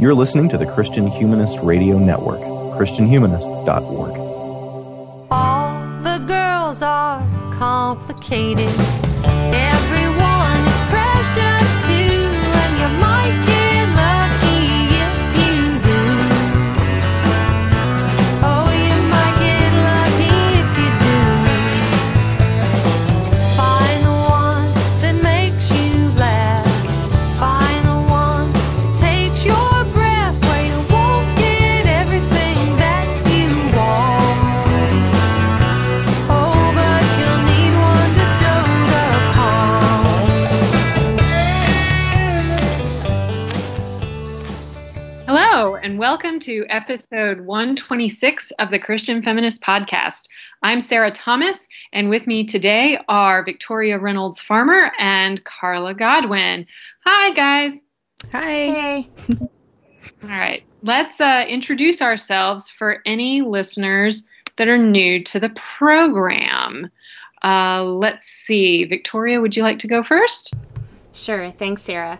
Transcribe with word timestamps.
You're 0.00 0.14
listening 0.14 0.48
to 0.50 0.58
the 0.58 0.64
Christian 0.64 1.08
Humanist 1.08 1.58
Radio 1.60 1.98
Network, 1.98 2.38
ChristianHumanist.org. 2.78 4.16
All 5.28 6.02
the 6.04 6.18
girls 6.24 6.82
are 6.82 7.26
complicated. 7.58 8.68
Everyone 9.24 10.60
is 10.68 10.76
precious 10.88 11.67
to 46.48 46.64
episode 46.70 47.42
126 47.42 48.52
of 48.52 48.70
the 48.70 48.78
Christian 48.78 49.20
Feminist 49.20 49.60
Podcast. 49.60 50.30
I'm 50.62 50.80
Sarah 50.80 51.10
Thomas, 51.10 51.68
and 51.92 52.08
with 52.08 52.26
me 52.26 52.46
today 52.46 52.98
are 53.06 53.44
Victoria 53.44 53.98
Reynolds 53.98 54.40
Farmer 54.40 54.90
and 54.98 55.44
Carla 55.44 55.92
Godwin. 55.92 56.64
Hi, 57.04 57.34
guys. 57.34 57.82
Hi. 58.32 58.48
Hey. 58.48 59.10
All 60.22 60.30
right, 60.30 60.62
let's 60.82 61.20
uh, 61.20 61.44
introduce 61.46 62.00
ourselves 62.00 62.70
for 62.70 63.02
any 63.04 63.42
listeners 63.42 64.26
that 64.56 64.68
are 64.68 64.78
new 64.78 65.22
to 65.24 65.38
the 65.38 65.50
program. 65.50 66.90
Uh, 67.44 67.84
let's 67.84 68.24
see. 68.26 68.86
Victoria, 68.86 69.42
would 69.42 69.54
you 69.54 69.62
like 69.62 69.80
to 69.80 69.86
go 69.86 70.02
first? 70.02 70.54
Sure. 71.12 71.50
Thanks, 71.50 71.82
Sarah. 71.82 72.18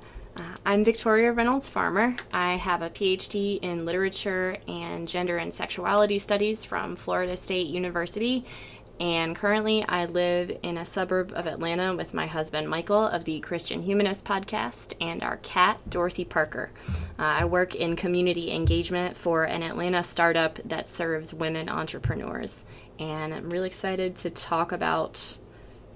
I'm 0.66 0.84
Victoria 0.84 1.32
Reynolds 1.32 1.68
Farmer. 1.68 2.16
I 2.32 2.56
have 2.56 2.82
a 2.82 2.90
PhD 2.90 3.58
in 3.62 3.86
literature 3.86 4.56
and 4.66 5.08
gender 5.08 5.38
and 5.38 5.54
sexuality 5.54 6.18
studies 6.18 6.64
from 6.64 6.96
Florida 6.96 7.36
State 7.36 7.68
University. 7.68 8.44
And 9.00 9.36
currently, 9.36 9.84
I 9.88 10.06
live 10.06 10.58
in 10.62 10.76
a 10.76 10.84
suburb 10.84 11.32
of 11.34 11.46
Atlanta 11.46 11.94
with 11.94 12.12
my 12.12 12.26
husband 12.26 12.68
Michael 12.68 13.06
of 13.06 13.24
the 13.24 13.40
Christian 13.40 13.80
Humanist 13.80 14.24
podcast 14.24 14.92
and 15.00 15.22
our 15.22 15.36
cat 15.38 15.78
Dorothy 15.88 16.24
Parker. 16.24 16.70
Uh, 17.18 17.22
I 17.22 17.44
work 17.44 17.76
in 17.76 17.96
community 17.96 18.52
engagement 18.52 19.16
for 19.16 19.44
an 19.44 19.62
Atlanta 19.62 20.02
startup 20.02 20.58
that 20.64 20.88
serves 20.88 21.32
women 21.32 21.68
entrepreneurs. 21.68 22.66
And 22.98 23.32
I'm 23.32 23.48
really 23.48 23.68
excited 23.68 24.16
to 24.16 24.30
talk 24.30 24.72
about 24.72 25.38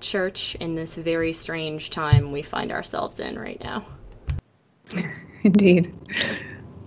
church 0.00 0.54
in 0.56 0.76
this 0.76 0.94
very 0.94 1.32
strange 1.32 1.90
time 1.90 2.32
we 2.32 2.42
find 2.42 2.70
ourselves 2.72 3.20
in 3.20 3.38
right 3.38 3.60
now. 3.62 3.84
Indeed. 5.42 5.92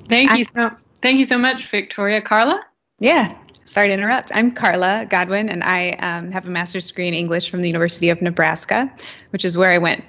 Thank 0.07 0.31
I- 0.31 0.37
you 0.37 0.45
so. 0.45 0.71
Thank 1.01 1.19
you 1.19 1.25
so 1.25 1.37
much, 1.37 1.69
Victoria. 1.69 2.21
Carla. 2.21 2.63
Yeah. 2.99 3.31
Sorry 3.65 3.87
to 3.87 3.93
interrupt. 3.93 4.31
I'm 4.33 4.51
Carla 4.51 5.07
Godwin, 5.09 5.49
and 5.49 5.63
I 5.63 5.91
um, 5.91 6.31
have 6.31 6.47
a 6.47 6.49
master's 6.49 6.87
degree 6.87 7.07
in 7.07 7.13
English 7.13 7.49
from 7.49 7.61
the 7.61 7.67
University 7.67 8.09
of 8.09 8.21
Nebraska, 8.21 8.91
which 9.31 9.43
is 9.43 9.57
where 9.57 9.71
I 9.71 9.79
went, 9.79 10.03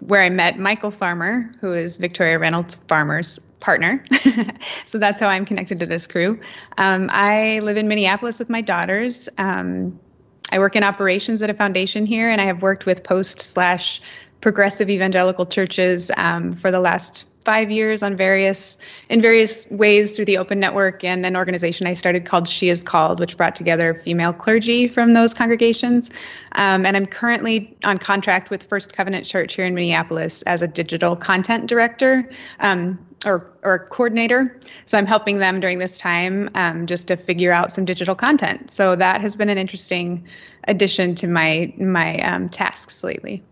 where 0.00 0.22
I 0.22 0.28
met 0.28 0.58
Michael 0.58 0.90
Farmer, 0.90 1.50
who 1.60 1.72
is 1.72 1.96
Victoria 1.96 2.38
Reynolds 2.38 2.76
Farmer's 2.76 3.38
partner. 3.60 4.04
so 4.86 4.98
that's 4.98 5.20
how 5.20 5.26
I'm 5.26 5.44
connected 5.44 5.80
to 5.80 5.86
this 5.86 6.06
crew. 6.06 6.40
Um, 6.76 7.08
I 7.10 7.60
live 7.60 7.76
in 7.76 7.88
Minneapolis 7.88 8.38
with 8.38 8.50
my 8.50 8.60
daughters. 8.60 9.28
Um, 9.38 9.98
I 10.50 10.58
work 10.58 10.76
in 10.76 10.82
operations 10.82 11.42
at 11.42 11.50
a 11.50 11.54
foundation 11.54 12.06
here, 12.06 12.30
and 12.30 12.40
I 12.40 12.44
have 12.44 12.62
worked 12.62 12.86
with 12.86 13.04
post 13.04 13.40
slash 13.40 14.00
progressive 14.40 14.88
evangelical 14.88 15.46
churches 15.46 16.10
um, 16.16 16.52
for 16.52 16.70
the 16.70 16.80
last 16.80 17.24
five 17.48 17.70
years 17.70 18.02
on 18.02 18.14
various 18.14 18.76
in 19.08 19.22
various 19.22 19.66
ways 19.70 20.14
through 20.14 20.26
the 20.26 20.36
open 20.36 20.60
network 20.60 21.02
and 21.02 21.24
an 21.24 21.34
organization 21.34 21.86
i 21.86 21.94
started 21.94 22.26
called 22.26 22.46
she 22.46 22.68
is 22.68 22.84
called 22.84 23.18
which 23.20 23.38
brought 23.38 23.54
together 23.54 23.94
female 23.94 24.34
clergy 24.34 24.86
from 24.86 25.14
those 25.14 25.32
congregations. 25.32 26.10
Um, 26.52 26.84
and 26.84 26.94
i'm 26.94 27.06
currently 27.06 27.74
on 27.84 27.96
contract 27.96 28.50
with 28.50 28.64
first 28.64 28.92
covenant 28.92 29.24
church 29.24 29.54
here 29.54 29.64
in 29.64 29.74
minneapolis 29.74 30.42
as 30.42 30.60
a 30.60 30.68
digital 30.68 31.16
content 31.16 31.68
director 31.68 32.28
um, 32.60 32.98
or, 33.24 33.50
or 33.62 33.86
coordinator. 33.86 34.60
So 34.84 34.98
i'm 34.98 35.06
helping 35.06 35.38
them 35.38 35.58
during 35.58 35.78
this 35.78 35.96
time 35.96 36.50
um, 36.54 36.86
just 36.86 37.08
to 37.08 37.16
figure 37.16 37.50
out 37.50 37.72
some 37.72 37.86
digital 37.86 38.14
content. 38.14 38.70
So 38.70 38.94
that 38.94 39.22
has 39.22 39.36
been 39.36 39.48
an 39.48 39.56
interesting 39.56 40.22
addition 40.64 41.14
to 41.14 41.26
my 41.26 41.72
my 41.78 42.18
um, 42.18 42.50
tasks 42.50 43.02
lately 43.02 43.42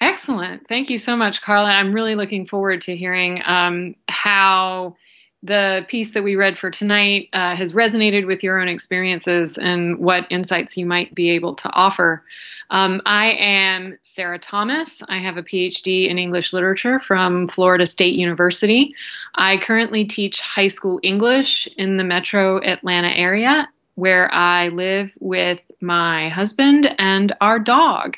Excellent. 0.00 0.66
Thank 0.66 0.88
you 0.88 0.96
so 0.96 1.16
much, 1.16 1.42
Carla. 1.42 1.68
I'm 1.68 1.92
really 1.92 2.14
looking 2.14 2.46
forward 2.46 2.82
to 2.82 2.96
hearing 2.96 3.42
um, 3.44 3.96
how 4.08 4.96
the 5.42 5.84
piece 5.88 6.12
that 6.12 6.22
we 6.22 6.36
read 6.36 6.58
for 6.58 6.70
tonight 6.70 7.28
uh, 7.32 7.54
has 7.54 7.72
resonated 7.72 8.26
with 8.26 8.42
your 8.42 8.60
own 8.60 8.68
experiences 8.68 9.58
and 9.58 9.98
what 9.98 10.26
insights 10.30 10.76
you 10.76 10.86
might 10.86 11.14
be 11.14 11.30
able 11.30 11.54
to 11.56 11.70
offer. 11.70 12.24
Um, 12.70 13.02
I 13.04 13.32
am 13.32 13.98
Sarah 14.02 14.38
Thomas. 14.38 15.02
I 15.06 15.18
have 15.18 15.36
a 15.36 15.42
PhD 15.42 16.08
in 16.08 16.18
English 16.18 16.52
literature 16.52 17.00
from 17.00 17.48
Florida 17.48 17.86
State 17.86 18.14
University. 18.14 18.94
I 19.34 19.58
currently 19.58 20.04
teach 20.06 20.40
high 20.40 20.68
school 20.68 21.00
English 21.02 21.68
in 21.76 21.96
the 21.96 22.04
metro 22.04 22.58
Atlanta 22.62 23.08
area, 23.08 23.68
where 23.96 24.32
I 24.32 24.68
live 24.68 25.10
with 25.18 25.60
my 25.80 26.28
husband 26.30 26.88
and 26.98 27.32
our 27.40 27.58
dog. 27.58 28.16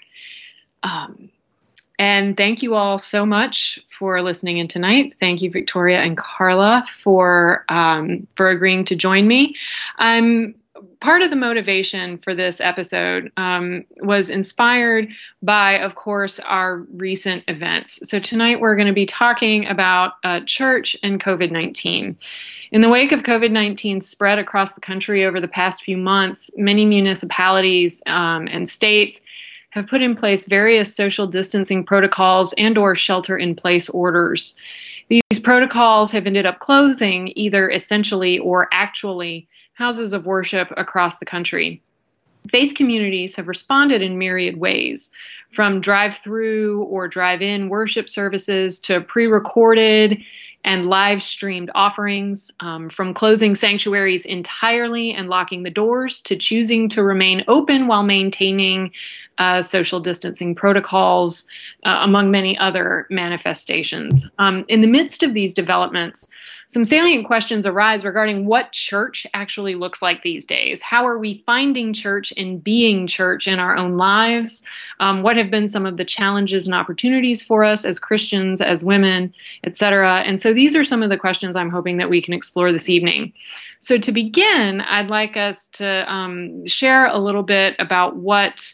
Um, 0.83 1.31
and 2.03 2.37
thank 2.37 2.65
you 2.65 2.75
all 2.75 2.99
so 2.99 3.25
much 3.25 3.79
for 3.89 4.21
listening 4.23 4.57
in 4.57 4.67
tonight. 4.67 5.15
Thank 5.21 5.41
you, 5.41 5.53
Victoria 5.53 6.01
and 6.01 6.17
Carla, 6.17 6.85
for 7.05 7.65
um, 7.69 8.27
for 8.37 8.49
agreeing 8.49 8.85
to 8.87 8.97
join 8.97 9.29
me. 9.29 9.55
I'm 9.99 10.57
part 10.99 11.23
of 11.23 11.31
the 11.31 11.37
motivation 11.37 12.19
for 12.19 12.35
this 12.35 12.61
episode 12.61 13.31
um, 13.37 13.85
was 13.99 14.31
inspired 14.31 15.11
by, 15.43 15.79
of 15.79 15.95
course, 15.95 16.41
our 16.41 16.79
recent 16.93 17.45
events. 17.47 18.01
So 18.11 18.19
tonight 18.19 18.59
we're 18.59 18.75
going 18.75 18.89
to 18.89 18.93
be 18.93 19.07
talking 19.07 19.69
about 19.69 20.15
uh, 20.25 20.41
church 20.45 20.97
and 21.05 21.23
COVID 21.23 21.53
nineteen. 21.53 22.19
In 22.73 22.81
the 22.81 22.89
wake 22.89 23.13
of 23.13 23.23
COVID 23.23 23.53
19 23.53 24.01
spread 24.01 24.41
across 24.41 24.73
the 24.73 24.81
country 24.81 25.25
over 25.25 25.41
the 25.41 25.47
past 25.47 25.85
few 25.85 25.99
months, 25.99 26.51
many 26.57 26.85
municipalities 26.85 28.03
um, 28.07 28.49
and 28.49 28.69
states 28.69 29.21
have 29.73 29.87
put 29.87 30.03
in 30.03 30.15
place 30.15 30.47
various 30.47 30.95
social 30.95 31.27
distancing 31.27 31.83
protocols 31.83 32.53
and 32.59 32.77
or 32.77 32.95
shelter 32.95 33.39
in 33.39 33.55
place 33.55 33.89
orders. 33.89 34.55
These 35.09 35.41
protocols 35.43 36.13
have 36.13 36.27
ended 36.27 36.45
up 36.45 36.59
closing 36.59 37.33
either 37.37 37.71
essentially 37.71 38.39
or 38.39 38.69
actually 38.71 39.49
houses 39.73 40.13
of 40.13 40.27
worship 40.27 40.71
across 40.77 41.19
the 41.19 41.25
country. 41.25 41.83
Faith 42.51 42.75
communities 42.75 43.35
have 43.37 43.49
responded 43.49 44.03
in 44.03 44.19
myriad 44.19 44.59
ways, 44.59 45.11
from 45.51 45.81
drive 45.81 46.19
through 46.19 46.83
or 46.83 47.09
drive 47.09 47.41
in 47.41 47.71
worship 47.71 48.11
services 48.11 48.79
to 48.81 49.01
pre 49.01 49.27
recorded 49.27 50.23
and 50.65 50.89
live 50.89 51.23
streamed 51.23 51.71
offerings, 51.75 52.51
um, 52.61 52.89
from 52.89 53.15
closing 53.15 53.55
sanctuaries 53.55 54.25
entirely 54.25 55.13
and 55.13 55.29
locking 55.29 55.63
the 55.63 55.71
doors 55.71 56.21
to 56.23 56.37
choosing 56.37 56.89
to 56.89 57.03
remain 57.03 57.45
open 57.49 57.89
while 57.89 58.05
maintaining 58.05 58.93
uh, 59.39 59.61
social 59.61 59.99
distancing 59.99 60.55
protocols, 60.55 61.49
uh, 61.85 61.99
among 62.03 62.31
many 62.31 62.57
other 62.59 63.07
manifestations. 63.11 64.29
Um, 64.39 64.65
in 64.69 64.83
the 64.83 64.87
midst 64.87 65.23
of 65.23 65.35
these 65.35 65.53
developments, 65.53 66.29
some 66.73 66.87
salient 66.87 67.27
questions 67.27 67.67
arise 67.67 68.03
regarding 68.03 68.47
what 68.47 68.73
church 68.73 69.27
actually 69.35 69.75
looks 69.75 70.01
like 70.01 70.23
these 70.23 70.47
days. 70.47 70.81
How 70.81 71.07
are 71.07 71.19
we 71.19 71.43
finding 71.45 71.93
church 71.93 72.33
and 72.35 72.65
being 72.65 73.07
church 73.07 73.47
in 73.47 73.59
our 73.59 73.77
own 73.77 73.99
lives? 73.99 74.67
Um, 74.99 75.23
what 75.23 75.37
have 75.37 75.51
been 75.51 75.69
some 75.69 75.85
of 75.85 75.99
the 75.99 76.05
challenges 76.07 76.65
and 76.65 76.75
opportunities 76.75 77.43
for 77.43 77.63
us 77.63 77.85
as 77.85 77.99
Christians, 77.99 78.63
as 78.63 78.83
women, 78.83 79.35
etc.? 79.65 80.21
And 80.21 80.41
so 80.41 80.55
these 80.55 80.75
are 80.75 80.83
some 80.83 81.03
of 81.03 81.11
the 81.11 81.19
questions 81.19 81.57
I'm 81.57 81.69
hoping 81.69 81.99
that 81.99 82.09
we 82.09 82.23
can 82.23 82.33
explore 82.33 82.73
this 82.73 82.89
evening. 82.89 83.35
So 83.81 83.99
to 83.99 84.11
begin, 84.11 84.81
I'd 84.81 85.11
like 85.11 85.37
us 85.37 85.69
to 85.73 86.11
um, 86.11 86.67
share 86.67 87.05
a 87.05 87.19
little 87.19 87.43
bit 87.43 87.77
about 87.81 88.17
what 88.17 88.73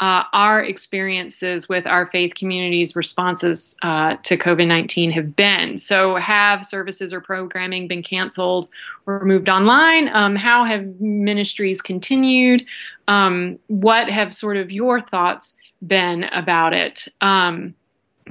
uh, 0.00 0.24
our 0.32 0.62
experiences 0.62 1.68
with 1.68 1.86
our 1.86 2.06
faith 2.06 2.34
communities' 2.34 2.94
responses 2.94 3.76
uh, 3.82 4.16
to 4.24 4.36
COVID 4.36 4.66
19 4.66 5.10
have 5.12 5.34
been. 5.34 5.78
So, 5.78 6.16
have 6.16 6.66
services 6.66 7.12
or 7.12 7.20
programming 7.20 7.88
been 7.88 8.02
canceled 8.02 8.68
or 9.06 9.24
moved 9.24 9.48
online? 9.48 10.08
Um, 10.08 10.36
how 10.36 10.64
have 10.64 11.00
ministries 11.00 11.80
continued? 11.80 12.66
Um, 13.08 13.58
what 13.68 14.10
have 14.10 14.34
sort 14.34 14.58
of 14.58 14.70
your 14.70 15.00
thoughts 15.00 15.56
been 15.86 16.24
about 16.24 16.74
it? 16.74 17.08
Um, 17.20 17.74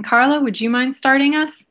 Carla, 0.03 0.41
would 0.41 0.59
you 0.59 0.69
mind 0.69 0.95
starting 0.95 1.35
us? 1.35 1.67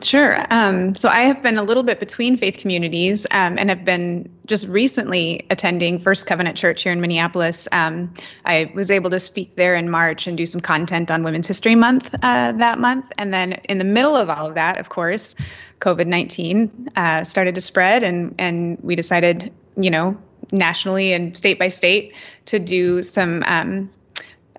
Sure. 0.00 0.44
Um, 0.50 0.94
so 0.94 1.08
I 1.08 1.22
have 1.22 1.42
been 1.42 1.58
a 1.58 1.62
little 1.62 1.82
bit 1.82 2.00
between 2.00 2.36
faith 2.36 2.58
communities 2.58 3.26
um, 3.30 3.58
and 3.58 3.68
have 3.68 3.84
been 3.84 4.30
just 4.46 4.66
recently 4.66 5.46
attending 5.50 5.98
First 5.98 6.26
Covenant 6.26 6.56
Church 6.56 6.82
here 6.82 6.92
in 6.92 7.00
Minneapolis. 7.00 7.68
Um, 7.72 8.14
I 8.44 8.70
was 8.74 8.90
able 8.90 9.10
to 9.10 9.18
speak 9.18 9.56
there 9.56 9.74
in 9.74 9.90
March 9.90 10.26
and 10.26 10.36
do 10.36 10.46
some 10.46 10.60
content 10.60 11.10
on 11.10 11.22
Women's 11.24 11.46
History 11.46 11.74
Month 11.74 12.14
uh, 12.22 12.52
that 12.52 12.78
month. 12.78 13.12
And 13.18 13.34
then 13.34 13.52
in 13.52 13.78
the 13.78 13.84
middle 13.84 14.16
of 14.16 14.30
all 14.30 14.46
of 14.46 14.54
that, 14.54 14.78
of 14.78 14.88
course, 14.88 15.34
COVID 15.80 16.06
19 16.06 16.90
uh, 16.94 17.24
started 17.24 17.56
to 17.56 17.60
spread, 17.60 18.02
and, 18.02 18.36
and 18.38 18.78
we 18.82 18.94
decided, 18.94 19.52
you 19.76 19.90
know, 19.90 20.16
nationally 20.52 21.12
and 21.12 21.36
state 21.36 21.58
by 21.58 21.68
state 21.68 22.14
to 22.46 22.58
do 22.58 23.02
some. 23.02 23.42
Um, 23.44 23.90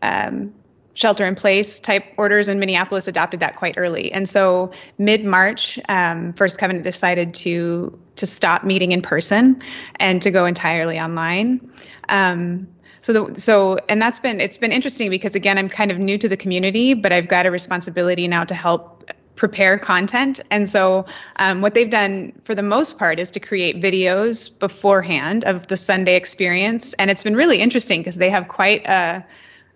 um, 0.02 0.54
shelter 0.94 1.26
in 1.26 1.36
place 1.36 1.80
type 1.80 2.06
orders 2.18 2.50
in 2.50 2.60
Minneapolis 2.60 3.08
adopted 3.08 3.40
that 3.40 3.56
quite 3.56 3.76
early. 3.78 4.12
And 4.12 4.28
so 4.28 4.72
mid 4.98 5.26
March, 5.26 5.80
um, 5.90 6.34
First 6.34 6.60
Covenant 6.60 6.84
decided 6.84 7.34
to 7.36 8.00
to 8.16 8.28
stop 8.28 8.64
meeting 8.64 8.92
in 8.92 9.02
person 9.02 9.62
and 9.96 10.22
to 10.22 10.32
go 10.32 10.46
entirely 10.46 11.00
online. 11.00 11.72
Um, 12.10 12.68
so 13.02 13.12
the, 13.12 13.42
so 13.42 13.80
and 13.90 14.02
that's 14.02 14.20
been 14.20 14.40
it's 14.40 14.58
been 14.58 14.72
interesting 14.72 15.10
because 15.10 15.36
again 15.36 15.58
I'm 15.58 15.70
kind 15.70 15.92
of 15.92 16.00
new 16.00 16.18
to 16.18 16.30
the 16.30 16.38
community, 16.38 16.94
but 16.94 17.12
I've 17.12 17.28
got 17.28 17.46
a 17.46 17.52
responsibility 17.52 18.28
now 18.28 18.44
to 18.44 18.56
help 18.56 19.12
prepare 19.36 19.80
content. 19.80 20.40
And 20.52 20.70
so, 20.70 21.06
um, 21.38 21.62
what 21.62 21.74
they've 21.74 21.90
done 21.90 22.34
for 22.44 22.56
the 22.56 22.62
most 22.62 22.98
part 22.98 23.20
is 23.20 23.32
to 23.32 23.40
create 23.40 23.82
videos 23.82 24.58
beforehand 24.58 25.44
of 25.44 25.68
the 25.68 25.76
Sunday 25.76 26.16
experience. 26.16 26.94
And 26.94 27.10
it's 27.10 27.24
been 27.24 27.36
really 27.36 27.58
interesting 27.58 28.02
because 28.02 28.16
they 28.16 28.30
have 28.30 28.48
quite 28.48 28.86
a 28.86 29.26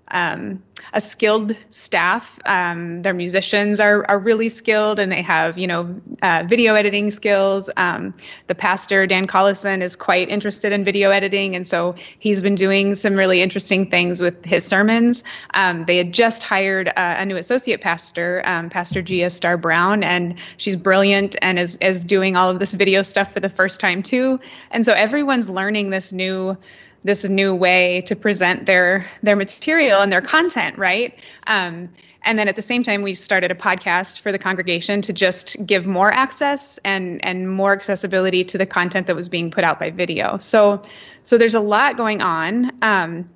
um, 0.10 0.64
a 0.94 1.02
skilled 1.02 1.56
staff. 1.70 2.40
Um, 2.46 3.02
their 3.02 3.14
musicians 3.14 3.80
are 3.80 4.06
are 4.10 4.20
really 4.20 4.50
skilled, 4.50 5.00
and 5.00 5.12
they 5.12 5.22
have 5.22 5.58
you 5.58 5.68
know 5.68 6.00
uh, 6.22 6.44
video 6.48 6.76
editing 6.76 7.12
skills. 7.12 7.70
Um, 7.78 8.14
the 8.48 8.56
pastor 8.56 9.08
Dan 9.08 9.28
Collison 9.28 9.82
is 9.82 9.96
quite 9.96 10.30
interested 10.30 10.72
in 10.72 10.84
video 10.84 11.12
editing, 11.12 11.56
and 11.56 11.66
so 11.66 11.96
he's 12.20 12.42
been 12.42 12.56
doing 12.56 12.96
some 12.96 13.16
really 13.16 13.42
interesting 13.42 13.90
things 13.90 14.20
with 14.20 14.46
his 14.46 14.66
sermons. 14.66 15.24
Um, 15.54 15.86
they 15.86 15.98
had 15.98 16.14
just 16.14 16.44
hired 16.44 16.88
uh, 16.90 16.92
a 16.96 17.26
new 17.26 17.38
associate 17.38 17.82
pastor, 17.82 18.42
um, 18.46 18.70
Pastor 18.70 19.02
Gia 19.02 19.30
Star 19.30 19.58
Brown, 19.58 20.04
and 20.04 20.36
she's 20.58 20.76
brilliant 20.76 21.36
and 21.42 21.60
is 21.60 21.78
is 21.78 22.04
doing 22.04 22.36
all 22.36 22.50
of 22.50 22.60
this 22.60 22.74
video 22.74 23.02
stuff 23.02 23.34
for 23.34 23.40
the 23.40 23.50
first 23.50 23.80
time 23.80 24.04
too. 24.04 24.40
And 24.72 24.86
so 24.86 24.94
everyone's 24.94 25.50
learning 25.50 25.90
this 25.90 26.14
new 26.14 26.58
this 27.04 27.24
new 27.28 27.56
way 27.56 28.02
to 28.02 28.16
present 28.16 28.66
their 28.66 29.10
their 29.24 29.36
material 29.36 30.02
and 30.02 30.12
their 30.12 30.22
content, 30.22 30.78
right? 30.78 31.18
Um, 31.46 31.90
and 32.24 32.38
then 32.38 32.48
at 32.50 32.56
the 32.56 32.62
same 32.62 32.84
time, 32.84 33.04
we 33.04 33.14
started 33.14 33.52
a 33.52 33.56
podcast 33.56 34.20
for 34.20 34.32
the 34.32 34.40
congregation 34.40 35.02
to 35.04 35.14
just 35.14 35.56
give 35.66 35.88
more 35.88 36.12
access 36.12 36.78
and 36.80 37.24
and 37.24 37.50
more 37.50 37.74
accessibility 37.74 38.44
to 38.46 38.58
the 38.58 38.66
content 38.66 39.08
that 39.08 39.16
was 39.16 39.30
being 39.30 39.52
put 39.52 39.64
out 39.64 39.80
by 39.80 39.92
video. 39.92 40.38
So 40.38 40.84
so 41.24 41.38
there's 41.38 41.56
a 41.56 41.62
lot 41.62 41.98
going 41.98 42.22
on. 42.22 42.72
Um, 42.82 43.30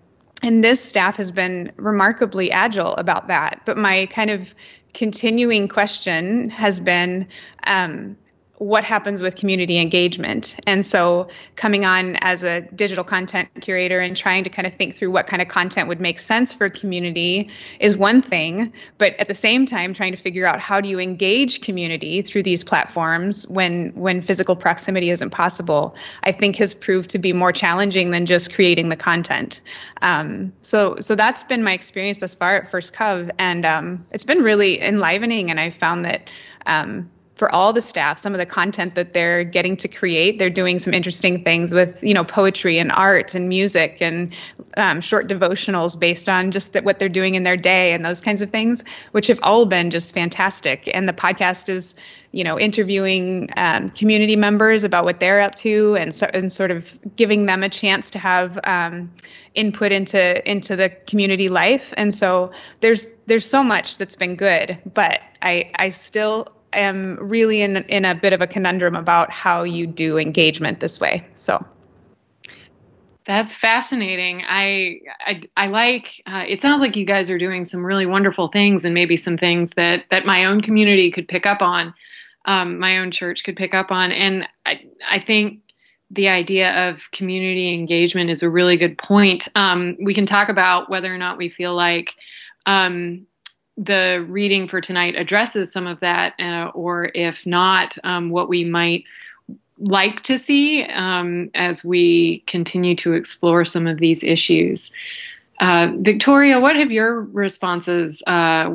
and 0.44 0.64
this 0.64 0.84
staff 0.84 1.18
has 1.18 1.30
been 1.32 1.72
remarkably 1.78 2.52
agile 2.52 2.96
about 2.96 3.28
that. 3.28 3.62
But 3.66 3.78
my 3.78 4.08
kind 4.08 4.32
of 4.32 4.56
continuing 4.94 5.68
question 5.68 6.50
has 6.50 6.80
been 6.80 7.28
um, 7.66 8.18
what 8.62 8.84
happens 8.84 9.24
with 9.24 9.36
community 9.36 9.80
engagement. 9.80 10.56
And 10.68 10.86
so, 10.86 11.30
coming 11.56 11.84
on 11.84 12.16
as 12.18 12.44
a 12.44 12.62
digital 12.62 13.04
content 13.04 13.50
curator 13.60 14.00
and 14.00 14.16
trying 14.16 14.44
to 14.44 14.52
kind 14.52 14.68
of 14.68 14.76
think 14.76 14.96
through 14.96 15.10
what 15.10 15.26
kind 15.26 15.42
of 15.42 15.48
content 15.48 15.88
would 15.88 16.00
make 16.00 16.20
sense 16.20 16.54
for 16.54 16.70
community 16.70 17.50
is 17.80 17.98
one 17.98 18.22
thing, 18.22 18.72
but 19.00 19.16
at 19.18 19.28
the 19.28 19.34
same 19.34 19.66
time, 19.66 19.96
trying 19.96 20.12
to 20.12 20.18
figure 20.18 20.46
out 20.46 20.60
how 20.60 20.80
do 20.80 20.88
you 20.88 21.00
engage 21.00 21.62
community 21.62 22.22
through 22.22 22.44
these 22.44 22.64
platforms 22.64 23.48
when 23.48 23.94
when 23.96 24.22
physical 24.22 24.56
proximity 24.56 25.10
isn't 25.10 25.32
possible, 25.32 25.96
I 26.22 26.32
think 26.32 26.58
has 26.58 26.76
proved 26.76 27.10
to 27.12 27.18
be 27.18 27.34
more 27.34 27.52
challenging 27.52 28.12
than 28.12 28.28
just 28.28 28.54
creating 28.54 28.90
the 28.90 28.96
content. 28.96 29.62
Um, 30.04 30.54
so, 30.62 30.98
so 31.00 31.16
that's 31.16 31.44
been 31.44 31.64
my 31.64 31.74
experience 31.74 32.20
thus 32.20 32.36
far 32.36 32.58
at 32.58 32.70
First 32.70 32.94
Cov, 32.94 33.32
and 33.40 33.66
um, 33.66 34.06
it's 34.12 34.24
been 34.24 34.44
really 34.44 34.80
enlivening. 34.80 35.50
And 35.50 35.60
I 35.60 35.72
found 35.72 36.06
that. 36.06 36.30
Um, 36.68 37.10
for 37.42 37.52
all 37.52 37.74
the 37.74 37.82
staff 37.82 38.20
some 38.20 38.36
of 38.36 38.38
the 38.38 38.46
content 38.46 38.94
that 38.94 39.14
they're 39.14 39.44
getting 39.44 39.76
to 39.76 39.88
create. 39.88 40.38
They're 40.38 40.52
doing 40.52 40.78
some 40.78 40.94
interesting 40.94 41.44
things 41.44 41.74
with 41.74 42.04
you 42.04 42.14
know 42.14 42.24
poetry 42.24 42.78
and 42.78 42.92
art 42.92 43.34
and 43.34 43.50
music 43.50 43.98
and 44.00 44.32
um, 44.78 45.02
short 45.02 45.28
devotionals 45.28 46.00
based 46.00 46.30
on 46.30 46.52
just 46.52 46.74
that 46.74 46.84
what 46.84 47.00
they're 47.00 47.10
doing 47.10 47.34
in 47.34 47.42
their 47.42 47.58
day 47.58 47.94
and 47.94 48.06
those 48.06 48.22
kinds 48.22 48.44
of 48.44 48.52
things 48.52 48.84
which 49.14 49.26
have 49.26 49.40
all 49.42 49.66
been 49.66 49.90
just 49.90 50.14
fantastic. 50.14 50.88
And 50.94 51.10
the 51.10 51.14
podcast 51.14 51.68
is 51.68 51.96
you 52.32 52.44
know 52.44 52.60
interviewing 52.60 53.50
um, 53.58 53.90
community 53.90 54.36
members 54.36 54.84
about 54.84 55.04
what 55.04 55.20
they're 55.20 55.42
up 55.42 55.56
to 55.56 55.96
and 55.96 56.14
so 56.14 56.28
and 56.36 56.52
sort 56.52 56.70
of 56.70 56.96
giving 57.16 57.48
them 57.48 57.64
a 57.64 57.70
chance 57.70 58.12
to 58.12 58.20
have 58.20 58.60
um, 58.66 59.12
input 59.56 59.92
into 59.92 60.48
into 60.48 60.76
the 60.76 60.90
community 61.08 61.50
life. 61.50 61.92
And 61.98 62.14
so 62.14 62.52
there's 62.82 63.16
there's 63.26 63.50
so 63.50 63.64
much 63.64 63.98
that's 63.98 64.16
been 64.16 64.36
good 64.36 64.78
but 64.94 65.22
i 65.42 65.72
i 65.76 65.90
still 65.90 66.48
am 66.74 67.18
really 67.20 67.62
in 67.62 67.78
in 67.78 68.06
a 68.06 68.16
bit 68.16 68.34
of 68.34 68.42
a 68.42 68.48
conundrum 68.48 68.96
about 68.96 69.32
how 69.32 69.64
you 69.64 69.88
do 69.88 70.18
engagement 70.18 70.80
this 70.80 71.00
way. 71.00 71.26
So 71.36 71.66
that's 73.26 73.54
fascinating. 73.54 74.44
I 74.48 75.00
I, 75.20 75.42
I 75.56 75.68
like. 75.68 76.22
Uh, 76.26 76.46
it 76.48 76.62
sounds 76.62 76.82
like 76.82 76.96
you 76.96 77.06
guys 77.06 77.30
are 77.30 77.38
doing 77.38 77.66
some 77.66 77.86
really 77.86 78.06
wonderful 78.06 78.48
things, 78.48 78.86
and 78.86 78.94
maybe 78.94 79.18
some 79.18 79.38
things 79.38 79.72
that 79.72 80.06
that 80.10 80.26
my 80.26 80.46
own 80.46 80.62
community 80.62 81.12
could 81.12 81.28
pick 81.28 81.46
up 81.46 81.62
on, 81.62 81.94
um, 82.46 82.80
my 82.80 83.00
own 83.00 83.12
church 83.12 83.44
could 83.44 83.56
pick 83.56 83.74
up 83.74 83.92
on, 83.92 84.12
and 84.12 84.48
I 84.66 84.82
I 85.10 85.20
think 85.20 85.60
the 86.10 86.28
idea 86.28 86.90
of 86.90 87.10
community 87.12 87.74
engagement 87.74 88.30
is 88.30 88.44
a 88.44 88.50
really 88.50 88.78
good 88.78 88.98
point. 88.98 89.48
Um, 89.56 89.98
we 90.04 90.14
can 90.14 90.26
talk 90.26 90.50
about 90.50 90.90
whether 90.90 91.14
or 91.14 91.18
not 91.18 91.38
we 91.38 91.48
feel 91.48 91.74
like 91.74 92.16
um, 92.66 93.28
the 93.78 94.26
reading 94.28 94.68
for 94.68 94.82
tonight 94.82 95.16
addresses 95.16 95.72
some 95.72 95.88
of 95.88 96.00
that, 96.02 96.34
uh, 96.40 96.72
or 96.74 97.10
if 97.16 97.46
not, 97.46 97.98
um, 98.04 98.30
what 98.30 98.50
we 98.50 98.64
might 98.64 99.06
like 99.80 100.22
to 100.22 100.38
see 100.38 100.84
um, 100.84 101.50
as 101.56 101.84
we 101.84 102.44
continue 102.48 102.96
to 102.96 103.14
explore 103.14 103.66
some 103.66 103.88
of 103.88 103.98
these 103.98 104.24
issues. 104.24 104.92
Uh, 105.60 105.92
Victoria, 106.00 106.60
what 106.60 106.76
have 106.76 106.92
your 106.92 107.22
responses, 107.22 108.22
uh, 108.28 108.74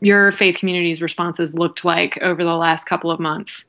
your 0.00 0.32
faith 0.32 0.58
community's 0.58 1.00
responses 1.00 1.58
looked 1.58 1.84
like 1.84 2.18
over 2.20 2.44
the 2.44 2.54
last 2.54 2.84
couple 2.84 3.10
of 3.10 3.20
months? 3.20 3.64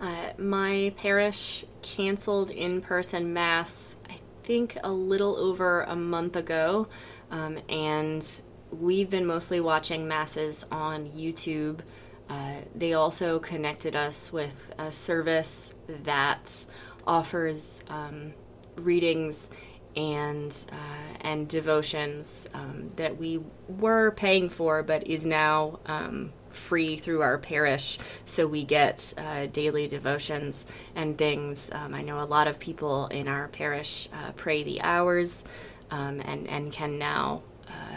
Uh, 0.00 0.32
my 0.36 0.92
parish 0.96 1.64
canceled 1.80 2.50
in 2.50 2.80
person 2.80 3.32
Mass, 3.32 3.94
I 4.10 4.18
think, 4.42 4.76
a 4.82 4.90
little 4.90 5.36
over 5.36 5.82
a 5.82 5.94
month 5.94 6.34
ago. 6.34 6.88
Um, 7.30 7.58
and 7.68 8.26
we've 8.72 9.10
been 9.10 9.26
mostly 9.26 9.60
watching 9.60 10.08
masses 10.08 10.64
on 10.70 11.10
YouTube. 11.10 11.80
Uh, 12.28 12.56
they 12.74 12.94
also 12.94 13.38
connected 13.38 13.94
us 13.94 14.32
with 14.32 14.72
a 14.78 14.90
service 14.90 15.74
that 16.04 16.64
offers 17.06 17.82
um, 17.88 18.32
readings 18.76 19.50
and 19.94 20.64
uh, 20.72 21.18
and 21.20 21.48
devotions 21.48 22.48
um, 22.54 22.90
that 22.96 23.18
we 23.18 23.40
were 23.68 24.10
paying 24.12 24.48
for, 24.48 24.82
but 24.82 25.06
is 25.06 25.26
now 25.26 25.78
um, 25.86 26.32
free 26.48 26.96
through 26.96 27.20
our 27.20 27.36
parish. 27.38 27.98
So 28.24 28.46
we 28.46 28.64
get 28.64 29.12
uh, 29.18 29.46
daily 29.46 29.86
devotions 29.86 30.64
and 30.94 31.18
things. 31.18 31.68
Um, 31.72 31.94
I 31.94 32.02
know 32.02 32.20
a 32.20 32.24
lot 32.24 32.46
of 32.48 32.58
people 32.58 33.08
in 33.08 33.28
our 33.28 33.48
parish 33.48 34.08
uh, 34.12 34.32
pray 34.32 34.62
the 34.62 34.80
hours 34.80 35.44
um, 35.90 36.20
and 36.24 36.48
and 36.48 36.72
can 36.72 36.98
now 36.98 37.42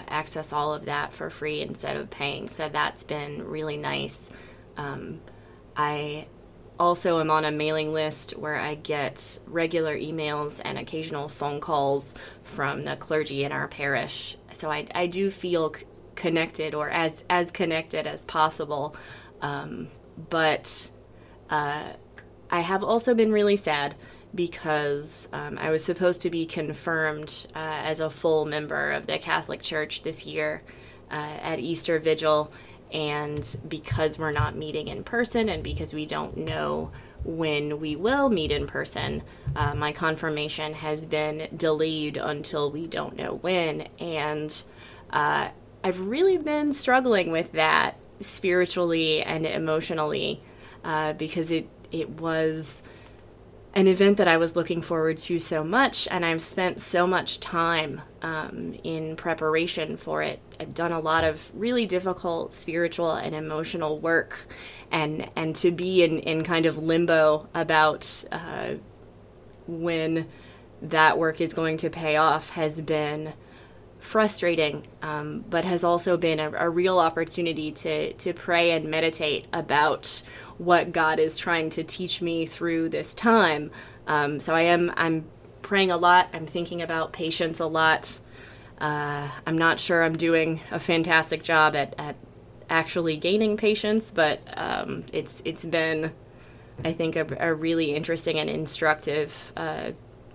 access 0.07 0.53
all 0.53 0.73
of 0.73 0.85
that 0.85 1.13
for 1.13 1.29
free 1.29 1.61
instead 1.61 1.97
of 1.97 2.09
paying. 2.09 2.49
So 2.49 2.69
that's 2.69 3.03
been 3.03 3.43
really 3.43 3.77
nice. 3.77 4.29
Um, 4.77 5.21
I 5.75 6.27
also 6.79 7.19
am 7.19 7.31
on 7.31 7.45
a 7.45 7.51
mailing 7.51 7.93
list 7.93 8.31
where 8.31 8.55
I 8.59 8.75
get 8.75 9.39
regular 9.47 9.97
emails 9.97 10.61
and 10.63 10.77
occasional 10.77 11.29
phone 11.29 11.59
calls 11.59 12.13
from 12.43 12.83
the 12.83 12.95
clergy 12.95 13.43
in 13.43 13.51
our 13.51 13.67
parish. 13.67 14.37
So 14.51 14.69
I, 14.69 14.87
I 14.93 15.07
do 15.07 15.31
feel 15.31 15.73
c- 15.73 15.85
connected 16.15 16.73
or 16.73 16.89
as, 16.89 17.23
as 17.29 17.51
connected 17.51 18.07
as 18.07 18.25
possible. 18.25 18.95
Um, 19.41 19.87
but 20.29 20.91
uh, 21.49 21.93
I 22.49 22.59
have 22.59 22.83
also 22.83 23.13
been 23.13 23.31
really 23.31 23.55
sad 23.55 23.95
because 24.35 25.27
um, 25.31 25.57
I 25.57 25.69
was 25.71 25.83
supposed 25.83 26.21
to 26.23 26.29
be 26.29 26.45
confirmed 26.45 27.47
uh, 27.55 27.81
as 27.83 27.99
a 27.99 28.09
full 28.09 28.45
member 28.45 28.91
of 28.91 29.07
the 29.07 29.17
Catholic 29.17 29.61
Church 29.61 30.03
this 30.03 30.25
year 30.25 30.61
uh, 31.09 31.37
at 31.41 31.59
Easter 31.59 31.99
Vigil. 31.99 32.51
And 32.91 33.57
because 33.67 34.19
we're 34.19 34.31
not 34.31 34.55
meeting 34.55 34.87
in 34.87 35.03
person 35.03 35.49
and 35.49 35.63
because 35.63 35.93
we 35.93 36.05
don't 36.05 36.37
know 36.37 36.91
when 37.23 37.79
we 37.79 37.95
will 37.95 38.29
meet 38.29 38.51
in 38.51 38.67
person, 38.67 39.23
uh, 39.55 39.73
my 39.73 39.91
confirmation 39.91 40.73
has 40.73 41.05
been 41.05 41.47
delayed 41.55 42.17
until 42.17 42.71
we 42.71 42.87
don't 42.87 43.15
know 43.15 43.35
when. 43.41 43.87
And 43.99 44.63
uh, 45.09 45.49
I've 45.83 45.99
really 45.99 46.37
been 46.37 46.73
struggling 46.73 47.31
with 47.31 47.53
that 47.53 47.97
spiritually 48.19 49.23
and 49.23 49.45
emotionally 49.45 50.41
uh, 50.83 51.13
because 51.13 51.51
it 51.51 51.67
it 51.91 52.09
was 52.09 52.83
an 53.75 53.87
event 53.87 54.15
that 54.17 54.27
I 54.27 54.37
was 54.37 54.55
looking 54.55 54.81
forward 54.81 55.17
to 55.17 55.37
so 55.37 55.61
much, 55.61 56.07
and 56.09 56.25
I've 56.25 56.41
spent 56.41 56.79
so 56.79 57.05
much 57.05 57.41
time 57.41 58.01
um, 58.21 58.73
in 58.83 59.17
preparation 59.17 59.97
for 59.97 60.21
it. 60.23 60.39
I've 60.59 60.73
done 60.73 60.93
a 60.93 60.99
lot 61.01 61.25
of 61.25 61.51
really 61.53 61.85
difficult 61.85 62.53
spiritual 62.53 63.11
and 63.11 63.35
emotional 63.35 63.99
work, 63.99 64.47
and 64.91 65.29
and 65.35 65.53
to 65.57 65.71
be 65.71 66.03
in, 66.03 66.19
in 66.19 66.43
kind 66.45 66.65
of 66.65 66.77
limbo 66.77 67.49
about 67.53 68.23
uh, 68.31 68.75
when 69.67 70.29
that 70.81 71.17
work 71.17 71.41
is 71.41 71.53
going 71.53 71.75
to 71.77 71.89
pay 71.89 72.15
off 72.15 72.51
has 72.51 72.79
been 72.79 73.33
frustrating, 73.99 74.87
um, 75.01 75.43
but 75.49 75.65
has 75.65 75.83
also 75.83 76.15
been 76.15 76.39
a, 76.39 76.51
a 76.51 76.69
real 76.69 76.99
opportunity 76.99 77.71
to 77.73 78.13
to 78.13 78.33
pray 78.33 78.71
and 78.71 78.85
meditate 78.85 79.47
about 79.51 80.21
what 80.57 80.91
God 80.91 81.19
is 81.19 81.37
trying 81.37 81.69
to 81.71 81.83
teach 81.83 82.21
me 82.21 82.45
through 82.45 82.89
this 82.89 83.13
time. 83.13 83.71
Um, 84.07 84.39
so 84.39 84.53
I 84.53 84.61
am 84.61 84.91
I'm 84.95 85.25
praying 85.61 85.91
a 85.91 85.97
lot. 85.97 86.29
I'm 86.33 86.45
thinking 86.45 86.81
about 86.81 87.13
patience 87.13 87.59
a 87.59 87.65
lot. 87.65 88.19
Uh, 88.79 89.29
I'm 89.45 89.57
not 89.57 89.79
sure 89.79 90.03
I'm 90.03 90.17
doing 90.17 90.61
a 90.71 90.79
fantastic 90.79 91.43
job 91.43 91.75
at, 91.75 91.95
at 91.97 92.15
actually 92.69 93.17
gaining 93.17 93.57
patience, 93.57 94.11
but 94.11 94.41
um, 94.55 95.05
it's 95.13 95.41
it's 95.45 95.65
been 95.65 96.11
I 96.83 96.93
think 96.93 97.15
a, 97.15 97.25
a 97.39 97.53
really 97.53 97.95
interesting 97.95 98.37
and 98.39 98.49
instructive 98.49 99.53
uh, 99.55 99.91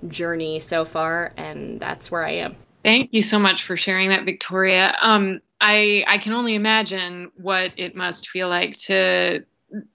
journey 0.08 0.58
so 0.58 0.84
far, 0.84 1.32
and 1.36 1.78
that's 1.78 2.10
where 2.10 2.24
I 2.24 2.32
am. 2.32 2.56
Thank 2.82 3.12
you 3.12 3.22
so 3.22 3.38
much 3.38 3.64
for 3.64 3.76
sharing 3.76 4.08
that, 4.08 4.24
Victoria. 4.24 4.96
Um, 5.00 5.40
I 5.60 6.04
I 6.08 6.18
can 6.18 6.32
only 6.32 6.54
imagine 6.54 7.30
what 7.36 7.72
it 7.76 7.94
must 7.94 8.28
feel 8.28 8.48
like 8.48 8.76
to 8.78 9.44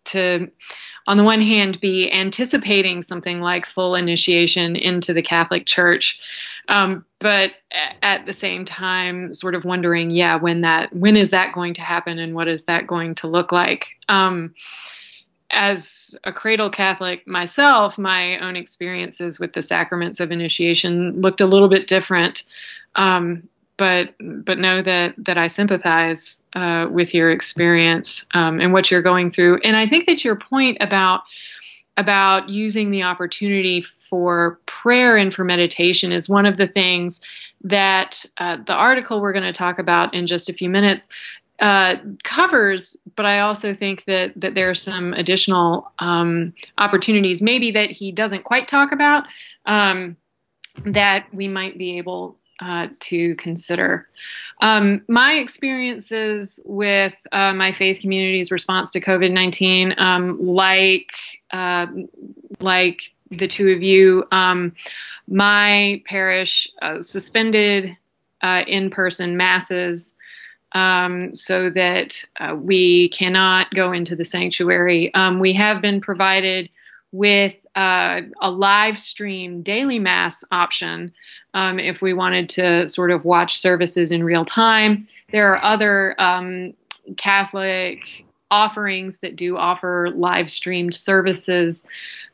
to 0.05 0.49
on 1.07 1.17
the 1.17 1.23
one 1.23 1.41
hand 1.41 1.79
be 1.79 2.11
anticipating 2.11 3.01
something 3.01 3.39
like 3.39 3.65
full 3.65 3.95
initiation 3.95 4.75
into 4.75 5.13
the 5.13 5.21
Catholic 5.21 5.65
Church, 5.65 6.19
um, 6.67 7.05
but 7.19 7.51
at 8.01 8.25
the 8.25 8.33
same 8.33 8.65
time 8.65 9.33
sort 9.33 9.55
of 9.55 9.65
wondering, 9.65 10.11
yeah, 10.11 10.35
when 10.35 10.61
that 10.61 10.93
when 10.95 11.15
is 11.15 11.29
that 11.31 11.53
going 11.53 11.73
to 11.75 11.81
happen 11.81 12.19
and 12.19 12.33
what 12.33 12.47
is 12.47 12.65
that 12.65 12.87
going 12.87 13.15
to 13.15 13.27
look 13.27 13.51
like? 13.51 13.87
Um, 14.09 14.53
as 15.51 16.17
a 16.23 16.33
cradle 16.33 16.69
Catholic 16.69 17.27
myself, 17.27 17.97
my 17.97 18.39
own 18.39 18.55
experiences 18.55 19.39
with 19.39 19.53
the 19.53 19.61
sacraments 19.61 20.19
of 20.19 20.31
initiation 20.31 21.21
looked 21.21 21.39
a 21.39 21.45
little 21.45 21.69
bit 21.69 21.87
different. 21.87 22.43
Um, 22.95 23.47
but 23.77 24.13
but 24.19 24.57
know 24.57 24.81
that 24.81 25.15
that 25.17 25.37
I 25.37 25.47
sympathize 25.47 26.45
uh, 26.53 26.87
with 26.89 27.13
your 27.13 27.31
experience 27.31 28.25
um, 28.33 28.59
and 28.59 28.73
what 28.73 28.89
you're 28.89 29.01
going 29.01 29.31
through. 29.31 29.59
And 29.63 29.75
I 29.75 29.87
think 29.87 30.05
that 30.07 30.23
your 30.23 30.35
point 30.35 30.77
about 30.79 31.21
about 31.97 32.49
using 32.49 32.91
the 32.91 33.03
opportunity 33.03 33.85
for 34.09 34.59
prayer 34.65 35.17
and 35.17 35.33
for 35.33 35.43
meditation 35.43 36.11
is 36.11 36.27
one 36.27 36.45
of 36.45 36.57
the 36.57 36.67
things 36.67 37.21
that 37.63 38.25
uh, 38.37 38.57
the 38.65 38.73
article 38.73 39.21
we're 39.21 39.33
going 39.33 39.43
to 39.43 39.53
talk 39.53 39.79
about 39.79 40.13
in 40.13 40.27
just 40.27 40.49
a 40.49 40.53
few 40.53 40.69
minutes 40.69 41.09
uh, 41.59 41.95
covers, 42.23 42.97
but 43.15 43.25
I 43.25 43.39
also 43.39 43.73
think 43.73 44.03
that 44.05 44.33
that 44.35 44.55
there 44.55 44.69
are 44.69 44.75
some 44.75 45.13
additional 45.13 45.91
um, 45.99 46.53
opportunities, 46.77 47.41
maybe 47.41 47.71
that 47.71 47.91
he 47.91 48.11
doesn't 48.11 48.43
quite 48.43 48.67
talk 48.67 48.91
about, 48.91 49.23
um, 49.65 50.17
that 50.85 51.27
we 51.33 51.47
might 51.47 51.77
be 51.77 51.97
able 51.97 52.37
uh, 52.59 52.87
to 52.99 53.35
consider. 53.35 54.07
Um, 54.61 55.01
my 55.07 55.33
experiences 55.33 56.59
with 56.65 57.13
uh, 57.31 57.53
my 57.53 57.73
faith 57.73 57.99
community's 58.01 58.51
response 58.51 58.91
to 58.91 59.01
COVID 59.01 59.31
nineteen, 59.31 59.93
um, 59.97 60.39
like 60.45 61.11
uh, 61.51 61.87
like 62.59 63.13
the 63.31 63.47
two 63.47 63.69
of 63.69 63.83
you, 63.83 64.25
um, 64.31 64.73
my 65.27 66.01
parish 66.05 66.69
uh, 66.81 67.01
suspended 67.01 67.97
uh, 68.41 68.63
in 68.67 68.89
person 68.89 69.37
masses. 69.37 70.15
Um, 70.71 71.33
so 71.33 71.69
that 71.69 72.21
uh, 72.37 72.53
we 72.53 73.07
cannot 73.07 73.73
go 73.73 73.93
into 73.93 74.13
the 74.13 74.25
sanctuary. 74.25 75.13
Um, 75.13 75.39
we 75.39 75.53
have 75.53 75.81
been 75.81 76.01
provided 76.01 76.69
with 77.13 77.55
uh, 77.75 78.23
a 78.41 78.51
live 78.51 78.99
stream 78.99 79.61
daily 79.61 79.99
mass 79.99 80.43
option 80.51 81.13
um, 81.55 81.79
if 81.79 82.01
we 82.01 82.13
wanted 82.13 82.49
to 82.49 82.87
sort 82.87 83.09
of 83.09 83.25
watch 83.25 83.57
services 83.59 84.11
in 84.11 84.23
real 84.23 84.45
time. 84.45 85.07
There 85.31 85.51
are 85.53 85.63
other 85.63 86.21
um, 86.21 86.73
Catholic 87.17 88.25
offerings 88.51 89.21
that 89.21 89.37
do 89.37 89.57
offer 89.57 90.11
live 90.13 90.51
streamed 90.51 90.93
services, 90.93 91.87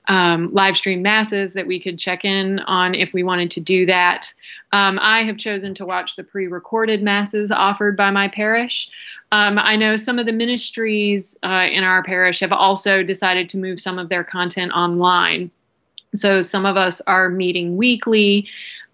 um, 0.07 0.51
live 0.51 0.75
stream 0.75 1.03
masses 1.03 1.53
that 1.53 1.67
we 1.67 1.79
could 1.79 1.99
check 1.99 2.25
in 2.25 2.59
on 2.61 2.95
if 2.95 3.13
we 3.13 3.21
wanted 3.21 3.51
to 3.51 3.61
do 3.61 3.85
that. 3.85 4.33
Um, 4.73 4.97
I 4.99 5.23
have 5.23 5.37
chosen 5.37 5.75
to 5.75 5.85
watch 5.85 6.15
the 6.15 6.23
pre 6.23 6.47
recorded 6.47 7.03
masses 7.03 7.51
offered 7.51 7.95
by 7.95 8.09
my 8.09 8.27
parish. 8.27 8.89
Um, 9.31 9.59
I 9.59 9.75
know 9.75 9.97
some 9.97 10.17
of 10.17 10.25
the 10.25 10.33
ministries 10.33 11.37
uh, 11.43 11.67
in 11.71 11.83
our 11.83 12.03
parish 12.03 12.39
have 12.39 12.51
also 12.51 13.03
decided 13.03 13.49
to 13.49 13.59
move 13.59 13.79
some 13.79 13.99
of 13.99 14.09
their 14.09 14.23
content 14.23 14.71
online. 14.73 15.51
So 16.15 16.41
some 16.41 16.65
of 16.65 16.75
us 16.75 17.01
are 17.01 17.29
meeting 17.29 17.77
weekly 17.77 18.47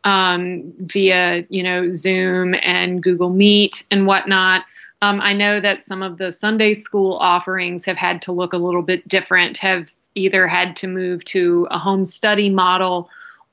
um, 0.03 0.73
via, 0.79 1.45
you 1.49 1.63
know, 1.63 1.93
Zoom 1.93 2.55
and 2.61 3.01
Google 3.01 3.29
Meet 3.29 3.85
and 3.91 4.05
whatnot. 4.05 4.63
Um, 5.01 5.21
I 5.21 5.33
know 5.33 5.59
that 5.59 5.83
some 5.83 6.01
of 6.01 6.17
the 6.17 6.31
Sunday 6.31 6.73
school 6.73 7.17
offerings 7.17 7.85
have 7.85 7.97
had 7.97 8.21
to 8.23 8.31
look 8.31 8.53
a 8.53 8.57
little 8.57 8.81
bit 8.81 9.07
different, 9.07 9.57
have 9.57 9.93
either 10.15 10.47
had 10.47 10.75
to 10.77 10.87
move 10.87 11.23
to 11.25 11.67
a 11.69 11.77
home 11.77 12.03
study 12.05 12.49
model 12.49 13.09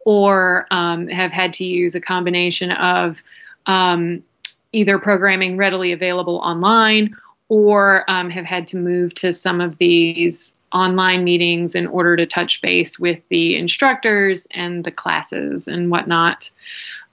or 0.06 0.66
um, 0.70 1.08
have 1.08 1.32
had 1.32 1.52
to 1.54 1.64
use 1.64 1.94
a 1.94 2.00
combination 2.00 2.70
of 2.70 3.22
um, 3.66 4.22
either 4.72 4.98
programming 4.98 5.56
readily 5.56 5.92
available 5.92 6.36
online 6.36 7.14
or 7.48 8.04
um, 8.10 8.30
have 8.30 8.44
had 8.44 8.66
to 8.68 8.76
move 8.76 9.14
to 9.14 9.32
some 9.32 9.60
of 9.60 9.78
these 9.78 10.56
online 10.75 11.25
meetings 11.25 11.75
in 11.75 11.87
order 11.87 12.16
to 12.16 12.26
touch 12.26 12.61
base 12.61 12.99
with 12.99 13.21
the 13.31 13.57
instructors 13.57 14.47
and 14.50 14.85
the 14.85 14.90
classes 14.90 15.69
and 15.69 15.90
whatnot. 15.90 16.50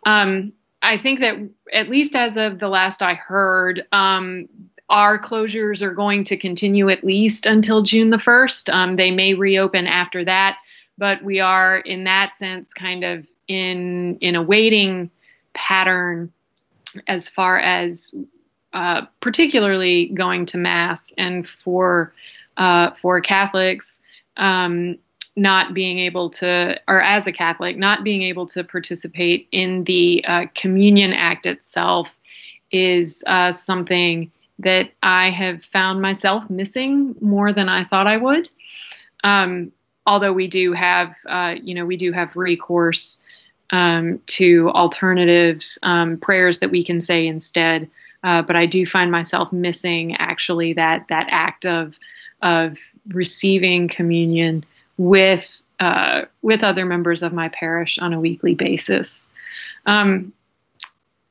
Um, 0.06 0.52
I 0.82 0.98
think 0.98 1.20
that 1.20 1.38
at 1.72 1.90
least 1.90 2.16
as 2.16 2.38
of 2.38 2.60
the 2.60 2.68
last 2.68 3.04
I 3.04 3.14
heard, 3.14 3.86
um, 3.92 4.50
our 4.90 5.20
closures 5.20 5.82
are 5.82 5.94
going 5.94 6.24
to 6.26 6.38
continue 6.38 6.90
at 6.90 7.04
least 7.04 7.46
until 7.46 7.84
June 7.84 8.10
the 8.10 8.18
1st. 8.18 8.74
Um, 8.74 8.96
they 8.96 9.12
may 9.12 9.36
reopen 9.36 9.88
after 9.88 10.26
that, 10.26 10.58
but 10.98 11.24
we 11.24 11.40
are 11.40 11.78
in 11.78 12.06
that 12.06 12.36
sense 12.36 12.74
kind 12.74 13.04
of 13.04 13.26
in 13.48 14.18
in 14.18 14.36
a 14.36 14.42
waiting 14.42 15.12
pattern 15.54 16.32
as 17.08 17.30
far 17.30 17.58
as 17.60 18.14
uh, 18.74 19.04
particularly 19.20 20.08
going 20.08 20.46
to 20.48 20.58
mass 20.58 21.14
and 21.18 21.48
for 21.48 22.14
uh, 22.62 22.92
for 23.02 23.20
Catholics 23.22 24.02
um, 24.38 25.00
not 25.36 25.74
being 25.74 25.98
able 25.98 26.30
to, 26.30 26.80
or 26.88 27.02
as 27.02 27.26
a 27.26 27.32
Catholic, 27.32 27.76
not 27.76 28.04
being 28.04 28.22
able 28.22 28.46
to 28.46 28.64
participate 28.64 29.48
in 29.52 29.84
the 29.86 30.24
uh, 30.28 30.46
communion 30.54 31.12
act 31.12 31.48
itself 31.48 32.16
is 32.72 33.24
uh, 33.26 33.52
something 33.52 34.32
that 34.60 34.92
I 35.02 35.32
have 35.32 35.66
found 35.66 36.04
myself 36.04 36.52
missing 36.52 37.16
more 37.20 37.52
than 37.52 37.68
I 37.68 37.84
thought 37.84 38.06
I 38.06 38.18
would. 38.18 38.48
Um, 39.24 39.72
although 40.06 40.34
we 40.34 40.48
do 40.48 40.74
have, 40.74 41.16
uh, 41.28 41.56
you 41.60 41.74
know, 41.74 41.88
we 41.88 41.98
do 41.98 42.12
have 42.12 42.36
recourse 42.36 43.24
um, 43.72 44.20
to 44.28 44.70
alternatives, 44.70 45.80
um, 45.82 46.18
prayers 46.18 46.60
that 46.60 46.70
we 46.70 46.84
can 46.84 47.02
say 47.02 47.26
instead. 47.26 47.90
Uh, 48.24 48.44
but 48.44 48.56
I 48.56 48.68
do 48.68 48.86
find 48.86 49.12
myself 49.12 49.52
missing 49.52 50.16
actually 50.18 50.74
that 50.74 51.08
that 51.10 51.26
act 51.32 51.66
of 51.66 51.96
of 52.42 52.78
receiving 53.08 53.88
communion 53.88 54.64
with 54.98 55.62
uh, 55.80 56.26
with 56.42 56.64
other 56.64 56.86
members 56.86 57.24
of 57.24 57.34
my 57.34 57.50
parish 57.50 57.98
on 57.98 58.14
a 58.14 58.20
weekly 58.20 58.54
basis. 58.54 59.32
Um, 59.86 60.34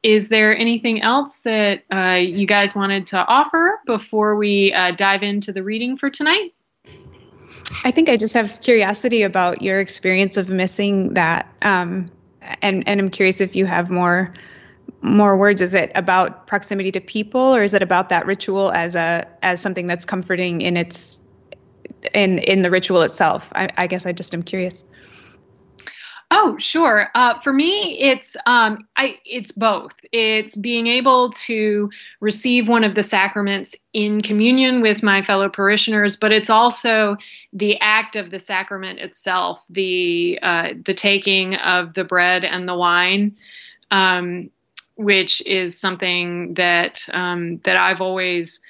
is 0.02 0.28
there 0.28 0.56
anything 0.56 1.02
else 1.02 1.40
that 1.40 1.84
uh, 1.92 2.14
you 2.14 2.46
guys 2.46 2.74
wanted 2.74 3.08
to 3.08 3.18
offer 3.18 3.78
before 3.86 4.34
we 4.34 4.72
uh, 4.72 4.92
dive 4.92 5.22
into 5.22 5.52
the 5.52 5.62
reading 5.62 5.98
for 5.98 6.10
tonight? 6.10 6.54
I 7.84 7.90
think 7.90 8.08
I 8.08 8.16
just 8.16 8.34
have 8.34 8.60
curiosity 8.60 9.22
about 9.22 9.62
your 9.62 9.78
experience 9.78 10.36
of 10.36 10.48
missing 10.48 11.14
that, 11.14 11.46
um, 11.62 12.10
and 12.62 12.88
and 12.88 13.00
I'm 13.00 13.10
curious 13.10 13.40
if 13.40 13.54
you 13.54 13.66
have 13.66 13.90
more 13.90 14.34
more 15.02 15.36
words. 15.36 15.60
Is 15.60 15.74
it 15.74 15.92
about 15.94 16.46
proximity 16.46 16.92
to 16.92 17.00
people, 17.00 17.54
or 17.54 17.62
is 17.62 17.74
it 17.74 17.82
about 17.82 18.10
that 18.10 18.26
ritual 18.26 18.70
as 18.70 18.96
a 18.96 19.26
as 19.42 19.60
something 19.60 19.86
that's 19.86 20.04
comforting 20.04 20.60
in 20.60 20.76
its 20.76 21.22
in 22.14 22.38
in 22.38 22.62
the 22.62 22.70
ritual 22.70 23.02
itself? 23.02 23.52
I, 23.54 23.68
I 23.76 23.86
guess 23.86 24.06
I 24.06 24.12
just 24.12 24.34
am 24.34 24.42
curious. 24.42 24.84
Oh, 26.32 26.56
sure. 26.58 27.08
Uh, 27.12 27.40
for 27.40 27.52
me, 27.52 27.98
it's 27.98 28.36
um, 28.46 28.86
I, 28.96 29.18
it's 29.24 29.50
both. 29.50 29.94
It's 30.12 30.54
being 30.54 30.86
able 30.86 31.30
to 31.46 31.90
receive 32.20 32.68
one 32.68 32.84
of 32.84 32.94
the 32.94 33.02
sacraments 33.02 33.74
in 33.92 34.22
communion 34.22 34.80
with 34.80 35.02
my 35.02 35.22
fellow 35.22 35.48
parishioners, 35.48 36.16
but 36.16 36.30
it's 36.30 36.48
also 36.48 37.16
the 37.52 37.80
act 37.80 38.14
of 38.14 38.30
the 38.30 38.38
sacrament 38.38 39.00
itself, 39.00 39.60
the 39.70 40.38
uh, 40.40 40.68
the 40.84 40.94
taking 40.94 41.56
of 41.56 41.94
the 41.94 42.04
bread 42.04 42.44
and 42.44 42.68
the 42.68 42.76
wine, 42.76 43.36
um, 43.90 44.50
which 45.00 45.40
is 45.46 45.78
something 45.80 46.54
that 46.54 47.02
um, 47.12 47.58
that 47.64 47.76
I've 47.76 48.00
always 48.00 48.60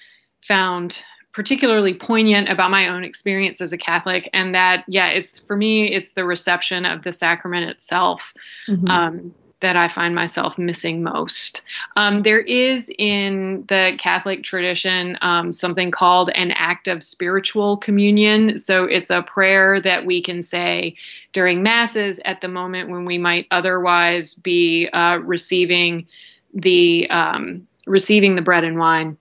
found 0.47 1.03
particularly 1.33 1.95
poignant 1.95 2.49
about 2.49 2.71
my 2.71 2.89
own 2.89 3.05
experience 3.05 3.61
as 3.61 3.73
a 3.73 3.79
Catholic, 3.79 4.31
and 4.33 4.55
that 4.55 4.85
yeah, 4.89 5.09
it's 5.09 5.39
for 5.39 5.57
me, 5.57 5.93
it's 5.93 6.13
the 6.13 6.25
reception 6.25 6.85
of 6.85 7.03
the 7.03 7.13
sacrament 7.13 7.69
itself 7.71 8.33
Mhm. 8.69 8.89
um, 8.89 9.35
that 9.61 9.77
I 9.77 9.89
find 9.89 10.15
myself 10.15 10.59
missing 10.59 11.03
most. 11.03 11.63
Um, 11.97 12.23
there 12.23 12.41
is 12.41 12.91
in 12.99 13.65
the 13.69 13.93
Catholic 13.99 14.43
tradition 14.43 15.19
um, 15.21 15.53
something 15.53 15.91
called 15.91 16.31
an 16.35 16.51
act 16.53 16.89
of 16.89 17.03
spiritual 17.03 17.77
communion. 17.77 18.59
So 18.59 18.85
it's 18.85 19.11
a 19.11 19.23
prayer 19.23 19.81
that 19.81 20.07
we 20.07 20.23
can 20.23 20.43
say 20.43 20.97
during 21.33 21.63
masses 21.63 22.21
at 22.25 22.41
the 22.41 22.49
moment 22.49 22.91
when 22.91 23.05
we 23.05 23.19
might 23.19 23.47
otherwise 23.51 24.35
be 24.35 24.89
uh, 24.93 25.19
receiving 25.19 26.07
the 26.55 27.09
um, 27.11 27.67
receiving 27.87 28.35
the 28.35 28.43
bread 28.43 28.65
and 28.65 28.79
wine 28.79 29.17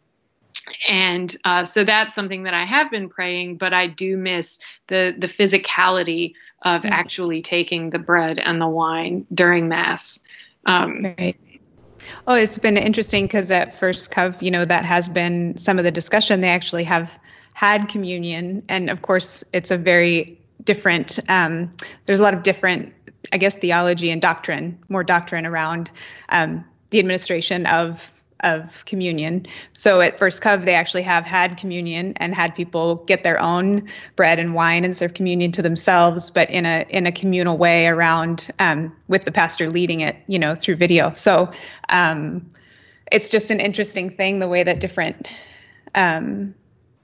and 0.88 1.36
uh, 1.46 1.66
so 1.66 1.84
that's 1.84 2.14
something 2.14 2.44
that 2.44 2.54
I 2.54 2.66
have 2.66 2.92
been 2.92 3.10
praying, 3.10 3.58
but 3.58 3.74
I 3.74 3.88
do 3.88 4.18
miss 4.18 4.60
the 4.88 5.16
the 5.18 5.28
physicality 5.28 6.34
of 6.64 6.82
Mm. 6.82 6.92
actually 6.92 7.42
taking 7.42 7.90
the 7.90 8.00
bread 8.00 8.38
and 8.38 8.60
the 8.60 8.68
wine 8.68 9.26
during 9.34 9.70
mass. 9.70 10.24
Um, 10.70 11.16
Right. 11.18 11.36
Oh, 12.28 12.36
it's 12.36 12.58
been 12.58 12.78
interesting 12.78 13.26
because 13.26 13.52
at 13.52 13.78
First 13.80 14.12
Cov, 14.12 14.42
you 14.42 14.52
know, 14.52 14.64
that 14.64 14.86
has 14.86 15.08
been 15.08 15.58
some 15.58 15.78
of 15.78 15.84
the 15.84 15.92
discussion. 15.92 16.42
They 16.42 16.50
actually 16.50 16.86
have 16.86 17.20
had 17.54 17.90
communion, 17.90 18.64
and 18.70 18.90
of 18.90 19.02
course, 19.02 19.44
it's 19.52 19.72
a 19.72 19.78
very 19.78 20.40
different. 20.64 21.20
Um, 21.28 21.74
there's 22.06 22.20
a 22.20 22.24
lot 22.24 22.34
of 22.34 22.44
different, 22.44 22.94
I 23.34 23.38
guess, 23.38 23.58
theology 23.58 24.12
and 24.12 24.22
doctrine, 24.22 24.80
more 24.88 25.04
doctrine 25.04 25.46
around 25.46 25.92
um, 26.30 26.64
the 26.90 27.00
administration 27.00 27.66
of 27.66 28.12
of 28.42 28.86
communion. 28.86 29.46
So 29.74 30.02
at 30.02 30.18
First 30.18 30.42
Cov, 30.42 30.66
they 30.66 30.76
actually 30.76 31.04
have 31.04 31.26
had 31.26 31.58
communion 31.58 32.14
and 32.18 32.34
had 32.34 32.56
people 32.56 32.96
get 33.08 33.24
their 33.24 33.40
own 33.40 33.88
bread 34.16 34.40
and 34.40 34.54
wine 34.54 34.86
and 34.86 34.96
serve 34.96 35.14
communion 35.14 35.52
to 35.54 35.62
themselves, 35.62 36.30
but 36.30 36.50
in 36.50 36.66
a 36.66 36.86
in 36.90 37.06
a 37.06 37.12
communal 37.12 37.58
way 37.58 37.88
around 37.88 38.50
um, 38.60 38.96
with 39.08 39.26
the 39.26 39.32
pastor 39.32 39.70
leading 39.70 40.02
it, 40.02 40.16
you 40.28 40.40
know, 40.40 40.56
through 40.56 40.76
video. 40.76 41.12
So 41.12 41.52
um, 41.90 42.48
it's 43.12 43.30
just 43.30 43.52
an 43.52 43.60
interesting 43.60 44.10
thing 44.10 44.40
the 44.40 44.48
way 44.48 44.64
that 44.64 44.80
different 44.80 45.32
um, 45.96 46.54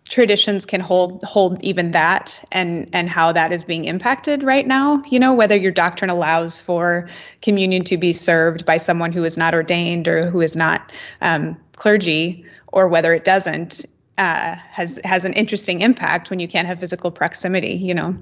traditions 0.09 0.65
can 0.65 0.79
hold 0.79 1.23
hold 1.23 1.61
even 1.63 1.91
that 1.91 2.43
and 2.51 2.87
and 2.93 3.09
how 3.09 3.31
that 3.31 3.51
is 3.51 3.63
being 3.63 3.85
impacted 3.85 4.43
right 4.43 4.67
now 4.67 5.01
you 5.07 5.19
know 5.19 5.33
whether 5.33 5.57
your 5.57 5.71
doctrine 5.71 6.11
allows 6.11 6.61
for 6.61 7.09
communion 7.41 7.83
to 7.83 7.97
be 7.97 8.11
served 8.11 8.65
by 8.65 8.77
someone 8.77 9.11
who 9.11 9.23
is 9.23 9.35
not 9.35 9.55
ordained 9.55 10.07
or 10.07 10.29
who 10.29 10.41
is 10.41 10.55
not 10.55 10.91
um, 11.21 11.57
clergy 11.75 12.45
or 12.67 12.87
whether 12.87 13.13
it 13.15 13.23
doesn't 13.23 13.83
uh, 14.19 14.55
has 14.55 14.99
has 15.03 15.25
an 15.25 15.33
interesting 15.33 15.81
impact 15.81 16.29
when 16.29 16.39
you 16.39 16.47
can't 16.47 16.67
have 16.67 16.79
physical 16.79 17.09
proximity 17.09 17.73
you 17.73 17.93
know 17.93 18.15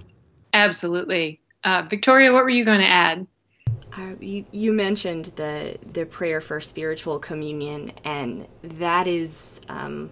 absolutely, 0.54 1.42
uh, 1.64 1.86
Victoria. 1.90 2.32
What 2.32 2.44
were 2.44 2.50
you 2.50 2.64
going 2.64 2.80
to 2.80 2.88
add? 2.88 3.28
Uh, 3.96 4.14
you, 4.20 4.46
you 4.52 4.74
mentioned 4.74 5.26
the 5.36 5.78
the 5.92 6.06
prayer 6.06 6.42
for 6.42 6.60
spiritual 6.62 7.20
communion, 7.20 7.92
and 8.04 8.48
that 8.64 9.08
is 9.08 9.60
um, 9.70 10.12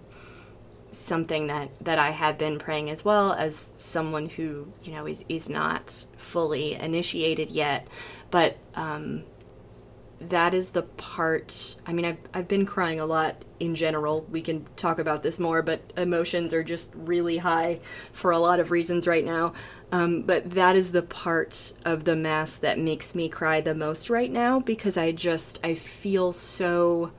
something 0.92 1.48
that, 1.48 1.70
that 1.80 1.98
I 1.98 2.10
have 2.10 2.38
been 2.38 2.58
praying 2.58 2.90
as 2.90 3.04
well 3.04 3.32
as 3.32 3.72
someone 3.76 4.28
who 4.28 4.72
you 4.82 4.92
know 4.92 5.06
is 5.06 5.24
is 5.28 5.48
not 5.48 6.06
fully 6.16 6.74
initiated 6.74 7.50
yet, 7.50 7.88
but 8.30 8.56
um, 8.74 9.24
that 10.28 10.54
is 10.54 10.70
the 10.70 10.82
part. 10.82 11.76
I 11.86 11.92
mean, 11.92 12.04
I've 12.04 12.18
I've 12.32 12.48
been 12.48 12.66
crying 12.66 13.00
a 13.00 13.06
lot 13.06 13.44
in 13.58 13.74
general. 13.74 14.26
We 14.30 14.42
can 14.42 14.66
talk 14.76 14.98
about 14.98 15.22
this 15.22 15.38
more, 15.38 15.62
but 15.62 15.92
emotions 15.96 16.52
are 16.52 16.62
just 16.62 16.92
really 16.94 17.38
high 17.38 17.80
for 18.12 18.30
a 18.30 18.38
lot 18.38 18.60
of 18.60 18.70
reasons 18.70 19.06
right 19.06 19.24
now. 19.24 19.52
Um, 19.90 20.22
but 20.22 20.52
that 20.52 20.76
is 20.76 20.92
the 20.92 21.02
part 21.02 21.72
of 21.84 22.04
the 22.04 22.16
mass 22.16 22.56
that 22.56 22.78
makes 22.78 23.14
me 23.14 23.28
cry 23.28 23.60
the 23.60 23.74
most 23.74 24.10
right 24.10 24.30
now 24.30 24.60
because 24.60 24.96
I 24.96 25.12
just 25.12 25.60
I 25.64 25.74
feel 25.74 26.32
so. 26.32 27.12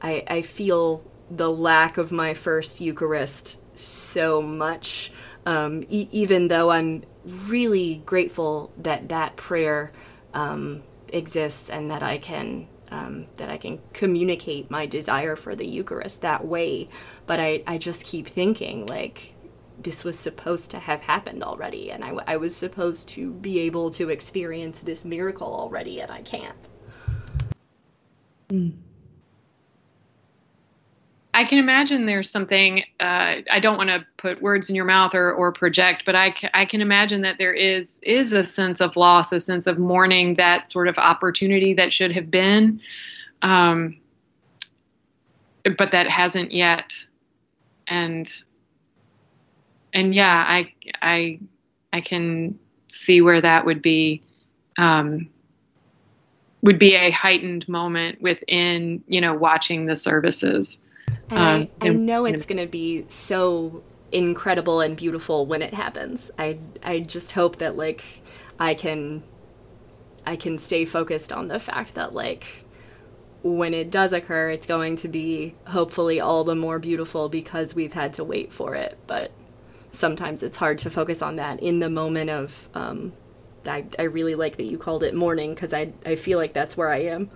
I 0.00 0.24
I 0.28 0.42
feel 0.42 1.02
the 1.30 1.50
lack 1.50 1.98
of 1.98 2.12
my 2.12 2.34
first 2.34 2.80
Eucharist 2.80 3.58
so 3.78 4.42
much. 4.42 5.12
Um, 5.46 5.84
e- 5.88 6.08
even 6.10 6.48
though 6.48 6.70
I'm 6.70 7.04
really 7.24 8.02
grateful 8.06 8.72
that 8.78 9.08
that 9.08 9.36
prayer 9.36 9.92
um, 10.34 10.82
exists 11.12 11.70
and 11.70 11.90
that 11.90 12.02
I 12.02 12.18
can 12.18 12.68
um, 12.90 13.26
that 13.36 13.50
I 13.50 13.58
can 13.58 13.80
communicate 13.92 14.70
my 14.70 14.86
desire 14.86 15.36
for 15.36 15.54
the 15.54 15.66
Eucharist 15.66 16.22
that 16.22 16.46
way, 16.46 16.88
but 17.26 17.38
I, 17.38 17.62
I 17.66 17.78
just 17.78 18.04
keep 18.04 18.26
thinking 18.26 18.86
like 18.86 19.34
this 19.80 20.04
was 20.04 20.18
supposed 20.18 20.70
to 20.72 20.78
have 20.78 21.02
happened 21.02 21.42
already, 21.42 21.90
and 21.90 22.02
I, 22.04 22.16
I 22.26 22.36
was 22.38 22.56
supposed 22.56 23.08
to 23.10 23.32
be 23.32 23.60
able 23.60 23.90
to 23.90 24.08
experience 24.10 24.80
this 24.80 25.04
miracle 25.04 25.48
already, 25.54 26.00
and 26.00 26.10
I 26.10 26.22
can't. 26.22 26.56
I 31.38 31.44
can 31.44 31.58
imagine 31.58 32.04
there's 32.04 32.28
something. 32.28 32.82
Uh, 32.98 33.36
I 33.48 33.60
don't 33.60 33.76
want 33.76 33.90
to 33.90 34.04
put 34.16 34.42
words 34.42 34.70
in 34.70 34.74
your 34.74 34.86
mouth 34.86 35.14
or, 35.14 35.32
or 35.32 35.52
project, 35.52 36.02
but 36.04 36.16
I, 36.16 36.34
I 36.52 36.64
can 36.64 36.80
imagine 36.80 37.20
that 37.20 37.38
there 37.38 37.52
is 37.52 38.00
is 38.02 38.32
a 38.32 38.42
sense 38.42 38.80
of 38.80 38.96
loss, 38.96 39.30
a 39.30 39.40
sense 39.40 39.68
of 39.68 39.78
mourning 39.78 40.34
that 40.34 40.68
sort 40.68 40.88
of 40.88 40.98
opportunity 40.98 41.74
that 41.74 41.92
should 41.92 42.10
have 42.10 42.28
been, 42.28 42.80
um, 43.42 43.98
but 45.62 45.92
that 45.92 46.10
hasn't 46.10 46.50
yet. 46.50 46.92
And 47.86 48.28
and 49.94 50.12
yeah, 50.12 50.44
I 50.44 50.72
I 51.00 51.38
I 51.92 52.00
can 52.00 52.58
see 52.88 53.20
where 53.22 53.40
that 53.40 53.64
would 53.64 53.80
be. 53.80 54.24
Um, 54.76 55.30
would 56.62 56.80
be 56.80 56.96
a 56.96 57.12
heightened 57.12 57.68
moment 57.68 58.20
within, 58.20 59.04
you 59.06 59.20
know, 59.20 59.32
watching 59.32 59.86
the 59.86 59.94
services. 59.94 60.80
And 61.30 61.38
Um, 61.38 61.68
I, 61.80 61.84
I 61.84 61.88
and- 61.88 62.06
know 62.06 62.24
it's 62.24 62.46
going 62.46 62.58
to 62.60 62.66
be 62.66 63.04
so 63.08 63.82
incredible 64.12 64.80
and 64.80 64.96
beautiful 64.96 65.44
when 65.46 65.60
it 65.62 65.74
happens. 65.74 66.30
I 66.38 66.58
I 66.82 67.00
just 67.00 67.32
hope 67.32 67.56
that 67.58 67.76
like 67.76 68.02
I 68.58 68.74
can 68.74 69.22
I 70.26 70.36
can 70.36 70.58
stay 70.58 70.84
focused 70.84 71.32
on 71.32 71.48
the 71.48 71.58
fact 71.58 71.94
that 71.94 72.14
like 72.14 72.64
when 73.42 73.72
it 73.74 73.90
does 73.90 74.12
occur, 74.12 74.50
it's 74.50 74.66
going 74.66 74.96
to 74.96 75.08
be 75.08 75.54
hopefully 75.66 76.20
all 76.20 76.42
the 76.44 76.54
more 76.56 76.78
beautiful 76.78 77.28
because 77.28 77.74
we've 77.74 77.92
had 77.92 78.12
to 78.14 78.24
wait 78.24 78.52
for 78.52 78.74
it. 78.74 78.98
But 79.06 79.30
sometimes 79.92 80.42
it's 80.42 80.56
hard 80.56 80.78
to 80.78 80.90
focus 80.90 81.22
on 81.22 81.36
that 81.36 81.60
in 81.60 81.78
the 81.80 81.90
moment 81.90 82.30
of. 82.30 82.68
Um, 82.74 83.12
I, 83.66 83.84
I 83.98 84.02
really 84.04 84.34
like 84.34 84.56
that 84.56 84.64
you 84.64 84.78
called 84.78 85.02
it 85.02 85.14
mourning 85.14 85.54
because 85.54 85.74
I, 85.74 85.92
I 86.06 86.14
feel 86.14 86.38
like 86.38 86.54
that's 86.54 86.74
where 86.76 86.90
I 86.90 87.00
am. 87.00 87.30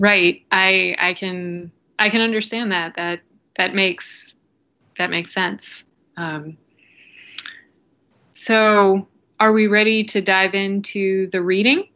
Right. 0.00 0.42
I 0.50 0.96
I 0.98 1.12
can 1.14 1.70
I 2.00 2.08
can 2.08 2.22
understand 2.22 2.72
that. 2.72 2.96
That 2.96 3.20
that 3.56 3.74
makes 3.74 4.32
that 4.98 5.10
makes 5.10 5.32
sense. 5.32 5.84
Um, 6.16 6.56
so, 8.32 9.06
are 9.38 9.52
we 9.52 9.66
ready 9.66 10.04
to 10.04 10.22
dive 10.22 10.54
into 10.54 11.28
the 11.30 11.42
reading? 11.42 11.86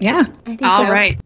yeah 0.00 0.24
I 0.46 0.56
think 0.56 0.62
All 0.62 0.84
so. 0.84 0.90
right. 0.90 1.20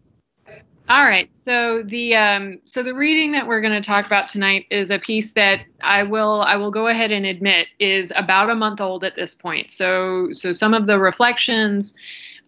All 0.89 1.03
right. 1.03 1.33
So 1.35 1.81
the 1.83 2.15
um, 2.15 2.59
so 2.65 2.83
the 2.83 2.93
reading 2.93 3.31
that 3.31 3.47
we're 3.47 3.61
going 3.61 3.81
to 3.81 3.87
talk 3.87 4.05
about 4.05 4.27
tonight 4.27 4.65
is 4.69 4.91
a 4.91 4.99
piece 4.99 5.31
that 5.33 5.61
I 5.81 6.03
will 6.03 6.41
I 6.41 6.57
will 6.57 6.71
go 6.71 6.87
ahead 6.87 7.11
and 7.11 7.25
admit 7.25 7.67
is 7.79 8.11
about 8.15 8.49
a 8.49 8.55
month 8.55 8.81
old 8.81 9.05
at 9.05 9.15
this 9.15 9.33
point. 9.33 9.71
So 9.71 10.33
so 10.33 10.51
some 10.51 10.73
of 10.73 10.85
the 10.85 10.99
reflections 10.99 11.95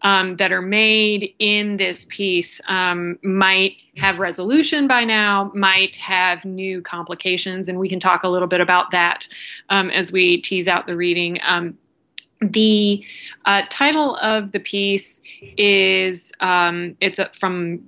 um, 0.01 0.35
that 0.37 0.51
are 0.51 0.61
made 0.61 1.33
in 1.39 1.77
this 1.77 2.05
piece 2.09 2.61
um, 2.67 3.17
might 3.23 3.81
have 3.97 4.19
resolution 4.19 4.87
by 4.87 5.03
now, 5.03 5.51
might 5.55 5.95
have 5.95 6.45
new 6.45 6.81
complications, 6.81 7.67
and 7.67 7.79
we 7.79 7.89
can 7.89 7.99
talk 7.99 8.23
a 8.23 8.27
little 8.27 8.47
bit 8.47 8.61
about 8.61 8.91
that 8.91 9.27
um, 9.69 9.89
as 9.89 10.11
we 10.11 10.41
tease 10.41 10.67
out 10.67 10.85
the 10.85 10.95
reading. 10.95 11.39
Um, 11.43 11.77
the 12.41 13.03
uh, 13.45 13.63
title 13.69 14.15
of 14.17 14.51
the 14.51 14.59
piece 14.59 15.21
is 15.57 16.31
um, 16.39 16.95
it's 16.99 17.19
from 17.39 17.83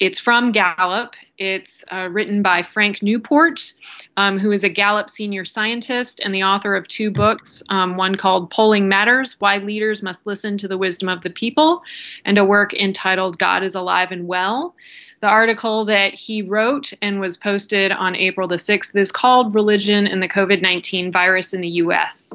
it's 0.00 0.18
from 0.18 0.52
Gallup. 0.52 1.14
It's 1.38 1.84
uh, 1.90 2.08
written 2.10 2.42
by 2.42 2.62
Frank 2.62 3.02
Newport, 3.02 3.72
um, 4.16 4.38
who 4.38 4.52
is 4.52 4.62
a 4.62 4.68
Gallup 4.68 5.10
senior 5.10 5.44
scientist 5.44 6.20
and 6.20 6.34
the 6.34 6.44
author 6.44 6.76
of 6.76 6.86
two 6.86 7.10
books 7.10 7.62
um, 7.68 7.96
one 7.96 8.14
called 8.14 8.50
Polling 8.50 8.88
Matters 8.88 9.36
Why 9.40 9.58
Leaders 9.58 10.02
Must 10.02 10.26
Listen 10.26 10.56
to 10.58 10.68
the 10.68 10.78
Wisdom 10.78 11.08
of 11.08 11.22
the 11.22 11.30
People, 11.30 11.82
and 12.24 12.38
a 12.38 12.44
work 12.44 12.74
entitled 12.74 13.38
God 13.38 13.62
is 13.62 13.74
Alive 13.74 14.12
and 14.12 14.28
Well. 14.28 14.74
The 15.20 15.26
article 15.26 15.84
that 15.86 16.14
he 16.14 16.42
wrote 16.42 16.92
and 17.02 17.18
was 17.18 17.36
posted 17.36 17.90
on 17.90 18.14
April 18.14 18.46
the 18.46 18.54
6th 18.54 18.94
is 18.94 19.10
called 19.10 19.54
Religion 19.54 20.06
and 20.06 20.22
the 20.22 20.28
COVID 20.28 20.62
19 20.62 21.10
Virus 21.10 21.52
in 21.52 21.60
the 21.60 21.68
U.S. 21.68 22.32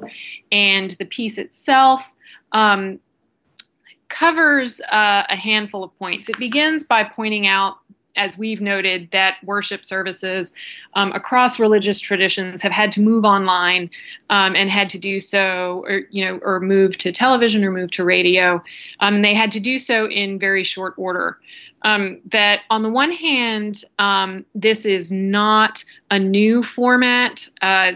And 0.51 0.91
the 0.91 1.05
piece 1.05 1.37
itself 1.37 2.09
um, 2.51 2.99
covers 4.13 4.79
uh, 4.91 5.23
a 5.27 5.35
handful 5.35 5.83
of 5.83 5.97
points. 5.97 6.29
It 6.29 6.37
begins 6.37 6.83
by 6.83 7.03
pointing 7.03 7.47
out, 7.47 7.77
as 8.15 8.37
we've 8.37 8.61
noted, 8.61 9.09
that 9.11 9.37
worship 9.43 9.83
services 9.83 10.53
um, 10.93 11.11
across 11.13 11.59
religious 11.59 11.99
traditions 11.99 12.61
have 12.61 12.71
had 12.71 12.91
to 12.91 13.01
move 13.01 13.25
online 13.25 13.89
um, 14.29 14.55
and 14.55 14.69
had 14.69 14.87
to 14.89 14.99
do 14.99 15.19
so, 15.19 15.83
or 15.87 16.01
you 16.11 16.23
know, 16.23 16.39
or 16.43 16.59
move 16.59 16.95
to 16.99 17.11
television 17.11 17.63
or 17.63 17.71
move 17.71 17.89
to 17.91 18.03
radio. 18.03 18.63
Um, 18.99 19.23
they 19.23 19.33
had 19.33 19.51
to 19.53 19.59
do 19.59 19.79
so 19.79 20.07
in 20.07 20.37
very 20.37 20.63
short 20.63 20.93
order. 20.97 21.39
Um, 21.81 22.21
that 22.27 22.61
on 22.69 22.81
the 22.81 22.89
one 22.89 23.11
hand, 23.11 23.83
um, 23.99 24.45
this 24.55 24.85
is 24.85 25.11
not 25.11 25.83
a 26.11 26.19
new 26.19 26.63
format. 26.63 27.49
Uh, 27.61 27.93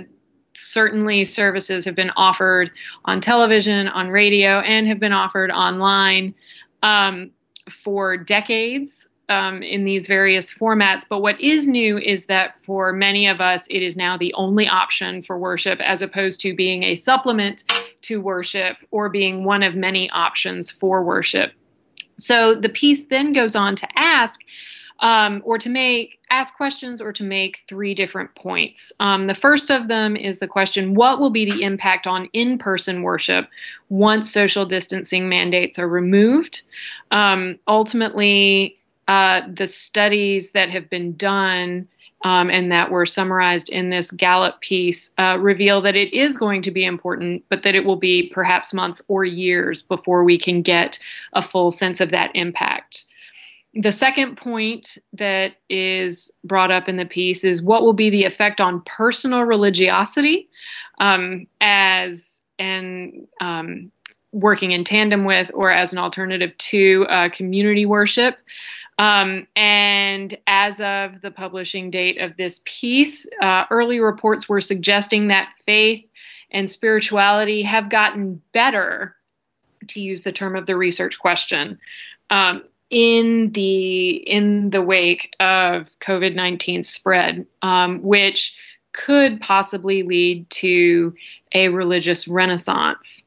certainly 0.67 1.25
services 1.25 1.85
have 1.85 1.95
been 1.95 2.11
offered 2.11 2.71
on 3.05 3.21
television, 3.21 3.87
on 3.87 4.09
radio, 4.09 4.59
and 4.59 4.87
have 4.87 4.99
been 4.99 5.13
offered 5.13 5.51
online 5.51 6.35
um, 6.83 7.31
for 7.69 8.17
decades 8.17 9.07
um, 9.29 9.61
in 9.61 9.83
these 9.83 10.07
various 10.07 10.53
formats. 10.53 11.05
But 11.07 11.21
what 11.21 11.39
is 11.41 11.67
new 11.67 11.97
is 11.97 12.27
that 12.27 12.55
for 12.63 12.93
many 12.93 13.27
of 13.27 13.41
us, 13.41 13.67
it 13.67 13.81
is 13.81 13.97
now 13.97 14.17
the 14.17 14.33
only 14.35 14.67
option 14.67 15.21
for 15.21 15.37
worship 15.37 15.79
as 15.81 16.01
opposed 16.01 16.39
to 16.41 16.55
being 16.55 16.83
a 16.83 16.95
supplement 16.95 17.63
to 18.03 18.21
worship 18.21 18.77
or 18.91 19.09
being 19.09 19.43
one 19.43 19.63
of 19.63 19.75
many 19.75 20.09
options 20.11 20.71
for 20.71 21.03
worship. 21.03 21.51
So 22.17 22.55
the 22.55 22.69
piece 22.69 23.05
then 23.07 23.33
goes 23.33 23.55
on 23.55 23.75
to 23.75 23.87
ask 23.95 24.39
um, 24.99 25.41
or 25.45 25.57
to 25.59 25.69
make 25.69 26.19
ask 26.29 26.55
questions 26.55 27.01
or 27.01 27.13
to 27.13 27.23
make 27.23 27.63
three 27.67 27.93
different 27.93 28.35
points. 28.35 28.91
Um, 28.99 29.27
the 29.27 29.35
first 29.35 29.71
of 29.71 29.87
them 29.87 30.15
is 30.15 30.39
the 30.39 30.47
question 30.47 30.93
What 30.93 31.19
will 31.19 31.29
be 31.29 31.49
the 31.49 31.63
impact 31.63 32.07
on 32.07 32.29
in 32.33 32.57
person 32.57 33.01
worship 33.01 33.47
once 33.89 34.31
social 34.31 34.65
distancing 34.65 35.29
mandates 35.29 35.79
are 35.79 35.87
removed? 35.87 36.63
Um, 37.11 37.59
ultimately, 37.67 38.77
uh, 39.07 39.41
the 39.51 39.67
studies 39.67 40.51
that 40.51 40.69
have 40.69 40.89
been 40.89 41.15
done 41.15 41.87
um, 42.25 42.49
and 42.49 42.71
that 42.71 42.91
were 42.91 43.05
summarized 43.05 43.69
in 43.69 43.89
this 43.89 44.11
Gallup 44.11 44.59
piece 44.59 45.13
uh, 45.19 45.37
reveal 45.39 45.81
that 45.81 45.95
it 45.95 46.13
is 46.13 46.35
going 46.35 46.63
to 46.63 46.71
be 46.71 46.83
important, 46.83 47.43
but 47.47 47.63
that 47.63 47.75
it 47.75 47.85
will 47.85 47.95
be 47.95 48.29
perhaps 48.33 48.73
months 48.73 49.01
or 49.07 49.23
years 49.23 49.83
before 49.83 50.23
we 50.23 50.37
can 50.37 50.61
get 50.61 50.99
a 51.33 51.41
full 51.43 51.71
sense 51.71 52.01
of 52.01 52.11
that 52.11 52.31
impact 52.33 53.05
the 53.79 53.91
second 53.91 54.37
point 54.37 54.97
that 55.13 55.53
is 55.69 56.31
brought 56.43 56.71
up 56.71 56.89
in 56.89 56.97
the 56.97 57.05
piece 57.05 57.43
is 57.43 57.61
what 57.61 57.83
will 57.83 57.93
be 57.93 58.09
the 58.09 58.23
effect 58.23 58.59
on 58.59 58.81
personal 58.81 59.43
religiosity 59.43 60.49
um, 60.99 61.45
as 61.61 62.41
and 62.57 63.27
um, 63.39 63.91
working 64.31 64.71
in 64.71 64.83
tandem 64.83 65.25
with 65.25 65.51
or 65.53 65.71
as 65.71 65.93
an 65.93 65.99
alternative 65.99 66.57
to 66.57 67.05
uh, 67.07 67.29
community 67.29 67.85
worship. 67.85 68.37
Um, 68.97 69.45
and 69.55 70.35
as 70.47 70.81
of 70.81 71.21
the 71.21 71.29
publishing 71.29 71.91
date 71.91 72.19
of 72.19 72.35
this 72.35 72.61
piece, 72.65 73.27
uh, 73.39 73.65
early 73.69 73.99
reports 73.99 74.49
were 74.49 74.61
suggesting 74.61 75.27
that 75.27 75.49
faith 75.67 76.03
and 76.49 76.67
spirituality 76.67 77.61
have 77.61 77.91
gotten 77.91 78.41
better, 78.53 79.15
to 79.89 80.01
use 80.01 80.23
the 80.23 80.31
term 80.31 80.55
of 80.55 80.65
the 80.65 80.75
research 80.75 81.19
question, 81.19 81.79
um, 82.31 82.63
in 82.89 83.51
the 83.51 84.09
in 84.11 84.69
the 84.69 84.81
wake 84.81 85.35
of 85.39 85.89
COVID 85.99 86.35
nineteen 86.35 86.83
spread, 86.83 87.45
um, 87.61 88.01
which 88.01 88.55
could 88.93 89.41
possibly 89.41 90.03
lead 90.03 90.49
to 90.49 91.13
a 91.53 91.69
religious 91.69 92.27
renaissance. 92.27 93.25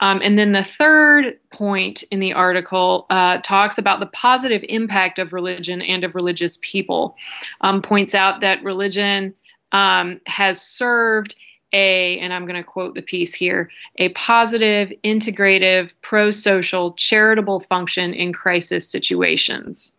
Um, 0.00 0.20
and 0.22 0.36
then 0.36 0.50
the 0.50 0.64
third 0.64 1.38
point 1.50 2.02
in 2.10 2.18
the 2.18 2.32
article 2.32 3.06
uh, 3.08 3.38
talks 3.38 3.78
about 3.78 4.00
the 4.00 4.06
positive 4.06 4.64
impact 4.68 5.20
of 5.20 5.32
religion 5.32 5.80
and 5.80 6.02
of 6.02 6.16
religious 6.16 6.58
people. 6.60 7.16
Um, 7.60 7.82
points 7.82 8.14
out 8.14 8.40
that 8.40 8.64
religion 8.64 9.34
um, 9.70 10.20
has 10.26 10.60
served 10.60 11.36
a, 11.72 12.18
and 12.18 12.32
I'm 12.32 12.46
going 12.46 12.56
to 12.56 12.64
quote 12.64 12.94
the 12.94 13.02
piece 13.02 13.34
here, 13.34 13.70
a 13.96 14.10
positive, 14.10 14.92
integrative, 15.04 15.90
pro 16.02 16.30
social, 16.30 16.92
charitable 16.94 17.60
function 17.60 18.14
in 18.14 18.32
crisis 18.32 18.88
situations. 18.88 19.96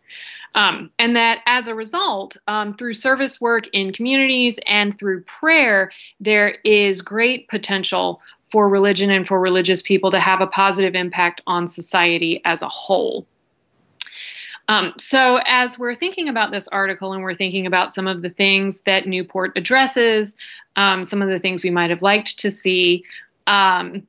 Um, 0.54 0.90
and 0.98 1.16
that 1.16 1.40
as 1.46 1.66
a 1.66 1.74
result, 1.74 2.36
um, 2.46 2.70
through 2.70 2.94
service 2.94 3.40
work 3.40 3.66
in 3.72 3.92
communities 3.92 4.60
and 4.66 4.96
through 4.96 5.22
prayer, 5.22 5.90
there 6.20 6.58
is 6.64 7.02
great 7.02 7.48
potential 7.48 8.20
for 8.52 8.68
religion 8.68 9.10
and 9.10 9.26
for 9.26 9.40
religious 9.40 9.82
people 9.82 10.12
to 10.12 10.20
have 10.20 10.40
a 10.40 10.46
positive 10.46 10.94
impact 10.94 11.40
on 11.46 11.66
society 11.66 12.40
as 12.44 12.62
a 12.62 12.68
whole. 12.68 13.26
Um, 14.66 14.94
so, 14.98 15.38
as 15.44 15.78
we're 15.78 15.94
thinking 15.94 16.28
about 16.28 16.50
this 16.50 16.68
article 16.68 17.12
and 17.12 17.22
we're 17.22 17.34
thinking 17.34 17.66
about 17.66 17.92
some 17.92 18.06
of 18.06 18.22
the 18.22 18.30
things 18.30 18.80
that 18.82 19.06
Newport 19.06 19.52
addresses, 19.56 20.36
um, 20.76 21.04
some 21.04 21.20
of 21.20 21.28
the 21.28 21.38
things 21.38 21.62
we 21.62 21.70
might 21.70 21.90
have 21.90 22.02
liked 22.02 22.38
to 22.40 22.50
see, 22.50 23.04
um, 23.46 24.06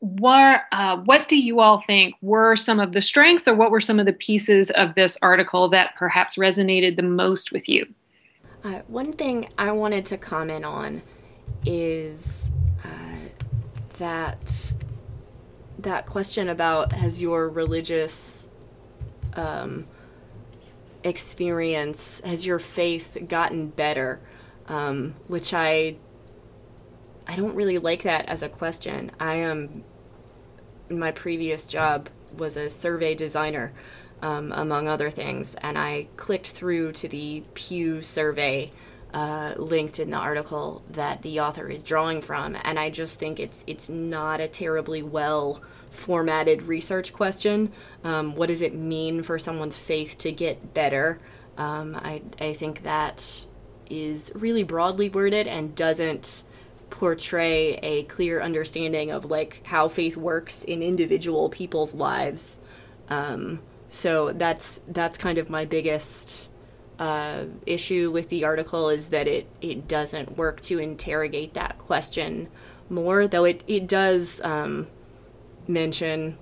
what, 0.00 0.62
uh, 0.72 0.96
what 0.98 1.28
do 1.28 1.38
you 1.38 1.60
all 1.60 1.80
think 1.80 2.14
were 2.20 2.56
some 2.56 2.80
of 2.80 2.92
the 2.92 3.02
strengths 3.02 3.46
or 3.46 3.54
what 3.54 3.70
were 3.70 3.80
some 3.80 3.98
of 3.98 4.06
the 4.06 4.12
pieces 4.12 4.70
of 4.70 4.94
this 4.94 5.18
article 5.22 5.68
that 5.70 5.94
perhaps 5.96 6.36
resonated 6.36 6.96
the 6.96 7.02
most 7.02 7.52
with 7.52 7.68
you? 7.68 7.86
Uh, 8.64 8.80
one 8.88 9.12
thing 9.12 9.48
I 9.56 9.72
wanted 9.72 10.06
to 10.06 10.18
comment 10.18 10.64
on 10.64 11.02
is 11.64 12.50
uh, 12.84 12.88
that 13.98 14.74
that 15.78 16.04
question 16.04 16.48
about 16.50 16.92
has 16.92 17.22
your 17.22 17.48
religious 17.48 18.46
um, 19.34 19.86
experience 21.02 22.20
has 22.24 22.44
your 22.46 22.58
faith 22.58 23.16
gotten 23.28 23.68
better? 23.68 24.20
Um, 24.66 25.14
which 25.26 25.52
I 25.52 25.96
I 27.26 27.36
don't 27.36 27.54
really 27.54 27.78
like 27.78 28.02
that 28.02 28.26
as 28.26 28.42
a 28.42 28.48
question. 28.48 29.12
I 29.20 29.36
am 29.36 29.84
my 30.88 31.12
previous 31.12 31.66
job 31.66 32.08
was 32.36 32.56
a 32.56 32.68
survey 32.68 33.14
designer, 33.14 33.72
um, 34.22 34.52
among 34.52 34.88
other 34.88 35.10
things, 35.10 35.54
and 35.56 35.78
I 35.78 36.08
clicked 36.16 36.48
through 36.48 36.92
to 36.92 37.08
the 37.08 37.44
Pew 37.54 38.02
survey 38.02 38.72
uh, 39.12 39.54
linked 39.56 39.98
in 39.98 40.10
the 40.10 40.16
article 40.16 40.82
that 40.90 41.22
the 41.22 41.40
author 41.40 41.68
is 41.68 41.82
drawing 41.82 42.22
from, 42.22 42.56
and 42.62 42.78
I 42.78 42.90
just 42.90 43.18
think 43.18 43.40
it's 43.40 43.64
it's 43.66 43.88
not 43.88 44.40
a 44.40 44.48
terribly 44.48 45.02
well 45.02 45.62
formatted 45.90 46.62
research 46.62 47.12
question. 47.12 47.72
Um, 48.04 48.34
what 48.34 48.48
does 48.48 48.62
it 48.62 48.74
mean 48.74 49.22
for 49.22 49.38
someone's 49.38 49.76
faith 49.76 50.18
to 50.18 50.32
get 50.32 50.74
better? 50.74 51.18
Um, 51.56 51.94
I, 51.96 52.22
I 52.40 52.54
think 52.54 52.82
that 52.84 53.46
is 53.88 54.30
really 54.34 54.62
broadly 54.62 55.08
worded 55.08 55.46
and 55.46 55.74
doesn't 55.74 56.44
portray 56.90 57.74
a 57.82 58.04
clear 58.04 58.40
understanding 58.40 59.10
of 59.10 59.24
like 59.24 59.64
how 59.66 59.88
faith 59.88 60.16
works 60.16 60.64
in 60.64 60.82
individual 60.82 61.48
people's 61.48 61.94
lives. 61.94 62.58
Um, 63.08 63.60
so 63.88 64.32
that's 64.32 64.80
that's 64.88 65.18
kind 65.18 65.38
of 65.38 65.50
my 65.50 65.64
biggest 65.64 66.48
uh, 66.98 67.44
issue 67.66 68.10
with 68.10 68.28
the 68.28 68.44
article 68.44 68.88
is 68.88 69.08
that 69.08 69.26
it 69.26 69.48
it 69.60 69.88
doesn't 69.88 70.36
work 70.36 70.60
to 70.60 70.78
interrogate 70.78 71.54
that 71.54 71.78
question 71.78 72.48
more, 72.88 73.26
though 73.26 73.44
it 73.44 73.64
it 73.66 73.86
does 73.86 74.40
um, 74.42 74.86
mention 75.70 76.36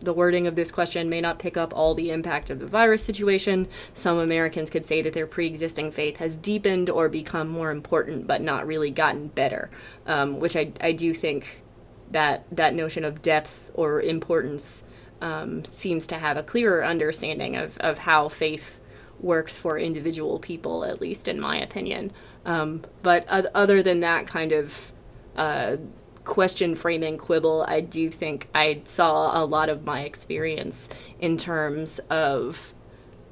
the 0.00 0.12
wording 0.12 0.46
of 0.46 0.56
this 0.56 0.70
question 0.70 1.08
may 1.08 1.20
not 1.20 1.38
pick 1.38 1.56
up 1.56 1.72
all 1.74 1.94
the 1.94 2.10
impact 2.10 2.50
of 2.50 2.58
the 2.58 2.66
virus 2.66 3.04
situation. 3.04 3.68
Some 3.92 4.18
Americans 4.18 4.70
could 4.70 4.84
say 4.84 5.02
that 5.02 5.12
their 5.12 5.26
pre 5.26 5.46
existing 5.46 5.92
faith 5.92 6.16
has 6.16 6.36
deepened 6.36 6.88
or 6.88 7.08
become 7.08 7.48
more 7.48 7.70
important, 7.70 8.26
but 8.26 8.40
not 8.40 8.66
really 8.66 8.90
gotten 8.90 9.28
better, 9.28 9.70
um, 10.06 10.40
which 10.40 10.56
I, 10.56 10.72
I 10.80 10.92
do 10.92 11.14
think 11.14 11.62
that 12.10 12.44
that 12.50 12.74
notion 12.74 13.04
of 13.04 13.22
depth 13.22 13.70
or 13.74 14.00
importance 14.00 14.82
um, 15.20 15.64
seems 15.64 16.06
to 16.08 16.16
have 16.16 16.36
a 16.36 16.42
clearer 16.42 16.84
understanding 16.84 17.56
of, 17.56 17.76
of 17.78 17.98
how 17.98 18.28
faith 18.28 18.80
works 19.20 19.58
for 19.58 19.78
individual 19.78 20.38
people, 20.38 20.84
at 20.84 21.00
least 21.00 21.28
in 21.28 21.38
my 21.38 21.60
opinion. 21.60 22.10
Um, 22.46 22.84
but 23.02 23.28
other 23.28 23.82
than 23.82 24.00
that 24.00 24.26
kind 24.26 24.52
of 24.52 24.92
uh, 25.36 25.76
question 26.24 26.74
framing 26.74 27.18
quibble, 27.18 27.64
I 27.66 27.80
do 27.80 28.10
think 28.10 28.48
I 28.54 28.82
saw 28.84 29.42
a 29.42 29.44
lot 29.44 29.68
of 29.68 29.84
my 29.84 30.02
experience 30.02 30.88
in 31.18 31.36
terms 31.36 31.98
of 32.10 32.74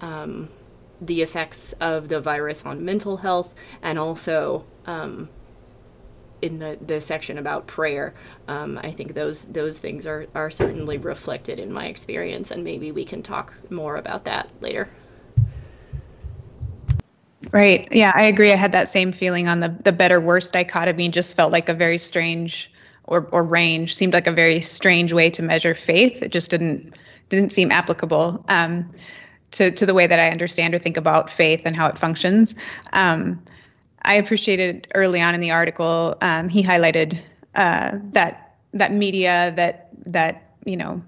um, 0.00 0.48
the 1.00 1.22
effects 1.22 1.72
of 1.80 2.08
the 2.08 2.20
virus 2.20 2.64
on 2.64 2.84
mental 2.84 3.18
health 3.18 3.54
and 3.82 3.98
also 3.98 4.64
um, 4.86 5.28
in 6.42 6.58
the, 6.58 6.78
the 6.84 7.00
section 7.00 7.38
about 7.38 7.66
prayer, 7.66 8.14
um, 8.46 8.78
I 8.82 8.92
think 8.92 9.14
those 9.14 9.42
those 9.44 9.78
things 9.78 10.06
are, 10.06 10.26
are 10.34 10.50
certainly 10.50 10.98
reflected 10.98 11.58
in 11.58 11.72
my 11.72 11.86
experience, 11.86 12.50
and 12.50 12.62
maybe 12.62 12.92
we 12.92 13.04
can 13.04 13.22
talk 13.22 13.52
more 13.70 13.96
about 13.96 14.24
that 14.24 14.48
later. 14.60 14.88
Right. 17.50 17.88
Yeah, 17.90 18.12
I 18.14 18.26
agree. 18.26 18.52
I 18.52 18.56
had 18.56 18.72
that 18.72 18.88
same 18.88 19.10
feeling 19.10 19.48
on 19.48 19.60
the 19.60 19.76
the 19.84 19.92
better 19.92 20.20
worse 20.20 20.50
dichotomy. 20.50 21.08
Just 21.08 21.36
felt 21.36 21.50
like 21.50 21.68
a 21.68 21.74
very 21.74 21.98
strange 21.98 22.70
or 23.08 23.28
or 23.32 23.42
range 23.42 23.94
seemed 23.94 24.12
like 24.12 24.26
a 24.26 24.32
very 24.32 24.60
strange 24.60 25.12
way 25.12 25.30
to 25.30 25.42
measure 25.42 25.74
faith. 25.74 26.22
It 26.22 26.30
just 26.32 26.50
didn't 26.50 26.94
didn't 27.28 27.52
seem 27.52 27.70
applicable 27.70 28.44
um, 28.48 28.90
to 29.52 29.70
to 29.70 29.86
the 29.86 29.94
way 29.94 30.06
that 30.06 30.20
I 30.20 30.28
understand 30.30 30.74
or 30.74 30.78
think 30.78 30.96
about 30.96 31.30
faith 31.30 31.62
and 31.64 31.76
how 31.76 31.86
it 31.88 31.98
functions. 31.98 32.54
Um, 32.92 33.42
I 34.02 34.14
appreciated 34.14 34.86
early 34.94 35.20
on 35.20 35.34
in 35.34 35.40
the 35.40 35.50
article 35.50 36.16
um, 36.20 36.48
he 36.48 36.62
highlighted 36.62 37.18
uh, 37.54 37.98
that 38.12 38.56
that 38.74 38.92
media 38.92 39.52
that 39.56 39.88
that 40.06 40.52
you 40.64 40.76
know 40.76 41.02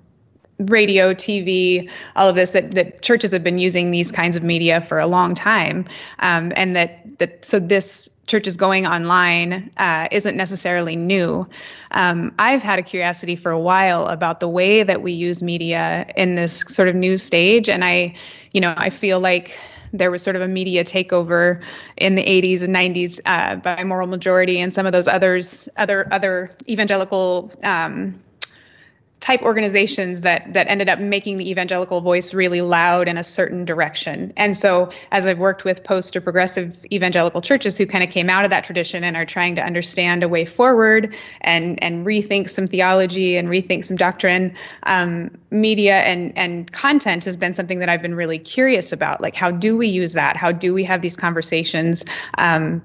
radio, 0.61 1.15
TV, 1.15 1.91
all 2.17 2.29
of 2.29 2.37
this 2.37 2.53
that, 2.53 2.73
that 2.73 3.03
churches 3.03 3.33
have 3.33 3.43
been 3.43 3.59
using 3.59 3.91
these 3.91 4.13
kinds 4.13 4.37
of 4.37 4.43
media 4.43 4.81
for 4.81 4.99
a 4.99 5.07
long 5.07 5.35
time, 5.35 5.87
um, 6.19 6.53
and 6.57 6.77
that 6.77 7.19
that 7.19 7.45
so 7.45 7.59
this 7.59 8.09
church 8.27 8.47
is 8.47 8.57
going 8.57 8.87
online 8.87 9.71
uh, 9.77 10.07
isn't 10.13 10.37
necessarily 10.37 10.97
new. 10.97 11.47
Um, 11.91 12.33
I've 12.39 12.63
had 12.63 12.79
a 12.79 12.83
curiosity 12.83 13.35
for 13.35 13.51
a 13.51 13.59
while 13.59 14.07
about 14.07 14.39
the 14.39 14.49
way 14.49 14.83
that 14.83 15.03
we 15.03 15.13
use 15.13 15.43
media 15.43 16.07
in 16.17 16.37
this 16.37 16.61
sort 16.69 16.89
of 16.89 16.95
new 16.95 17.19
stage, 17.19 17.69
and 17.69 17.85
I, 17.85 18.15
you 18.53 18.61
know, 18.61 18.75
I 18.77 18.91
feel 18.91 19.21
like 19.21 19.59
there 19.93 20.11
was 20.11 20.23
sort 20.23 20.37
of 20.37 20.43
a 20.43 20.49
media 20.49 20.85
takeover 20.85 21.63
in 21.97 22.15
the 22.15 22.23
80s 22.23 22.63
and 22.63 22.75
90s 22.75 23.21
uh, 23.27 23.57
by 23.57 23.83
Moral 23.83 24.07
Majority 24.07 24.61
and 24.61 24.73
some 24.73 24.87
of 24.87 24.93
those 24.93 25.09
others, 25.09 25.69
other 25.77 26.07
other 26.13 26.55
evangelical. 26.69 27.53
Um, 27.63 28.21
type 29.21 29.43
organizations 29.43 30.23
that 30.23 30.51
that 30.55 30.67
ended 30.69 30.89
up 30.89 30.99
making 30.99 31.37
the 31.37 31.49
evangelical 31.51 32.01
voice 32.01 32.33
really 32.33 32.63
loud 32.63 33.07
in 33.07 33.19
a 33.19 33.23
certain 33.23 33.67
direction. 33.67 34.33
And 34.37 34.57
so 34.57 34.91
as 35.13 35.27
I've 35.27 35.39
worked 35.39 35.65
with 35.65 35.85
post 35.85 36.17
or 36.17 36.23
progressive 36.23 36.85
evangelical 36.91 37.43
churches 37.43 37.77
who 37.77 37.87
kind 37.87 38.03
of 38.03 38.09
came 38.09 38.31
out 38.31 38.45
of 38.45 38.51
that 38.51 38.65
tradition 38.65 39.05
and 39.05 39.17
are 39.19 39.27
trying 39.27 39.55
to 39.57 39.63
understand 39.63 40.23
a 40.23 40.29
way 40.29 40.47
forward 40.47 41.15
and 41.43 41.81
and 41.83 42.07
rethink 42.07 42.49
some 42.49 42.67
theology 42.67 43.37
and 43.37 43.49
rethink 43.49 43.85
some 43.85 43.97
doctrine, 43.97 44.55
um, 44.85 45.31
media 45.51 45.97
and 46.01 46.37
and 46.37 46.73
content 46.73 47.23
has 47.25 47.37
been 47.37 47.53
something 47.53 47.79
that 47.79 47.91
I've 47.91 48.03
been 48.03 48.15
really 48.15 48.39
curious 48.39 48.91
about. 48.91 49.21
Like 49.21 49.35
how 49.35 49.51
do 49.51 49.77
we 49.77 49.87
use 49.87 50.15
that? 50.15 50.37
How 50.37 50.51
do 50.51 50.73
we 50.73 50.83
have 50.85 51.03
these 51.03 51.17
conversations? 51.17 52.07
Um, 52.39 52.83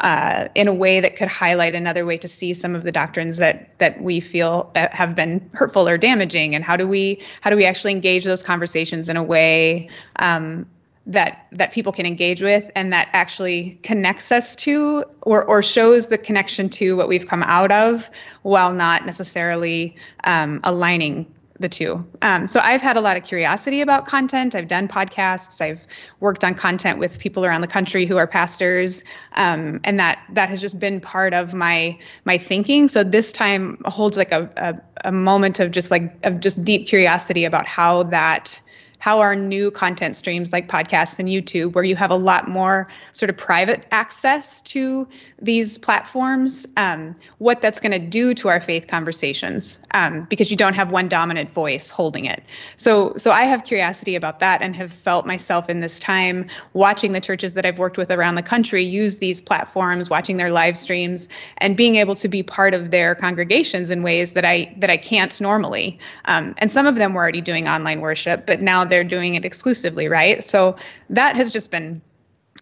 uh, 0.00 0.48
in 0.54 0.68
a 0.68 0.74
way 0.74 1.00
that 1.00 1.16
could 1.16 1.28
highlight 1.28 1.74
another 1.74 2.04
way 2.04 2.16
to 2.18 2.28
see 2.28 2.54
some 2.54 2.74
of 2.74 2.82
the 2.82 2.92
doctrines 2.92 3.36
that 3.38 3.78
that 3.78 4.02
we 4.02 4.20
feel 4.20 4.70
that 4.74 4.92
have 4.92 5.14
been 5.14 5.48
hurtful 5.54 5.88
or 5.88 5.96
damaging, 5.96 6.54
and 6.54 6.64
how 6.64 6.76
do 6.76 6.86
we 6.86 7.22
how 7.40 7.50
do 7.50 7.56
we 7.56 7.64
actually 7.64 7.92
engage 7.92 8.24
those 8.24 8.42
conversations 8.42 9.08
in 9.08 9.16
a 9.16 9.22
way 9.22 9.88
um, 10.16 10.66
that 11.06 11.46
that 11.52 11.72
people 11.72 11.92
can 11.92 12.06
engage 12.06 12.42
with 12.42 12.70
and 12.74 12.92
that 12.92 13.08
actually 13.12 13.78
connects 13.82 14.32
us 14.32 14.56
to 14.56 15.04
or 15.22 15.44
or 15.44 15.62
shows 15.62 16.08
the 16.08 16.18
connection 16.18 16.68
to 16.68 16.96
what 16.96 17.08
we've 17.08 17.26
come 17.26 17.42
out 17.42 17.70
of, 17.70 18.10
while 18.42 18.72
not 18.72 19.06
necessarily 19.06 19.96
um, 20.24 20.60
aligning 20.64 21.26
the 21.60 21.68
two. 21.68 22.04
Um, 22.20 22.46
so 22.46 22.60
I've 22.60 22.82
had 22.82 22.96
a 22.96 23.00
lot 23.00 23.16
of 23.16 23.24
curiosity 23.24 23.80
about 23.80 24.06
content. 24.06 24.54
I've 24.54 24.66
done 24.66 24.88
podcasts. 24.88 25.60
I've 25.60 25.86
worked 26.18 26.42
on 26.42 26.54
content 26.54 26.98
with 26.98 27.18
people 27.18 27.44
around 27.44 27.60
the 27.60 27.68
country 27.68 28.06
who 28.06 28.16
are 28.16 28.26
pastors, 28.26 29.04
um, 29.32 29.80
and 29.84 30.00
that 30.00 30.18
that 30.32 30.48
has 30.48 30.60
just 30.60 30.78
been 30.80 31.00
part 31.00 31.32
of 31.32 31.54
my 31.54 31.98
my 32.24 32.38
thinking. 32.38 32.88
So 32.88 33.04
this 33.04 33.32
time 33.32 33.80
holds 33.84 34.16
like 34.16 34.32
a, 34.32 34.50
a, 34.56 35.08
a 35.08 35.12
moment 35.12 35.60
of 35.60 35.70
just 35.70 35.90
like 35.90 36.12
of 36.24 36.40
just 36.40 36.64
deep 36.64 36.88
curiosity 36.88 37.44
about 37.44 37.68
how 37.68 38.04
that 38.04 38.60
how 38.98 39.20
our 39.20 39.36
new 39.36 39.70
content 39.70 40.16
streams 40.16 40.52
like 40.52 40.68
podcasts 40.68 41.18
and 41.18 41.28
YouTube, 41.28 41.74
where 41.74 41.84
you 41.84 41.96
have 41.96 42.10
a 42.10 42.16
lot 42.16 42.48
more 42.48 42.88
sort 43.12 43.30
of 43.30 43.36
private 43.36 43.84
access 43.90 44.60
to 44.62 45.06
these 45.40 45.78
platforms, 45.78 46.66
um, 46.76 47.14
what 47.38 47.60
that's 47.60 47.80
going 47.80 47.92
to 47.92 47.98
do 47.98 48.34
to 48.34 48.48
our 48.48 48.60
faith 48.60 48.86
conversations, 48.86 49.78
um, 49.92 50.26
because 50.30 50.50
you 50.50 50.56
don't 50.56 50.74
have 50.74 50.90
one 50.90 51.08
dominant 51.08 51.52
voice 51.52 51.90
holding 51.90 52.24
it. 52.24 52.42
So, 52.76 53.14
so 53.16 53.30
I 53.30 53.44
have 53.44 53.64
curiosity 53.64 54.16
about 54.16 54.40
that, 54.40 54.62
and 54.62 54.74
have 54.76 54.92
felt 54.92 55.26
myself 55.26 55.68
in 55.68 55.80
this 55.80 56.00
time 56.00 56.46
watching 56.72 57.12
the 57.12 57.20
churches 57.20 57.54
that 57.54 57.66
I've 57.66 57.78
worked 57.78 57.98
with 57.98 58.10
around 58.10 58.36
the 58.36 58.42
country 58.42 58.84
use 58.84 59.18
these 59.18 59.40
platforms, 59.40 60.08
watching 60.08 60.36
their 60.36 60.50
live 60.50 60.76
streams, 60.76 61.28
and 61.58 61.76
being 61.76 61.96
able 61.96 62.14
to 62.16 62.28
be 62.28 62.42
part 62.42 62.74
of 62.74 62.90
their 62.90 63.14
congregations 63.14 63.90
in 63.90 64.02
ways 64.02 64.32
that 64.34 64.44
I 64.44 64.74
that 64.78 64.90
I 64.90 64.96
can't 64.96 65.38
normally. 65.40 65.98
Um, 66.24 66.54
and 66.58 66.70
some 66.70 66.86
of 66.86 66.94
them 66.94 67.14
were 67.14 67.22
already 67.22 67.40
doing 67.40 67.68
online 67.68 68.00
worship, 68.00 68.46
but 68.46 68.60
now 68.60 68.83
they're 68.84 69.04
doing 69.04 69.34
it 69.34 69.44
exclusively, 69.44 70.08
right? 70.08 70.42
So 70.42 70.76
that 71.10 71.36
has 71.36 71.50
just 71.50 71.70
been 71.70 72.02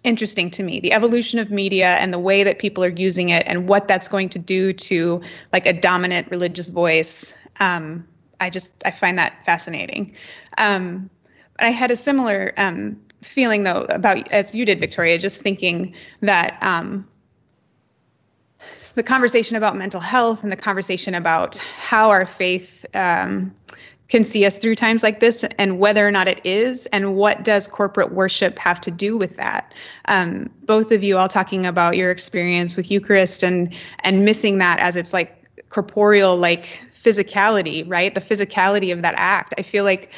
interesting 0.04 0.50
to 0.50 0.62
me 0.62 0.80
the 0.80 0.92
evolution 0.92 1.38
of 1.38 1.50
media 1.50 1.94
and 1.94 2.12
the 2.12 2.18
way 2.18 2.42
that 2.42 2.58
people 2.58 2.82
are 2.82 2.88
using 2.88 3.28
it 3.28 3.44
and 3.46 3.68
what 3.68 3.86
that's 3.86 4.08
going 4.08 4.28
to 4.28 4.38
do 4.38 4.72
to 4.72 5.20
like 5.52 5.66
a 5.66 5.72
dominant 5.72 6.28
religious 6.30 6.68
voice 6.68 7.36
um, 7.60 8.06
i 8.40 8.50
just 8.50 8.74
i 8.84 8.90
find 8.90 9.18
that 9.18 9.44
fascinating 9.44 10.14
um, 10.58 11.08
i 11.60 11.70
had 11.70 11.92
a 11.92 11.96
similar 11.96 12.52
um, 12.56 13.00
feeling 13.20 13.62
though 13.62 13.82
about 13.82 14.32
as 14.32 14.54
you 14.54 14.64
did 14.64 14.80
victoria 14.80 15.18
just 15.18 15.40
thinking 15.40 15.94
that 16.20 16.58
um, 16.62 17.06
the 18.94 19.02
conversation 19.04 19.56
about 19.56 19.76
mental 19.76 20.00
health 20.00 20.42
and 20.42 20.50
the 20.50 20.56
conversation 20.56 21.14
about 21.14 21.58
how 21.58 22.10
our 22.10 22.26
faith 22.26 22.84
um, 22.94 23.54
can 24.12 24.24
see 24.24 24.44
us 24.44 24.58
through 24.58 24.74
times 24.74 25.02
like 25.02 25.20
this 25.20 25.42
and 25.56 25.78
whether 25.78 26.06
or 26.06 26.10
not 26.10 26.28
it 26.28 26.38
is 26.44 26.84
and 26.88 27.16
what 27.16 27.42
does 27.42 27.66
corporate 27.66 28.12
worship 28.12 28.58
have 28.58 28.78
to 28.78 28.90
do 28.90 29.16
with 29.16 29.36
that? 29.36 29.72
Um, 30.04 30.50
both 30.64 30.92
of 30.92 31.02
you 31.02 31.16
all 31.16 31.28
talking 31.28 31.64
about 31.64 31.96
your 31.96 32.10
experience 32.10 32.76
with 32.76 32.90
eucharist 32.90 33.42
and 33.42 33.74
and 34.00 34.26
missing 34.26 34.58
that 34.58 34.80
as 34.80 34.96
it's 34.96 35.14
like 35.14 35.42
corporeal 35.70 36.36
like 36.36 36.66
physicality 37.02 37.88
right? 37.88 38.14
The 38.14 38.20
physicality 38.20 38.92
of 38.92 39.00
that 39.00 39.14
act. 39.16 39.54
I 39.56 39.62
feel 39.62 39.84
like 39.84 40.12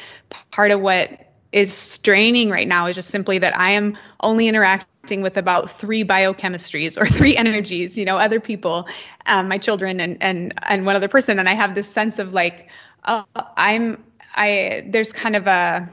part 0.51 0.71
of 0.71 0.81
what 0.81 1.31
is 1.53 1.71
straining 1.73 2.49
right 2.49 2.67
now 2.67 2.87
is 2.87 2.95
just 2.95 3.09
simply 3.09 3.37
that 3.37 3.57
i 3.57 3.71
am 3.71 3.97
only 4.19 4.49
interacting 4.49 5.21
with 5.21 5.37
about 5.37 5.71
three 5.71 6.03
biochemistries 6.03 6.99
or 6.99 7.05
three 7.17 7.37
energies 7.37 7.97
you 7.97 8.03
know 8.03 8.17
other 8.17 8.41
people 8.41 8.89
um, 9.25 9.47
my 9.47 9.57
children 9.57 9.99
and 9.99 10.21
and 10.21 10.53
and 10.63 10.85
one 10.85 10.95
other 10.95 11.07
person. 11.07 11.39
And 11.39 11.49
i 11.49 11.53
have 11.53 11.75
this 11.75 11.87
sense 11.87 12.19
of 12.19 12.33
like 12.33 12.69
I'm 13.05 14.03
I 14.35 14.83
there's 14.87 15.11
kind 15.11 15.35
of 15.35 15.47
a 15.47 15.89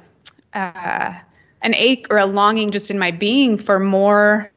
uh, 0.55 1.15
an 1.63 1.75
ache 1.75 2.07
or 2.11 2.19
a 2.19 2.27
longing 2.27 2.71
just 2.71 2.91
in 2.91 2.99
my 2.99 3.11
being 3.11 3.59
for 3.59 3.79
more 3.79 4.51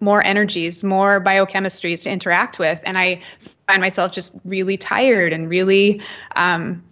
more 0.00 0.22
energies, 0.24 0.82
more 0.82 1.20
biochemistries 1.20 2.02
to 2.04 2.10
interact 2.10 2.58
with, 2.58 2.80
and 2.84 2.98
I 2.98 3.22
find 3.68 3.80
myself 3.80 4.12
just 4.12 4.36
really 4.44 4.76
tired 4.76 5.32
and 5.32 5.48
really 5.48 6.02
um, 6.34 6.82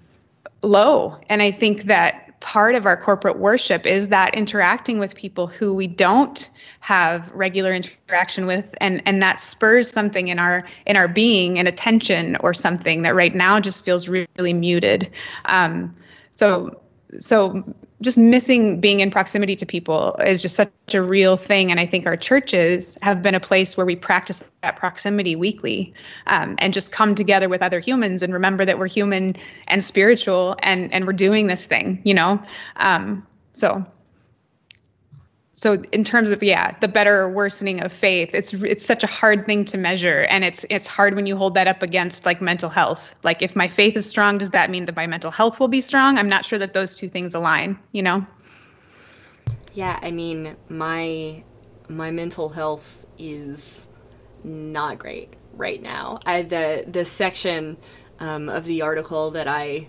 low. 0.62 1.18
And 1.29 1.42
I 1.42 1.51
think 1.51 1.85
that 1.85 2.40
part 2.40 2.75
of 2.75 2.87
our 2.87 2.96
corporate 2.96 3.38
worship 3.38 3.87
is 3.87 4.09
that 4.09 4.35
interacting 4.35 4.99
with 4.99 5.14
people 5.14 5.46
who 5.46 5.75
we 5.75 5.87
don't 5.87 6.49
have 6.81 7.31
regular 7.33 7.75
interaction 7.75 8.47
with 8.47 8.75
and 8.81 9.03
and 9.05 9.23
that 9.23 9.38
spurs 9.38 9.90
something 9.90 10.29
in 10.29 10.38
our 10.38 10.66
in 10.87 10.97
our 10.97 11.09
being 11.09 11.59
and 11.59 11.69
attention 11.69 12.37
or 12.40 12.55
something 12.55 13.03
that 13.03 13.14
right 13.14 13.35
now 13.35 13.61
just 13.61 13.85
feels 13.85 14.09
really 14.09 14.55
muted. 14.55 15.11
Um, 15.45 15.95
so 16.31 16.81
so 17.19 17.62
just 18.01 18.16
missing 18.16 18.81
being 18.81 19.01
in 19.01 19.11
proximity 19.11 19.55
to 19.57 19.66
people 19.66 20.16
is 20.25 20.40
just 20.40 20.57
such 20.57 20.71
a 20.95 21.03
real 21.03 21.37
thing. 21.37 21.71
And 21.71 21.79
i 21.79 21.85
think 21.85 22.07
our 22.07 22.16
churches 22.16 22.97
have 23.03 23.21
been 23.21 23.35
a 23.35 23.40
place 23.40 23.77
where 23.77 23.85
we 23.85 23.95
practice 23.95 24.43
that 24.62 24.77
proximity 24.77 25.37
weekly 25.37 25.93
um, 26.27 26.55
and 26.59 26.73
just 26.73 26.93
come 26.93 27.14
together 27.14 27.51
with 27.51 27.61
other 27.61 27.79
humans 27.79 28.23
and 28.23 28.33
remember 28.33 28.64
that 28.64 28.79
we're 28.79 28.88
human 28.88 29.37
and 29.69 29.85
spiritual 29.85 30.57
and 30.62 30.95
and 30.95 31.07
we're 31.07 31.12
doing 31.12 31.47
this 31.47 31.66
thing 31.66 32.01
you 32.05 32.14
know? 32.14 32.40
Um, 32.77 33.27
so 33.53 33.85
so 35.61 35.75
in 35.92 36.05
terms 36.05 36.31
of 36.31 36.42
yeah 36.42 36.75
the 36.81 36.88
better 36.88 37.20
or 37.20 37.35
worsening 37.35 37.83
of 37.83 37.92
faith 37.92 38.31
it's 38.33 38.55
it's 38.55 38.83
such 38.83 39.05
a 39.05 39.07
hard 39.07 39.44
thing 39.44 39.66
to 39.66 39.77
measure. 39.77 40.23
And 40.23 40.42
it's 40.42 40.64
it's 40.70 40.87
hard 40.87 41.14
when 41.14 41.27
you 41.27 41.37
hold 41.37 41.53
that 41.55 41.66
up 41.66 41.83
against 41.83 42.25
like 42.25 42.40
mental 42.40 42.70
health. 42.70 43.14
Like 43.23 43.42
if 43.42 43.55
my 43.55 43.68
faith 43.68 43.94
is 43.94 44.07
strong 44.07 44.38
does 44.38 44.51
that 44.51 44.70
mean 44.70 44.87
that 44.87 44.96
my 44.96 45.07
mental 45.07 45.31
health 45.31 45.61
will 45.61 45.68
be 45.68 45.83
strong? 45.83 46.16
I'm 46.16 46.29
not 46.29 46.46
sure 46.46 46.59
that 46.59 46.73
those 46.73 46.94
two 46.94 47.09
things 47.11 47.35
align 47.35 47.79
you 47.92 48.03
know? 48.03 48.27
Yeah 49.75 49.99
i 50.03 50.11
mean 50.11 50.57
my 50.70 51.44
my 51.88 52.11
mental 52.11 52.49
health 52.49 53.05
is 53.18 53.87
not 54.42 54.99
great 54.99 55.35
right 55.53 55.83
now. 55.83 56.20
I, 56.25 56.40
the 56.40 56.87
the 56.88 57.05
section 57.05 57.77
um, 58.18 58.49
of 58.49 58.64
the 58.64 58.81
article 58.81 59.33
that 59.33 59.46
i 59.46 59.88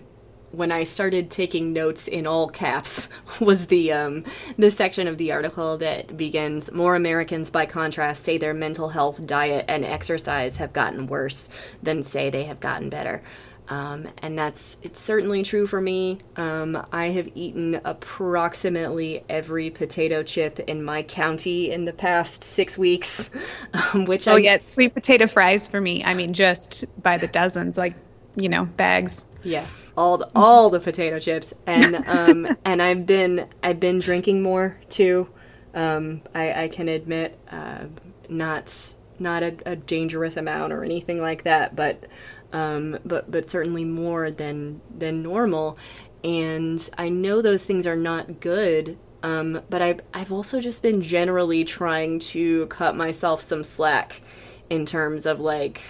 when 0.52 0.70
I 0.70 0.84
started 0.84 1.30
taking 1.30 1.72
notes 1.72 2.08
in 2.08 2.26
all 2.26 2.48
caps 2.48 3.08
was 3.40 3.66
the 3.66 3.92
um, 3.92 4.24
the 4.58 4.70
section 4.70 5.08
of 5.08 5.18
the 5.18 5.32
article 5.32 5.78
that 5.78 6.16
begins 6.16 6.70
more 6.72 6.94
Americans 6.94 7.50
by 7.50 7.66
contrast 7.66 8.24
say 8.24 8.38
their 8.38 8.54
mental 8.54 8.90
health 8.90 9.26
diet 9.26 9.64
and 9.68 9.84
exercise 9.84 10.58
have 10.58 10.72
gotten 10.72 11.06
worse 11.06 11.48
than 11.82 12.02
say 12.02 12.30
they 12.30 12.44
have 12.44 12.60
gotten 12.60 12.88
better 12.90 13.22
um, 13.68 14.08
and 14.18 14.38
that's 14.38 14.76
it's 14.82 15.00
certainly 15.00 15.42
true 15.42 15.66
for 15.66 15.80
me 15.80 16.18
um, 16.36 16.84
I 16.92 17.06
have 17.06 17.28
eaten 17.34 17.80
approximately 17.84 19.24
every 19.28 19.70
potato 19.70 20.22
chip 20.22 20.60
in 20.60 20.82
my 20.84 21.02
county 21.02 21.70
in 21.70 21.84
the 21.84 21.92
past 21.92 22.44
six 22.44 22.76
weeks 22.76 23.30
um, 23.74 24.04
which 24.04 24.28
Oh 24.28 24.36
I, 24.36 24.38
yeah, 24.38 24.58
sweet 24.60 24.94
potato 24.94 25.26
fries 25.26 25.66
for 25.66 25.80
me. 25.80 26.04
I 26.04 26.14
mean, 26.14 26.32
just 26.32 26.84
by 27.02 27.18
the 27.18 27.26
dozens, 27.26 27.78
like 27.78 27.94
you 28.36 28.48
know, 28.48 28.64
bags. 28.64 29.26
Yeah, 29.42 29.66
all 29.96 30.18
the 30.18 30.30
all 30.34 30.70
the 30.70 30.80
potato 30.80 31.18
chips, 31.18 31.52
and 31.66 31.96
um, 32.06 32.56
and 32.64 32.82
I've 32.82 33.06
been 33.06 33.48
I've 33.62 33.80
been 33.80 33.98
drinking 33.98 34.42
more 34.42 34.78
too. 34.88 35.28
Um, 35.74 36.22
I, 36.34 36.64
I 36.64 36.68
can 36.68 36.88
admit, 36.88 37.38
uh, 37.50 37.86
not 38.28 38.94
not 39.18 39.42
a, 39.42 39.56
a 39.64 39.76
dangerous 39.76 40.36
amount 40.36 40.72
or 40.72 40.84
anything 40.84 41.20
like 41.20 41.44
that, 41.44 41.74
but 41.76 42.04
um, 42.52 42.98
but 43.04 43.30
but 43.30 43.48
certainly 43.48 43.84
more 43.84 44.30
than 44.30 44.80
than 44.96 45.22
normal. 45.22 45.78
And 46.24 46.88
I 46.96 47.08
know 47.08 47.42
those 47.42 47.64
things 47.64 47.86
are 47.86 47.96
not 47.96 48.40
good. 48.40 48.98
Um, 49.22 49.62
but 49.70 49.80
I've 49.80 50.00
I've 50.12 50.32
also 50.32 50.60
just 50.60 50.82
been 50.82 51.00
generally 51.00 51.64
trying 51.64 52.18
to 52.18 52.66
cut 52.66 52.96
myself 52.96 53.40
some 53.40 53.62
slack 53.62 54.20
in 54.68 54.84
terms 54.84 55.26
of 55.26 55.38
like 55.38 55.80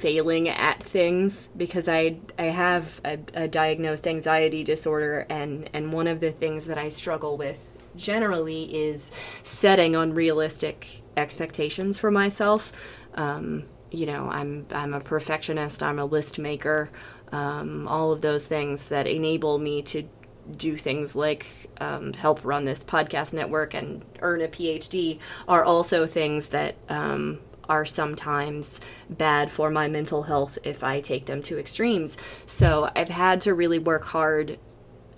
failing 0.00 0.48
at 0.48 0.82
things 0.82 1.48
because 1.56 1.88
I 1.88 2.16
I 2.38 2.44
have 2.44 3.00
a, 3.04 3.18
a 3.34 3.48
diagnosed 3.48 4.08
anxiety 4.08 4.64
disorder 4.64 5.26
and 5.28 5.68
and 5.72 5.92
one 5.92 6.06
of 6.06 6.20
the 6.20 6.32
things 6.32 6.66
that 6.66 6.78
I 6.78 6.88
struggle 6.88 7.36
with 7.36 7.70
generally 7.96 8.74
is 8.74 9.10
setting 9.42 9.94
unrealistic 9.94 11.02
expectations 11.16 11.98
for 11.98 12.10
myself. 12.10 12.72
Um, 13.14 13.64
you 13.90 14.06
know, 14.06 14.28
I'm 14.30 14.66
I'm 14.72 14.94
a 14.94 15.00
perfectionist. 15.00 15.82
I'm 15.82 15.98
a 15.98 16.04
list 16.04 16.38
maker. 16.38 16.90
Um, 17.32 17.86
all 17.86 18.10
of 18.12 18.22
those 18.22 18.46
things 18.46 18.88
that 18.88 19.06
enable 19.06 19.58
me 19.58 19.82
to 19.82 20.08
do 20.56 20.76
things 20.76 21.14
like 21.14 21.46
um, 21.80 22.12
help 22.14 22.44
run 22.44 22.64
this 22.64 22.82
podcast 22.82 23.32
network 23.32 23.74
and 23.74 24.04
earn 24.20 24.40
a 24.40 24.48
PhD 24.48 25.18
are 25.46 25.64
also 25.64 26.06
things 26.06 26.48
that 26.48 26.74
um, 26.88 27.38
are 27.70 27.86
sometimes 27.86 28.80
bad 29.08 29.50
for 29.50 29.70
my 29.70 29.88
mental 29.88 30.24
health 30.24 30.58
if 30.64 30.82
I 30.82 31.00
take 31.00 31.26
them 31.26 31.40
to 31.42 31.58
extremes. 31.58 32.16
So 32.44 32.90
I've 32.96 33.08
had 33.08 33.40
to 33.42 33.54
really 33.54 33.78
work 33.78 34.04
hard 34.04 34.58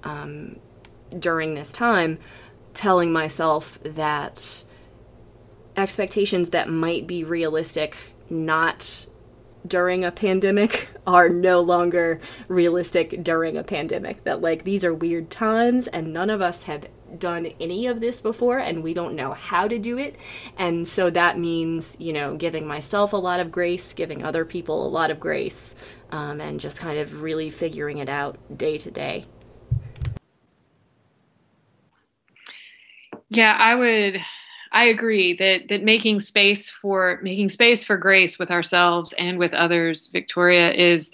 um, 0.04 0.60
during 1.18 1.54
this 1.54 1.72
time 1.72 2.18
telling 2.74 3.12
myself 3.12 3.78
that 3.82 4.64
expectations 5.76 6.50
that 6.50 6.68
might 6.68 7.06
be 7.06 7.24
realistic 7.24 7.96
not 8.28 9.06
during 9.66 10.04
a 10.04 10.12
pandemic 10.12 10.88
are 11.06 11.30
no 11.30 11.60
longer 11.60 12.20
realistic 12.48 13.22
during 13.24 13.56
a 13.56 13.64
pandemic. 13.64 14.24
That, 14.24 14.42
like, 14.42 14.64
these 14.64 14.84
are 14.84 14.92
weird 14.92 15.30
times 15.30 15.86
and 15.86 16.12
none 16.12 16.28
of 16.28 16.42
us 16.42 16.64
have 16.64 16.86
done 17.18 17.46
any 17.61 17.87
of 17.87 18.01
this 18.01 18.20
before 18.20 18.59
and 18.59 18.83
we 18.83 18.94
don't 18.94 19.14
know 19.14 19.33
how 19.33 19.68
to 19.68 19.79
do 19.79 19.98
it. 19.98 20.16
And 20.57 20.87
so 20.87 21.11
that 21.11 21.38
means, 21.38 21.96
you 21.98 22.12
know, 22.12 22.37
giving 22.37 22.66
myself 22.66 23.12
a 23.12 23.16
lot 23.16 23.40
of 23.40 23.51
grace, 23.51 23.92
giving 23.92 24.25
other 24.25 24.44
people 24.44 24.87
a 24.87 24.88
lot 24.88 25.11
of 25.11 25.20
grace, 25.20 25.75
um, 26.11 26.40
and 26.40 26.61
just 26.61 26.79
kind 26.79 26.98
of 26.98 27.22
really 27.22 27.51
figuring 27.51 27.98
it 27.98 28.09
out 28.09 28.38
day 28.57 28.79
to 28.79 28.90
day. 28.90 29.25
Yeah, 33.29 33.57
I 33.59 33.75
would 33.75 34.20
I 34.72 34.85
agree 34.87 35.37
that 35.37 35.68
that 35.68 35.83
making 35.83 36.20
space 36.20 36.70
for 36.70 37.20
making 37.22 37.51
space 37.51 37.85
for 37.85 37.96
grace 37.96 38.38
with 38.38 38.51
ourselves 38.51 39.12
and 39.14 39.38
with 39.38 39.53
others, 39.53 40.09
Victoria, 40.09 40.72
is 40.72 41.12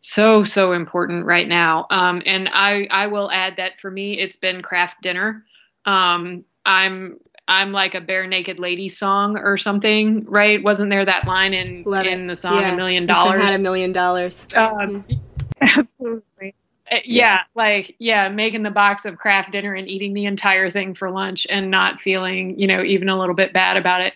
so 0.00 0.44
so 0.44 0.72
important 0.72 1.26
right 1.26 1.46
now. 1.48 1.86
Um, 1.90 2.22
and 2.24 2.48
I 2.52 2.86
I 2.90 3.06
will 3.08 3.30
add 3.30 3.56
that 3.56 3.80
for 3.80 3.90
me, 3.90 4.18
it's 4.18 4.36
been 4.36 4.62
Kraft 4.62 5.02
Dinner. 5.02 5.44
Um, 5.84 6.44
I'm 6.64 7.18
I'm 7.48 7.72
like 7.72 7.94
a 7.94 8.00
bare 8.00 8.26
naked 8.26 8.58
lady 8.58 8.88
song 8.88 9.36
or 9.36 9.58
something, 9.58 10.24
right? 10.26 10.62
Wasn't 10.62 10.88
there 10.88 11.04
that 11.04 11.26
line 11.26 11.52
in 11.52 11.82
Love 11.84 12.06
in 12.06 12.24
it. 12.24 12.26
the 12.28 12.36
song 12.36 12.60
Yeah. 12.60 12.74
A 12.74 12.76
Million 12.76 13.06
Dollars? 13.06 13.42
had 13.42 13.58
a 13.58 13.62
million 13.62 13.92
dollars. 13.92 14.46
Um, 14.56 15.04
absolutely. 15.60 16.54
Uh, 16.90 16.98
Yeah, 17.04 17.40
like 17.54 17.96
yeah, 17.98 18.28
making 18.28 18.62
the 18.62 18.70
box 18.70 19.04
of 19.04 19.18
Kraft 19.18 19.50
Dinner 19.52 19.74
and 19.74 19.88
eating 19.88 20.14
the 20.14 20.26
entire 20.26 20.70
thing 20.70 20.94
for 20.94 21.10
lunch 21.10 21.46
and 21.50 21.70
not 21.70 22.00
feeling, 22.00 22.58
you 22.58 22.66
know, 22.66 22.82
even 22.82 23.08
a 23.08 23.18
little 23.18 23.34
bit 23.34 23.52
bad 23.52 23.76
about 23.76 24.00
it, 24.02 24.14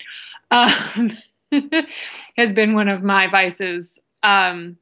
um, 0.51 1.13
has 2.37 2.53
been 2.53 2.75
one 2.75 2.89
of 2.89 3.03
my 3.03 3.27
vices. 3.29 3.99
Um, 4.23 4.77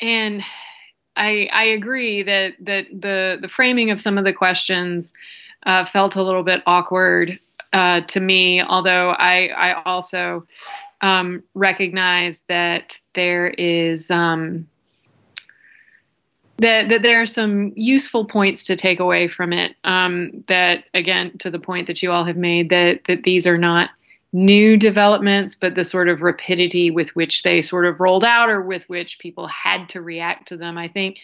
and 0.00 0.42
I 1.16 1.48
I 1.52 1.64
agree 1.64 2.22
that 2.22 2.54
that 2.60 2.86
the 2.90 3.38
the 3.40 3.48
framing 3.48 3.90
of 3.90 4.00
some 4.00 4.18
of 4.18 4.24
the 4.24 4.32
questions 4.32 5.12
uh, 5.64 5.84
felt 5.84 6.16
a 6.16 6.22
little 6.22 6.42
bit 6.42 6.62
awkward 6.66 7.38
uh, 7.72 8.00
to 8.02 8.20
me. 8.20 8.62
Although 8.62 9.10
I 9.10 9.48
I 9.48 9.82
also 9.82 10.46
um, 11.00 11.42
recognize 11.54 12.42
that 12.42 12.98
there 13.14 13.48
is. 13.48 14.10
Um, 14.10 14.68
that, 16.58 16.90
that 16.90 17.00
there 17.00 17.22
are 17.22 17.26
some 17.26 17.72
useful 17.74 18.26
points 18.26 18.64
to 18.64 18.76
take 18.76 19.00
away 19.00 19.28
from 19.28 19.54
it. 19.54 19.76
Um, 19.82 20.44
that 20.46 20.84
again, 20.92 21.38
to 21.38 21.50
the 21.50 21.58
point 21.58 21.86
that 21.86 22.02
you 22.02 22.12
all 22.12 22.24
have 22.24 22.36
made, 22.36 22.68
that 22.68 23.00
that 23.06 23.22
these 23.22 23.46
are 23.46 23.56
not 23.56 23.88
new 24.32 24.76
developments, 24.76 25.54
but 25.54 25.74
the 25.74 25.84
sort 25.84 26.08
of 26.08 26.22
rapidity 26.22 26.90
with 26.90 27.14
which 27.16 27.42
they 27.42 27.62
sort 27.62 27.86
of 27.86 28.00
rolled 28.00 28.24
out, 28.24 28.48
or 28.48 28.62
with 28.62 28.88
which 28.88 29.18
people 29.18 29.48
had 29.48 29.88
to 29.88 30.00
react 30.00 30.48
to 30.48 30.56
them. 30.56 30.78
I 30.78 30.88
think, 30.88 31.18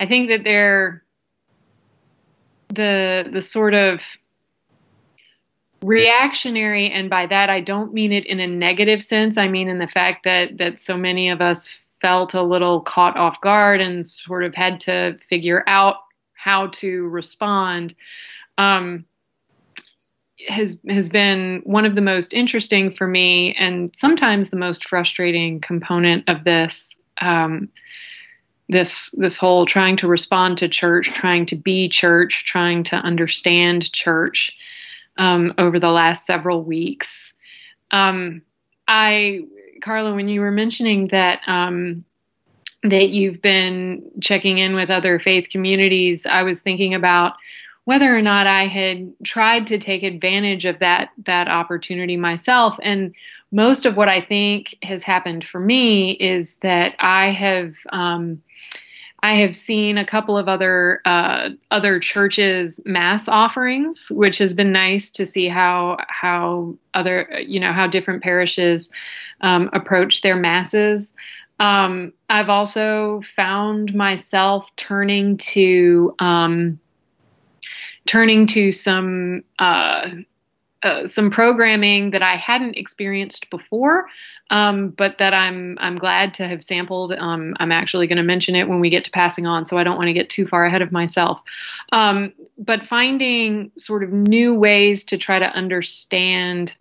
I 0.00 0.06
think 0.06 0.28
that 0.28 0.44
they're 0.44 1.02
the 2.68 3.28
the 3.32 3.42
sort 3.42 3.74
of 3.74 4.18
reactionary 5.82 6.90
and 6.90 7.08
by 7.08 7.26
that 7.26 7.50
I 7.50 7.60
don't 7.60 7.94
mean 7.94 8.12
it 8.12 8.26
in 8.26 8.40
a 8.40 8.46
negative 8.46 9.02
sense 9.02 9.38
I 9.38 9.48
mean 9.48 9.68
in 9.68 9.78
the 9.78 9.86
fact 9.86 10.24
that 10.24 10.58
that 10.58 10.80
so 10.80 10.96
many 10.96 11.30
of 11.30 11.40
us 11.40 11.78
felt 12.00 12.34
a 12.34 12.42
little 12.42 12.80
caught 12.80 13.16
off 13.16 13.40
guard 13.40 13.80
and 13.80 14.04
sort 14.04 14.44
of 14.44 14.54
had 14.54 14.80
to 14.80 15.18
figure 15.28 15.62
out 15.66 15.96
how 16.34 16.68
to 16.68 17.02
respond 17.08 17.94
um, 18.56 19.04
has 20.46 20.80
has 20.88 21.08
been 21.08 21.62
one 21.64 21.84
of 21.84 21.94
the 21.94 22.00
most 22.00 22.32
interesting 22.32 22.92
for 22.92 23.06
me 23.06 23.54
and 23.54 23.94
sometimes 23.96 24.50
the 24.50 24.58
most 24.58 24.86
frustrating 24.86 25.60
component 25.60 26.28
of 26.28 26.44
this 26.44 26.98
um, 27.20 27.68
this 28.68 29.10
this 29.10 29.36
whole 29.36 29.66
trying 29.66 29.96
to 29.96 30.06
respond 30.06 30.58
to 30.58 30.68
church 30.68 31.08
trying 31.08 31.46
to 31.46 31.56
be 31.56 31.88
church 31.88 32.44
trying 32.44 32.84
to 32.84 32.96
understand 32.96 33.92
church 33.92 34.56
um, 35.16 35.52
over 35.58 35.80
the 35.80 35.90
last 35.90 36.24
several 36.24 36.62
weeks. 36.62 37.34
Um, 37.90 38.42
I 38.86 39.44
Carla, 39.82 40.14
when 40.14 40.28
you 40.28 40.40
were 40.40 40.50
mentioning 40.50 41.08
that 41.08 41.40
um, 41.46 42.04
that 42.84 43.08
you've 43.08 43.42
been 43.42 44.10
checking 44.20 44.58
in 44.58 44.74
with 44.74 44.90
other 44.90 45.18
faith 45.18 45.48
communities, 45.50 46.26
I 46.26 46.44
was 46.44 46.62
thinking 46.62 46.94
about 46.94 47.34
whether 47.88 48.14
or 48.14 48.20
not 48.20 48.46
I 48.46 48.66
had 48.66 49.14
tried 49.24 49.68
to 49.68 49.78
take 49.78 50.02
advantage 50.02 50.66
of 50.66 50.80
that 50.80 51.08
that 51.24 51.48
opportunity 51.48 52.18
myself. 52.18 52.78
And 52.82 53.14
most 53.50 53.86
of 53.86 53.96
what 53.96 54.10
I 54.10 54.20
think 54.20 54.76
has 54.82 55.02
happened 55.02 55.48
for 55.48 55.58
me 55.58 56.10
is 56.12 56.58
that 56.58 56.96
I 56.98 57.30
have. 57.30 57.76
Um, 57.90 58.42
I 59.20 59.40
have 59.40 59.56
seen 59.56 59.96
a 59.98 60.04
couple 60.04 60.36
of 60.36 60.48
other 60.48 61.00
uh, 61.06 61.48
other 61.70 61.98
churches 61.98 62.78
mass 62.84 63.26
offerings, 63.26 64.08
which 64.10 64.36
has 64.36 64.52
been 64.52 64.70
nice 64.70 65.10
to 65.12 65.24
see 65.24 65.48
how 65.48 65.96
how 66.08 66.76
other 66.92 67.40
you 67.40 67.58
know 67.58 67.72
how 67.72 67.86
different 67.86 68.22
parishes 68.22 68.92
um, 69.40 69.70
approach 69.72 70.20
their 70.20 70.36
masses. 70.36 71.16
Um, 71.58 72.12
I've 72.28 72.50
also 72.50 73.22
found 73.34 73.94
myself 73.94 74.68
turning 74.76 75.38
to 75.38 76.14
um, 76.18 76.78
turning 78.08 78.46
to 78.48 78.72
some 78.72 79.44
uh, 79.60 80.10
uh, 80.82 81.06
some 81.06 81.30
programming 81.30 82.10
that 82.10 82.22
I 82.22 82.36
hadn't 82.36 82.76
experienced 82.76 83.50
before, 83.50 84.06
um, 84.50 84.90
but 84.90 85.18
that 85.18 85.34
I'm 85.34 85.76
I'm 85.80 85.96
glad 85.96 86.34
to 86.34 86.48
have 86.48 86.64
sampled. 86.64 87.12
Um, 87.12 87.54
I'm 87.60 87.70
actually 87.70 88.06
going 88.06 88.16
to 88.16 88.22
mention 88.22 88.56
it 88.56 88.68
when 88.68 88.80
we 88.80 88.90
get 88.90 89.04
to 89.04 89.10
passing 89.10 89.46
on, 89.46 89.64
so 89.64 89.76
I 89.76 89.84
don't 89.84 89.96
want 89.96 90.08
to 90.08 90.12
get 90.12 90.30
too 90.30 90.46
far 90.46 90.64
ahead 90.64 90.82
of 90.82 90.90
myself. 90.90 91.40
Um, 91.92 92.32
but 92.56 92.86
finding 92.86 93.70
sort 93.76 94.02
of 94.02 94.12
new 94.12 94.54
ways 94.54 95.04
to 95.04 95.18
try 95.18 95.38
to 95.38 95.46
understand 95.46 96.74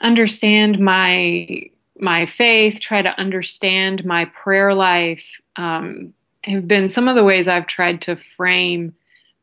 understand 0.00 0.78
my 0.78 1.70
my 1.98 2.26
faith, 2.26 2.80
try 2.80 3.02
to 3.02 3.18
understand 3.18 4.04
my 4.04 4.26
prayer 4.26 4.74
life, 4.74 5.40
um, 5.56 6.14
have 6.44 6.68
been 6.68 6.88
some 6.88 7.08
of 7.08 7.16
the 7.16 7.24
ways 7.24 7.48
I've 7.48 7.66
tried 7.66 8.02
to 8.02 8.16
frame 8.36 8.94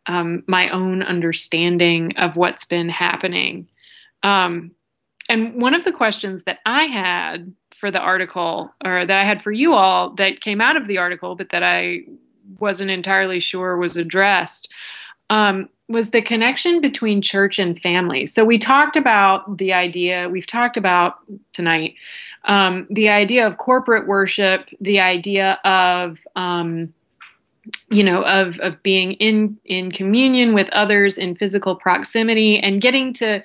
um, 0.07 0.43
my 0.47 0.69
own 0.69 1.03
understanding 1.03 2.15
of 2.17 2.35
what's 2.35 2.65
been 2.65 2.89
happening. 2.89 3.67
Um, 4.23 4.71
and 5.29 5.61
one 5.61 5.73
of 5.73 5.83
the 5.83 5.91
questions 5.91 6.43
that 6.43 6.59
I 6.65 6.83
had 6.83 7.53
for 7.79 7.91
the 7.91 7.99
article, 7.99 8.73
or 8.83 9.05
that 9.05 9.17
I 9.17 9.25
had 9.25 9.43
for 9.43 9.51
you 9.51 9.73
all, 9.73 10.11
that 10.15 10.41
came 10.41 10.61
out 10.61 10.77
of 10.77 10.87
the 10.87 10.97
article, 10.97 11.35
but 11.35 11.49
that 11.49 11.63
I 11.63 12.05
wasn't 12.59 12.89
entirely 12.89 13.39
sure 13.39 13.77
was 13.77 13.97
addressed, 13.97 14.69
um, 15.29 15.69
was 15.89 16.09
the 16.09 16.21
connection 16.21 16.81
between 16.81 17.21
church 17.21 17.59
and 17.59 17.79
family. 17.79 18.25
So 18.25 18.43
we 18.45 18.57
talked 18.57 18.95
about 18.95 19.57
the 19.57 19.73
idea, 19.73 20.29
we've 20.29 20.47
talked 20.47 20.77
about 20.77 21.19
tonight, 21.53 21.95
um, 22.45 22.87
the 22.89 23.09
idea 23.09 23.45
of 23.45 23.57
corporate 23.57 24.07
worship, 24.07 24.69
the 24.79 24.99
idea 24.99 25.59
of, 25.63 26.19
um, 26.35 26.93
you 27.89 28.03
know, 28.03 28.23
of, 28.23 28.59
of 28.59 28.81
being 28.83 29.13
in, 29.13 29.57
in 29.65 29.91
communion 29.91 30.53
with 30.53 30.69
others 30.69 31.17
in 31.17 31.35
physical 31.35 31.75
proximity 31.75 32.59
and 32.59 32.81
getting 32.81 33.13
to, 33.13 33.43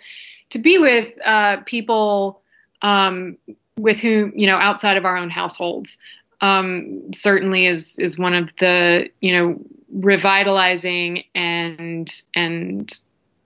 to 0.50 0.58
be 0.58 0.78
with 0.78 1.16
uh, 1.24 1.58
people 1.64 2.42
um, 2.82 3.36
with 3.76 3.98
whom, 3.98 4.32
you 4.36 4.46
know, 4.46 4.56
outside 4.56 4.96
of 4.96 5.04
our 5.04 5.16
own 5.16 5.30
households. 5.30 5.98
Um, 6.40 7.12
certainly 7.12 7.66
is 7.66 8.00
is 8.00 8.18
one 8.18 8.34
of 8.34 8.52
the 8.56 9.08
you 9.20 9.32
know 9.32 9.60
revitalizing 9.92 11.22
and 11.36 12.10
and 12.34 12.92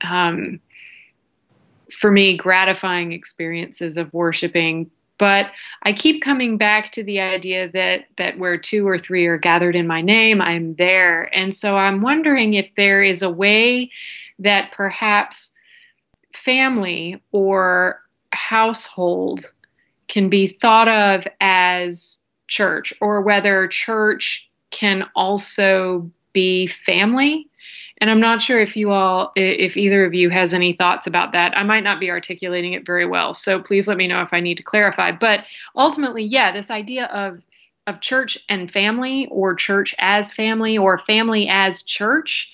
um, 0.02 0.60
for 1.90 2.10
me 2.10 2.36
gratifying 2.36 3.12
experiences 3.12 3.98
of 3.98 4.12
worshiping 4.14 4.90
but 5.18 5.46
i 5.82 5.92
keep 5.92 6.22
coming 6.22 6.56
back 6.56 6.92
to 6.92 7.02
the 7.04 7.20
idea 7.20 7.70
that 7.70 8.06
that 8.18 8.38
where 8.38 8.58
two 8.58 8.86
or 8.86 8.98
three 8.98 9.26
are 9.26 9.38
gathered 9.38 9.76
in 9.76 9.86
my 9.86 10.00
name 10.00 10.40
i'm 10.40 10.74
there 10.74 11.34
and 11.34 11.54
so 11.54 11.76
i'm 11.76 12.02
wondering 12.02 12.54
if 12.54 12.68
there 12.76 13.02
is 13.02 13.22
a 13.22 13.30
way 13.30 13.90
that 14.38 14.72
perhaps 14.72 15.52
family 16.34 17.20
or 17.32 18.02
household 18.32 19.52
can 20.08 20.28
be 20.28 20.48
thought 20.48 20.88
of 20.88 21.26
as 21.40 22.18
church 22.48 22.92
or 23.00 23.22
whether 23.22 23.66
church 23.66 24.48
can 24.70 25.04
also 25.14 26.10
be 26.32 26.66
family. 26.66 27.48
And 27.98 28.10
I'm 28.10 28.20
not 28.20 28.42
sure 28.42 28.60
if 28.60 28.76
you 28.76 28.90
all, 28.90 29.32
if 29.36 29.76
either 29.76 30.04
of 30.04 30.12
you 30.12 30.28
has 30.28 30.52
any 30.52 30.74
thoughts 30.74 31.06
about 31.06 31.32
that. 31.32 31.56
I 31.56 31.62
might 31.62 31.82
not 31.82 31.98
be 31.98 32.10
articulating 32.10 32.74
it 32.74 32.84
very 32.84 33.06
well. 33.06 33.32
So 33.32 33.60
please 33.60 33.88
let 33.88 33.96
me 33.96 34.06
know 34.06 34.20
if 34.22 34.32
I 34.32 34.40
need 34.40 34.58
to 34.58 34.62
clarify. 34.62 35.12
But 35.12 35.44
ultimately, 35.74 36.24
yeah, 36.24 36.52
this 36.52 36.70
idea 36.70 37.06
of, 37.06 37.42
of 37.86 38.00
church 38.00 38.38
and 38.48 38.70
family 38.70 39.28
or 39.30 39.54
church 39.54 39.94
as 39.98 40.32
family 40.32 40.76
or 40.76 40.98
family 40.98 41.48
as 41.48 41.82
church 41.82 42.52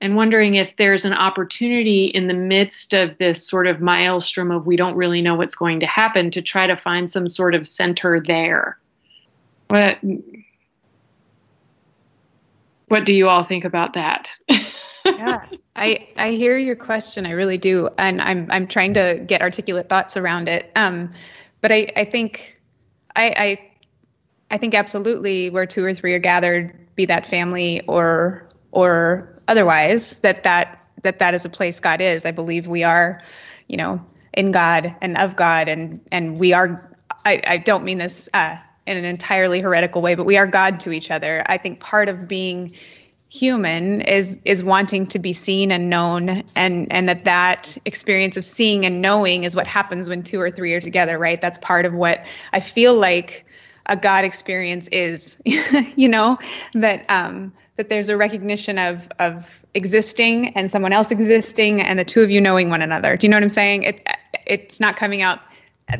and 0.00 0.16
wondering 0.16 0.54
if 0.54 0.76
there's 0.76 1.04
an 1.04 1.12
opportunity 1.12 2.06
in 2.06 2.26
the 2.26 2.34
midst 2.34 2.94
of 2.94 3.18
this 3.18 3.46
sort 3.46 3.66
of 3.66 3.80
maelstrom 3.80 4.50
of 4.50 4.66
we 4.66 4.76
don't 4.76 4.96
really 4.96 5.20
know 5.20 5.34
what's 5.34 5.54
going 5.54 5.80
to 5.80 5.86
happen 5.86 6.30
to 6.30 6.42
try 6.42 6.66
to 6.66 6.76
find 6.76 7.10
some 7.10 7.28
sort 7.28 7.54
of 7.54 7.68
center 7.68 8.22
there. 8.26 8.78
What 9.68 9.98
what 12.88 13.04
do 13.04 13.14
you 13.14 13.28
all 13.28 13.44
think 13.44 13.64
about 13.64 13.94
that? 13.94 14.36
yeah, 15.04 15.46
I 15.76 16.08
I 16.16 16.30
hear 16.30 16.56
your 16.56 16.76
question. 16.76 17.26
I 17.26 17.32
really 17.32 17.58
do, 17.58 17.88
and 17.98 18.20
I'm 18.20 18.46
I'm 18.50 18.66
trying 18.66 18.94
to 18.94 19.22
get 19.24 19.42
articulate 19.42 19.88
thoughts 19.88 20.16
around 20.16 20.48
it. 20.48 20.70
Um, 20.76 21.12
but 21.60 21.72
I 21.72 21.88
I 21.96 22.04
think 22.04 22.60
I 23.14 23.34
I 23.36 23.70
I 24.50 24.58
think 24.58 24.74
absolutely 24.74 25.50
where 25.50 25.66
two 25.66 25.84
or 25.84 25.94
three 25.94 26.14
are 26.14 26.18
gathered, 26.18 26.94
be 26.96 27.06
that 27.06 27.26
family 27.26 27.82
or 27.86 28.48
or 28.72 29.40
otherwise, 29.48 30.20
that 30.20 30.42
that 30.44 30.84
that 31.02 31.18
that 31.20 31.34
is 31.34 31.44
a 31.44 31.50
place 31.50 31.80
God 31.80 32.00
is. 32.00 32.26
I 32.26 32.30
believe 32.30 32.66
we 32.66 32.84
are, 32.84 33.22
you 33.68 33.76
know, 33.76 34.04
in 34.32 34.52
God 34.52 34.94
and 35.00 35.16
of 35.16 35.36
God, 35.36 35.68
and 35.68 36.00
and 36.10 36.38
we 36.38 36.52
are. 36.52 36.96
I 37.24 37.42
I 37.46 37.56
don't 37.58 37.84
mean 37.84 37.98
this. 37.98 38.28
Uh, 38.32 38.56
in 38.86 38.96
an 38.96 39.04
entirely 39.04 39.60
heretical 39.60 40.02
way, 40.02 40.16
but 40.16 40.26
we 40.26 40.36
are 40.36 40.48
God 40.48 40.80
to 40.80 40.90
each 40.90 41.10
other. 41.12 41.44
I 41.46 41.58
think 41.58 41.78
part 41.78 42.08
of 42.08 42.26
being 42.26 42.72
human 43.30 44.00
is 44.00 44.40
is 44.44 44.62
wanting 44.62 45.06
to 45.06 45.18
be 45.20 45.32
seen 45.32 45.70
and 45.70 45.88
known 45.88 46.42
and 46.56 46.92
and 46.92 47.08
that 47.08 47.24
that 47.24 47.78
experience 47.84 48.36
of 48.36 48.44
seeing 48.44 48.84
and 48.84 49.00
knowing 49.00 49.44
is 49.44 49.54
what 49.54 49.68
happens 49.68 50.08
when 50.08 50.24
two 50.24 50.40
or 50.40 50.50
three 50.50 50.74
are 50.74 50.80
together 50.80 51.16
right? 51.16 51.40
That's 51.40 51.56
part 51.58 51.86
of 51.86 51.94
what 51.94 52.24
i 52.52 52.58
feel 52.58 52.94
like 52.94 53.46
a 53.86 53.96
god 53.96 54.24
experience 54.24 54.88
is 54.88 55.36
you 55.96 56.08
know? 56.08 56.38
That 56.74 57.04
um 57.08 57.52
that 57.76 57.88
there's 57.88 58.08
a 58.08 58.16
recognition 58.16 58.78
of 58.78 59.08
of 59.20 59.64
existing 59.74 60.48
and 60.56 60.68
someone 60.68 60.92
else 60.92 61.12
existing 61.12 61.80
and 61.80 62.00
the 62.00 62.04
two 62.04 62.22
of 62.22 62.30
you 62.30 62.40
knowing 62.40 62.68
one 62.68 62.82
another. 62.82 63.16
Do 63.16 63.26
you 63.26 63.30
know 63.30 63.36
what 63.36 63.44
i'm 63.44 63.50
saying? 63.50 63.84
It 63.84 64.08
it's 64.44 64.80
not 64.80 64.96
coming 64.96 65.22
out 65.22 65.38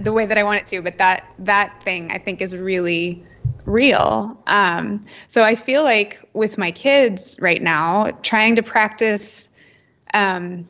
the 0.01 0.13
way 0.13 0.27
that 0.27 0.37
I 0.37 0.43
want 0.43 0.63
it 0.63 0.67
to, 0.67 0.83
but 0.83 0.99
that 0.99 1.25
that 1.39 1.81
thing 1.85 2.11
I 2.11 2.19
think 2.19 2.41
is 2.43 2.57
really 2.57 3.25
real. 3.71 4.43
Um, 4.47 5.07
so 5.29 5.43
I 5.43 5.55
feel 5.55 5.83
like 5.83 6.21
with 6.33 6.59
my 6.59 6.73
kids 6.73 7.37
right 7.41 7.63
now, 7.63 8.11
trying 8.23 8.57
to 8.57 8.63
practice. 8.63 9.49
Um, 10.13 10.69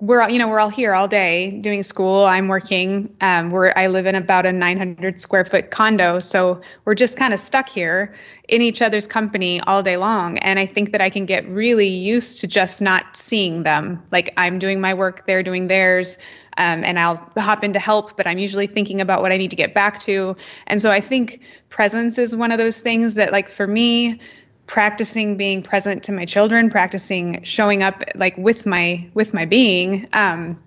we're 0.00 0.22
all, 0.22 0.30
you 0.30 0.38
know 0.38 0.46
we're 0.46 0.60
all 0.60 0.68
here 0.68 0.94
all 0.94 1.08
day 1.08 1.50
doing 1.50 1.82
school. 1.82 2.24
I'm 2.24 2.48
working. 2.48 3.16
Um, 3.20 3.50
we're 3.50 3.72
I 3.74 3.88
live 3.88 4.06
in 4.06 4.14
about 4.14 4.46
a 4.46 4.52
900 4.52 5.20
square 5.20 5.44
foot 5.44 5.70
condo, 5.70 6.18
so 6.18 6.60
we're 6.84 6.94
just 6.94 7.16
kind 7.16 7.34
of 7.34 7.40
stuck 7.40 7.68
here 7.68 8.14
in 8.48 8.62
each 8.62 8.80
other's 8.80 9.06
company 9.06 9.60
all 9.60 9.82
day 9.82 9.96
long. 9.96 10.38
And 10.38 10.58
I 10.58 10.66
think 10.66 10.92
that 10.92 11.00
I 11.00 11.10
can 11.10 11.26
get 11.26 11.48
really 11.48 11.88
used 11.88 12.40
to 12.40 12.46
just 12.46 12.80
not 12.80 13.16
seeing 13.16 13.62
them. 13.62 14.02
Like 14.10 14.32
I'm 14.36 14.58
doing 14.58 14.80
my 14.80 14.94
work, 14.94 15.26
they're 15.26 15.42
doing 15.42 15.66
theirs 15.66 16.18
um, 16.58 16.82
and 16.82 16.98
I'll 16.98 17.16
hop 17.38 17.62
in 17.62 17.72
to 17.74 17.78
help, 17.78 18.16
but 18.16 18.26
I'm 18.26 18.38
usually 18.38 18.66
thinking 18.66 19.00
about 19.00 19.22
what 19.22 19.30
I 19.30 19.36
need 19.36 19.50
to 19.50 19.56
get 19.56 19.74
back 19.74 20.00
to. 20.00 20.36
And 20.66 20.82
so 20.82 20.90
I 20.90 21.00
think 21.00 21.40
presence 21.68 22.18
is 22.18 22.34
one 22.34 22.50
of 22.50 22.58
those 22.58 22.80
things 22.80 23.14
that, 23.14 23.30
like, 23.30 23.48
for 23.48 23.66
me, 23.66 24.20
practicing 24.66 25.36
being 25.36 25.62
present 25.62 26.02
to 26.04 26.12
my 26.12 26.24
children, 26.24 26.68
practicing 26.68 27.44
showing 27.44 27.82
up 27.82 28.02
like 28.16 28.36
with 28.36 28.66
my 28.66 29.08
with 29.14 29.32
my 29.32 29.46
being. 29.46 30.08
Um, 30.12 30.60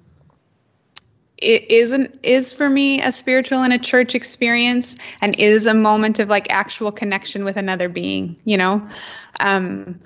it 1.37 1.69
isn't 1.71 2.19
is 2.23 2.53
for 2.53 2.69
me 2.69 3.01
a 3.01 3.11
spiritual 3.11 3.61
and 3.61 3.73
a 3.73 3.79
church 3.79 4.15
experience 4.15 4.95
and 5.21 5.37
is 5.39 5.65
a 5.65 5.73
moment 5.73 6.19
of 6.19 6.29
like 6.29 6.47
actual 6.49 6.91
connection 6.91 7.43
with 7.43 7.57
another 7.57 7.89
being 7.89 8.35
you 8.43 8.57
know 8.57 8.87
um, 9.39 9.99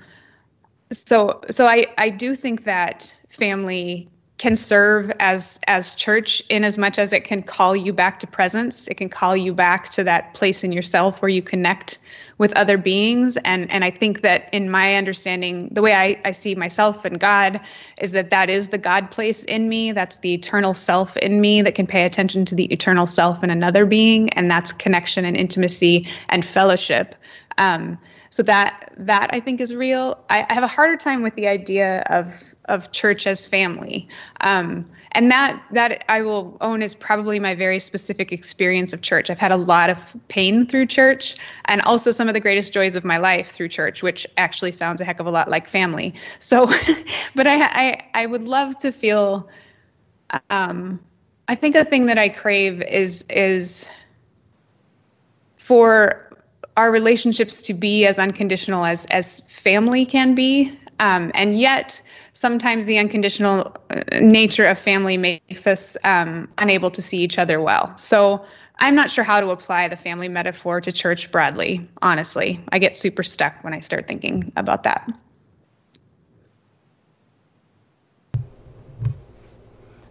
so 0.93 1.41
so 1.49 1.67
i 1.67 1.87
i 1.97 2.09
do 2.09 2.35
think 2.35 2.63
that 2.63 3.19
family 3.27 4.07
can 4.37 4.55
serve 4.55 5.11
as 5.19 5.59
as 5.65 5.93
church 5.93 6.41
in 6.49 6.65
as 6.65 6.77
much 6.77 6.99
as 6.99 7.13
it 7.13 7.23
can 7.23 7.41
call 7.41 7.75
you 7.75 7.93
back 7.93 8.19
to 8.19 8.27
presence. 8.27 8.87
It 8.87 8.95
can 8.95 9.07
call 9.07 9.35
you 9.35 9.53
back 9.53 9.89
to 9.91 10.03
that 10.03 10.33
place 10.33 10.63
in 10.63 10.73
yourself 10.73 11.21
where 11.21 11.29
you 11.29 11.41
connect 11.41 11.99
with 12.37 12.51
other 12.57 12.77
beings. 12.77 13.37
And 13.37 13.71
and 13.71 13.85
i 13.85 13.91
think 13.91 14.21
that 14.21 14.49
in 14.53 14.69
my 14.69 14.95
understanding 14.95 15.69
the 15.71 15.81
way 15.81 15.93
i, 15.93 16.19
I 16.25 16.31
see 16.31 16.53
myself 16.53 17.05
and 17.05 17.19
god 17.19 17.61
is 18.01 18.11
that 18.11 18.29
that 18.31 18.49
is 18.49 18.69
the 18.69 18.77
god 18.77 19.09
place 19.09 19.43
in 19.45 19.69
me. 19.69 19.93
That's 19.93 20.17
the 20.17 20.33
eternal 20.33 20.73
self 20.73 21.15
in 21.17 21.39
me 21.39 21.61
that 21.61 21.75
can 21.75 21.87
pay 21.87 22.03
attention 22.03 22.43
to 22.45 22.55
the 22.55 22.65
eternal 22.65 23.07
self 23.07 23.43
in 23.43 23.49
another 23.49 23.85
being. 23.85 24.29
And 24.33 24.51
that's 24.51 24.73
connection 24.73 25.23
and 25.23 25.37
intimacy 25.37 26.09
and 26.27 26.43
fellowship. 26.43 27.15
Um, 27.57 27.97
so 28.31 28.43
that 28.43 28.91
that 28.97 29.29
i 29.33 29.39
think 29.39 29.61
is 29.61 29.73
real. 29.73 30.19
I, 30.29 30.45
I 30.49 30.53
have 30.53 30.63
a 30.63 30.67
harder 30.67 30.97
time 30.97 31.23
with 31.23 31.35
the 31.35 31.47
idea 31.47 32.01
of 32.09 32.54
of 32.65 32.91
church 32.91 33.27
as 33.27 33.47
family. 33.47 34.07
Um, 34.41 34.85
and 35.11 35.31
that 35.31 35.63
that 35.71 36.03
I 36.09 36.21
will 36.21 36.57
own 36.59 36.81
is 36.81 36.93
probably 36.93 37.39
my 37.39 37.55
very 37.55 37.79
specific 37.79 38.33
experience 38.33 38.91
of 38.91 39.01
church. 39.01 39.29
I've 39.29 39.39
had 39.39 39.51
a 39.51 39.57
lot 39.57 39.89
of 39.89 40.03
pain 40.27 40.67
through 40.67 40.87
church, 40.87 41.35
and 41.65 41.81
also 41.81 42.11
some 42.11 42.27
of 42.27 42.33
the 42.33 42.41
greatest 42.41 42.73
joys 42.73 42.95
of 42.95 43.05
my 43.05 43.17
life 43.17 43.51
through 43.51 43.69
church, 43.69 44.03
which 44.03 44.27
actually 44.37 44.73
sounds 44.73 44.99
a 44.99 45.05
heck 45.05 45.19
of 45.21 45.25
a 45.25 45.31
lot 45.31 45.47
like 45.47 45.69
family. 45.69 46.13
So, 46.39 46.65
but 47.35 47.47
I 47.47 47.61
I, 47.61 48.05
I 48.13 48.25
would 48.25 48.43
love 48.43 48.77
to 48.79 48.91
feel. 48.91 49.49
Um, 50.49 50.99
I 51.47 51.55
think 51.55 51.75
a 51.75 51.85
thing 51.85 52.07
that 52.07 52.17
I 52.17 52.29
crave 52.29 52.81
is 52.81 53.23
is 53.29 53.89
for 55.55 56.29
our 56.75 56.91
relationships 56.91 57.61
to 57.63 57.73
be 57.73 58.05
as 58.05 58.19
unconditional 58.19 58.83
as 58.83 59.05
as 59.05 59.39
family 59.47 60.05
can 60.05 60.35
be, 60.35 60.77
um, 60.99 61.31
and 61.33 61.57
yet 61.57 62.01
sometimes 62.35 62.85
the 62.85 62.99
unconditional 62.99 63.75
uh, 63.89 64.03
nature 64.19 64.65
of 64.65 64.77
family 64.77 65.17
makes 65.17 65.65
us 65.65 65.97
um, 66.03 66.47
unable 66.59 66.91
to 66.91 67.01
see 67.01 67.17
each 67.17 67.39
other 67.39 67.59
well. 67.59 67.97
So 67.97 68.45
I'm 68.77 68.93
not 68.93 69.09
sure 69.09 69.23
how 69.23 69.39
to 69.39 69.49
apply 69.49 69.87
the 69.87 69.95
family 69.95 70.27
metaphor 70.27 70.81
to 70.81 70.91
church 70.91 71.31
broadly, 71.31 71.89
honestly. 72.01 72.59
I 72.71 72.77
get 72.77 72.95
super 72.95 73.23
stuck 73.23 73.63
when 73.63 73.73
I 73.73 73.79
start 73.79 74.07
thinking 74.07 74.51
about 74.57 74.83
that. 74.83 75.09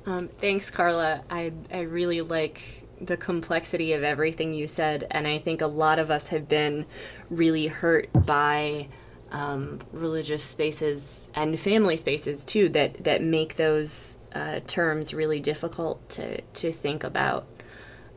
Um, 0.06 0.28
thanks, 0.38 0.70
Carla. 0.70 1.22
I 1.30 1.52
I 1.72 1.80
really 1.80 2.20
like 2.20 2.60
the 3.00 3.16
complexity 3.16 3.92
of 3.94 4.02
everything 4.02 4.52
you 4.52 4.66
said, 4.66 5.06
and 5.10 5.26
I 5.26 5.38
think 5.38 5.62
a 5.62 5.66
lot 5.66 5.98
of 5.98 6.10
us 6.10 6.28
have 6.28 6.46
been 6.46 6.84
really 7.30 7.68
hurt 7.68 8.10
by 8.26 8.88
um, 9.34 9.80
religious 9.92 10.44
spaces 10.44 11.26
and 11.34 11.58
family 11.58 11.96
spaces 11.96 12.44
too 12.44 12.68
that 12.70 13.02
that 13.04 13.20
make 13.20 13.56
those 13.56 14.16
uh, 14.32 14.60
terms 14.66 15.12
really 15.12 15.40
difficult 15.40 16.08
to 16.08 16.40
to 16.40 16.72
think 16.72 17.04
about. 17.04 17.46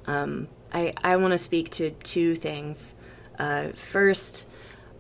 Um, 0.05 0.47
I 0.72 0.93
I 1.03 1.18
want 1.18 1.32
to 1.32 1.38
speak 1.38 1.72
to 1.72 1.89
two 1.91 2.36
things. 2.36 2.93
Uh, 3.39 3.70
first, 3.74 4.47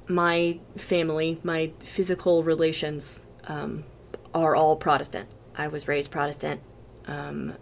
my 0.07 0.59
family, 0.75 1.39
my 1.43 1.71
physical 1.79 2.43
relations, 2.43 3.25
um, 3.47 3.83
are 4.33 4.55
all 4.55 4.75
Protestant. 4.75 5.29
I 5.55 5.67
was 5.67 5.87
raised 5.87 6.11
Protestant. 6.11 6.61
Um, 7.05 7.53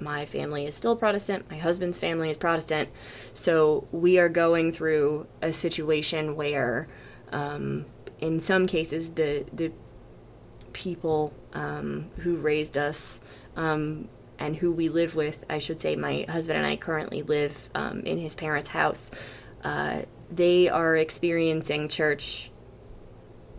my 0.00 0.26
family 0.26 0.66
is 0.66 0.74
still 0.74 0.96
Protestant. 0.96 1.50
My 1.50 1.56
husband's 1.56 1.98
family 1.98 2.28
is 2.30 2.36
Protestant. 2.36 2.90
So 3.32 3.88
we 3.90 4.18
are 4.18 4.28
going 4.28 4.72
through 4.72 5.26
a 5.40 5.52
situation 5.52 6.36
where, 6.36 6.88
um, 7.32 7.86
in 8.20 8.40
some 8.40 8.66
cases, 8.66 9.12
the 9.12 9.44
the 9.52 9.72
people 10.72 11.32
um, 11.54 12.10
who 12.18 12.36
raised 12.36 12.76
us 12.76 13.20
um, 13.56 14.08
and 14.38 14.56
who 14.56 14.70
we 14.72 14.88
live 14.88 15.14
with, 15.14 15.44
I 15.48 15.58
should 15.58 15.80
say, 15.80 15.96
my 15.96 16.26
husband 16.28 16.58
and 16.58 16.66
I 16.66 16.76
currently 16.76 17.22
live 17.22 17.70
um, 17.74 18.00
in 18.00 18.18
his 18.18 18.34
parents' 18.34 18.68
house. 18.68 19.10
Uh, 19.64 20.02
they 20.30 20.68
are 20.68 20.96
experiencing 20.96 21.88
church 21.88 22.50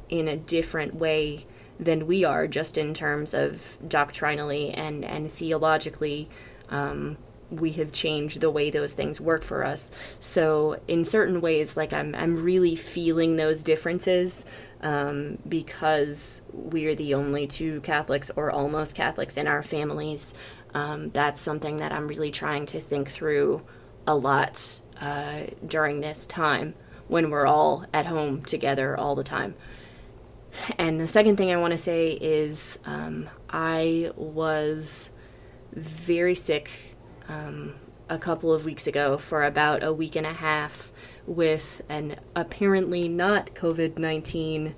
in 0.09 0.27
a 0.27 0.37
different 0.37 0.95
way 0.95 1.45
than 1.79 2.07
we 2.07 2.23
are, 2.23 2.47
just 2.47 2.77
in 2.77 2.93
terms 2.93 3.33
of 3.33 3.77
doctrinally 3.87 4.71
and, 4.71 5.03
and 5.03 5.31
theologically. 5.31 6.29
Um, 6.69 7.17
we 7.49 7.71
have 7.73 7.91
changed 7.91 8.41
the 8.41 8.49
way 8.49 8.69
those 8.69 8.93
things 8.93 9.21
work 9.21 9.43
for 9.43 9.63
us. 9.63 9.89
So 10.19 10.79
in 10.87 11.03
certain 11.03 11.41
ways, 11.41 11.77
like 11.77 11.93
I'm, 11.93 12.13
I'm 12.15 12.43
really 12.43 12.75
feeling 12.75 13.35
those 13.35 13.63
differences 13.63 14.45
um, 14.81 15.37
because 15.47 16.41
we're 16.51 16.95
the 16.95 17.13
only 17.13 17.47
two 17.47 17.81
Catholics 17.81 18.29
or 18.35 18.51
almost 18.51 18.95
Catholics 18.95 19.37
in 19.37 19.47
our 19.47 19.63
families. 19.63 20.33
Um, 20.73 21.09
that's 21.09 21.41
something 21.41 21.77
that 21.77 21.91
I'm 21.91 22.07
really 22.07 22.31
trying 22.31 22.65
to 22.67 22.81
think 22.81 23.09
through 23.09 23.63
a 24.05 24.15
lot 24.15 24.79
uh, 24.99 25.43
during 25.65 26.01
this 26.01 26.27
time 26.27 26.75
when 27.07 27.29
we're 27.29 27.47
all 27.47 27.85
at 27.93 28.05
home 28.05 28.43
together 28.43 28.97
all 28.97 29.15
the 29.15 29.23
time. 29.23 29.55
And 30.77 30.99
the 30.99 31.07
second 31.07 31.37
thing 31.37 31.51
I 31.51 31.57
want 31.57 31.71
to 31.71 31.77
say 31.77 32.11
is 32.11 32.79
um, 32.85 33.29
I 33.49 34.11
was 34.15 35.11
very 35.73 36.35
sick 36.35 36.96
um, 37.27 37.75
a 38.09 38.17
couple 38.17 38.53
of 38.53 38.65
weeks 38.65 38.87
ago 38.87 39.17
for 39.17 39.43
about 39.43 39.83
a 39.83 39.93
week 39.93 40.15
and 40.15 40.25
a 40.25 40.33
half 40.33 40.91
with 41.25 41.81
an 41.89 42.15
apparently 42.35 43.07
not 43.07 43.53
COVID 43.53 43.97
19 43.97 44.75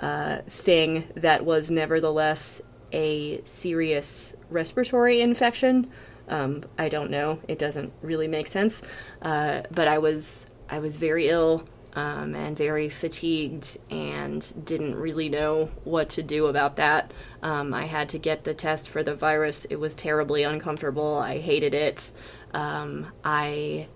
uh, 0.00 0.38
thing 0.48 1.04
that 1.14 1.44
was 1.44 1.70
nevertheless 1.70 2.60
a 2.92 3.42
serious 3.44 4.34
respiratory 4.50 5.20
infection. 5.20 5.90
Um, 6.28 6.64
I 6.76 6.88
don't 6.88 7.10
know. 7.10 7.40
It 7.48 7.58
doesn't 7.58 7.92
really 8.02 8.28
make 8.28 8.46
sense. 8.46 8.82
Uh, 9.22 9.62
but 9.70 9.88
I 9.88 9.98
was 9.98 10.46
I 10.68 10.80
was 10.80 10.96
very 10.96 11.28
ill 11.28 11.68
um, 11.96 12.34
and 12.34 12.56
very 12.56 12.90
fatigued 12.90 13.78
and 13.90 14.52
didn't 14.64 14.94
really 14.94 15.30
know 15.30 15.70
what 15.84 16.10
to 16.10 16.22
do 16.22 16.46
about 16.46 16.76
that. 16.76 17.10
Um, 17.42 17.72
I 17.72 17.86
had 17.86 18.10
to 18.10 18.18
get 18.18 18.44
the 18.44 18.52
test 18.54 18.90
for 18.90 19.02
the 19.02 19.14
virus. 19.14 19.64
It 19.64 19.76
was 19.76 19.96
terribly 19.96 20.42
uncomfortable. 20.42 21.16
I 21.16 21.38
hated 21.38 21.74
it. 21.74 22.12
Um, 22.52 23.06
I 23.24 23.88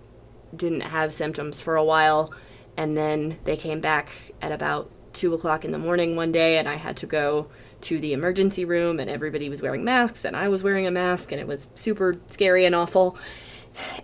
didn't 0.56 0.80
have 0.80 1.12
symptoms 1.12 1.60
for 1.60 1.76
a 1.76 1.84
while, 1.84 2.32
and 2.76 2.96
then 2.96 3.38
they 3.44 3.56
came 3.56 3.80
back 3.80 4.10
at 4.40 4.50
about 4.50 4.90
two 5.12 5.34
o'clock 5.34 5.66
in 5.66 5.70
the 5.70 5.78
morning 5.78 6.16
one 6.16 6.32
day, 6.32 6.56
and 6.56 6.66
I 6.66 6.76
had 6.76 6.96
to 6.98 7.06
go 7.06 7.48
to 7.82 8.00
the 8.00 8.14
emergency 8.14 8.64
room, 8.64 8.98
and 8.98 9.10
everybody 9.10 9.50
was 9.50 9.60
wearing 9.60 9.84
masks, 9.84 10.24
and 10.24 10.34
I 10.34 10.48
was 10.48 10.62
wearing 10.62 10.86
a 10.86 10.90
mask, 10.90 11.32
and 11.32 11.40
it 11.40 11.46
was 11.46 11.70
super 11.74 12.16
scary 12.30 12.64
and 12.64 12.74
awful. 12.74 13.18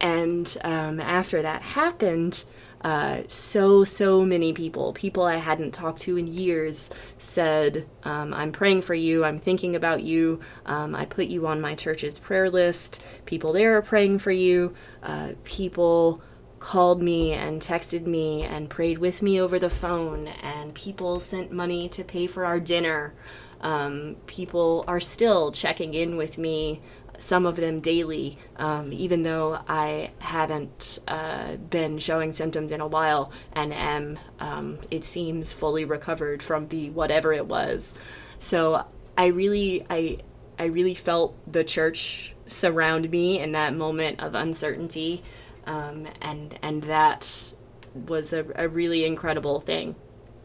And 0.01 0.55
um, 0.63 1.01
after 1.01 1.41
that 1.41 1.63
happened, 1.63 2.45
uh, 2.83 3.23
so, 3.29 3.85
so 3.85 4.25
many 4.25 4.53
people, 4.53 4.93
people 4.93 5.25
I 5.25 5.37
hadn't 5.37 5.73
talked 5.73 6.01
to 6.03 6.17
in 6.17 6.27
years, 6.27 6.91
said, 7.19 7.87
um, 8.05 8.33
I'm 8.33 8.53
praying 8.53 8.83
for 8.83 8.95
you, 8.95 9.25
I'm 9.25 9.39
thinking 9.39 9.75
about 9.75 10.03
you, 10.03 10.41
um, 10.67 10.95
I 10.95 11.05
put 11.05 11.27
you 11.27 11.47
on 11.47 11.61
my 11.61 11.75
church's 11.75 12.19
prayer 12.19 12.51
list. 12.51 13.03
People 13.25 13.53
there 13.53 13.77
are 13.77 13.83
praying 13.83 14.19
for 14.19 14.31
you. 14.31 14.75
Uh, 15.03 15.33
people 15.45 16.23
called 16.59 17.03
me 17.03 17.33
and 17.33 17.61
texted 17.61 18.07
me 18.07 18.43
and 18.43 18.71
prayed 18.71 18.99
with 18.99 19.23
me 19.23 19.41
over 19.41 19.59
the 19.59 19.71
phone, 19.71 20.29
and 20.29 20.75
people 20.75 21.21
sent 21.21 21.53
money 21.53 21.89
to 21.89 22.05
pay 22.05 22.27
for 22.27 22.45
our 22.45 22.61
dinner. 22.61 23.15
Um, 23.61 24.17
people 24.27 24.85
are 24.87 25.01
still 25.01 25.51
checking 25.51 25.95
in 25.95 26.17
with 26.17 26.39
me 26.39 26.83
some 27.19 27.47
of 27.47 27.57
them 27.57 27.81
daily, 27.81 28.39
um, 28.57 28.93
even 28.93 29.23
though 29.23 29.59
I 29.69 30.11
haven't 30.19 30.99
uh, 31.09 31.57
been 31.57 31.99
showing 31.99 32.33
symptoms 32.33 32.73
in 32.73 32.81
a 32.81 32.87
while 32.87 33.33
and 33.53 33.73
am, 33.73 34.19
um, 34.41 34.79
it 34.91 35.05
seems, 35.05 35.53
fully 35.53 35.85
recovered 35.85 36.43
from 36.43 36.69
the 36.69 36.91
whatever 36.91 37.33
it 37.33 37.47
was. 37.47 37.95
So 38.39 38.85
I 39.17 39.27
really, 39.27 39.87
I, 39.89 40.19
I 40.59 40.67
really 40.67 40.95
felt 40.95 41.35
the 41.51 41.65
church 41.65 42.35
surround 42.47 43.11
me 43.11 43.39
in 43.41 43.53
that 43.53 43.75
moment 43.75 44.21
of 44.21 44.35
uncertainty, 44.35 45.23
um, 45.67 46.07
and 46.21 46.59
and 46.63 46.83
that 46.85 47.53
was 47.95 48.33
a, 48.33 48.47
a 48.55 48.69
really 48.69 49.05
incredible 49.05 49.59
thing 49.59 49.97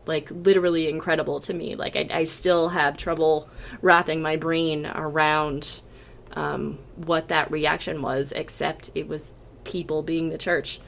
like 0.06 0.30
literally 0.32 0.88
incredible 0.90 1.40
to 1.42 1.54
me. 1.54 1.76
Like 1.76 1.96
I, 1.96 2.08
I 2.12 2.24
still 2.24 2.70
have 2.70 2.98
trouble 2.98 3.48
wrapping 3.82 4.22
my 4.22 4.36
brain 4.36 4.86
around 4.88 5.82
um, 6.34 6.78
what 6.96 7.28
that 7.28 7.52
reaction 7.52 8.02
was, 8.02 8.32
except 8.32 8.92
it 8.96 9.08
was 9.08 9.34
people 9.64 10.02
being 10.04 10.30
the 10.30 10.38
church. 10.38 10.80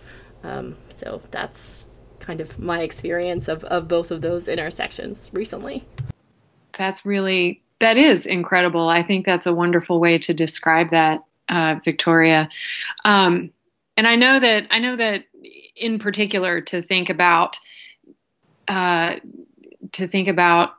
Um, 0.43 0.77
so 0.89 1.21
that's 1.31 1.87
kind 2.19 2.41
of 2.41 2.59
my 2.59 2.79
experience 2.79 3.47
of, 3.47 3.63
of 3.65 3.87
both 3.87 4.11
of 4.11 4.21
those 4.21 4.47
intersections 4.47 5.29
recently. 5.33 5.85
That's 6.77 7.05
really, 7.05 7.61
that 7.79 7.97
is 7.97 8.25
incredible. 8.25 8.87
I 8.89 9.03
think 9.03 9.25
that's 9.25 9.45
a 9.45 9.53
wonderful 9.53 9.99
way 9.99 10.17
to 10.19 10.33
describe 10.33 10.91
that, 10.91 11.23
uh, 11.49 11.75
Victoria. 11.83 12.49
Um, 13.05 13.51
and 13.97 14.07
I 14.07 14.15
know 14.15 14.39
that, 14.39 14.67
I 14.71 14.79
know 14.79 14.95
that 14.95 15.25
in 15.75 15.99
particular 15.99 16.61
to 16.61 16.81
think 16.81 17.09
about, 17.09 17.57
uh, 18.67 19.15
to 19.91 20.07
think 20.07 20.29
about 20.29 20.75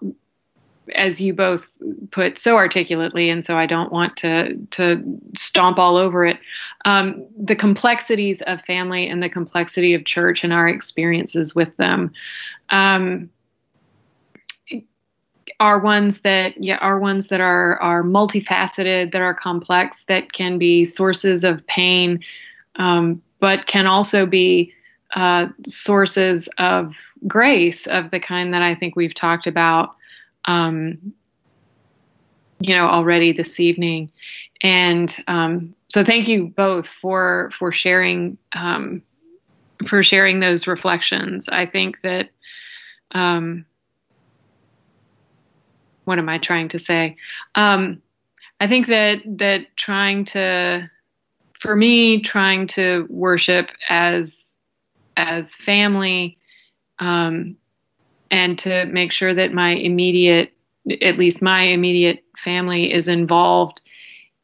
as 0.94 1.20
you 1.20 1.32
both 1.32 1.80
put 2.10 2.38
so 2.38 2.56
articulately, 2.56 3.30
and 3.30 3.44
so 3.44 3.56
I 3.56 3.66
don't 3.66 3.92
want 3.92 4.16
to 4.18 4.56
to 4.72 5.02
stomp 5.36 5.78
all 5.78 5.96
over 5.96 6.26
it. 6.26 6.38
Um, 6.84 7.26
the 7.36 7.56
complexities 7.56 8.42
of 8.42 8.60
family 8.62 9.08
and 9.08 9.22
the 9.22 9.28
complexity 9.28 9.94
of 9.94 10.04
church 10.04 10.44
and 10.44 10.52
our 10.52 10.68
experiences 10.68 11.54
with 11.54 11.74
them 11.76 12.12
um, 12.70 13.30
are 15.60 15.78
ones 15.78 16.20
that 16.20 16.62
yeah 16.62 16.76
are 16.76 16.98
ones 16.98 17.28
that 17.28 17.40
are 17.40 17.80
are 17.80 18.02
multifaceted, 18.02 19.12
that 19.12 19.22
are 19.22 19.34
complex, 19.34 20.04
that 20.04 20.32
can 20.32 20.58
be 20.58 20.84
sources 20.84 21.44
of 21.44 21.66
pain, 21.66 22.20
um, 22.76 23.22
but 23.40 23.66
can 23.66 23.86
also 23.86 24.26
be 24.26 24.72
uh, 25.14 25.46
sources 25.66 26.48
of 26.58 26.94
grace 27.26 27.86
of 27.86 28.10
the 28.10 28.20
kind 28.20 28.52
that 28.52 28.62
I 28.62 28.74
think 28.74 28.96
we've 28.96 29.14
talked 29.14 29.46
about 29.46 29.96
um, 30.44 31.14
you 32.60 32.74
know, 32.74 32.86
already 32.86 33.32
this 33.32 33.60
evening. 33.60 34.10
And 34.62 35.14
um, 35.26 35.74
so, 35.88 36.04
thank 36.04 36.28
you 36.28 36.48
both 36.48 36.86
for 36.86 37.50
for 37.52 37.72
sharing 37.72 38.38
um, 38.54 39.02
for 39.86 40.02
sharing 40.02 40.40
those 40.40 40.66
reflections. 40.66 41.48
I 41.48 41.66
think 41.66 42.00
that 42.02 42.30
um, 43.12 43.66
what 46.04 46.18
am 46.18 46.28
I 46.28 46.38
trying 46.38 46.68
to 46.68 46.78
say? 46.78 47.16
Um, 47.54 48.02
I 48.60 48.68
think 48.68 48.86
that 48.86 49.18
that 49.38 49.76
trying 49.76 50.24
to, 50.26 50.90
for 51.60 51.74
me, 51.74 52.22
trying 52.22 52.68
to 52.68 53.06
worship 53.10 53.70
as 53.88 54.56
as 55.16 55.54
family 55.54 56.38
um, 56.98 57.56
and 58.30 58.58
to 58.60 58.86
make 58.86 59.12
sure 59.12 59.34
that 59.34 59.52
my 59.52 59.70
immediate, 59.70 60.52
at 61.02 61.18
least 61.18 61.42
my 61.42 61.62
immediate 61.62 62.24
family, 62.38 62.92
is 62.92 63.08
involved 63.08 63.80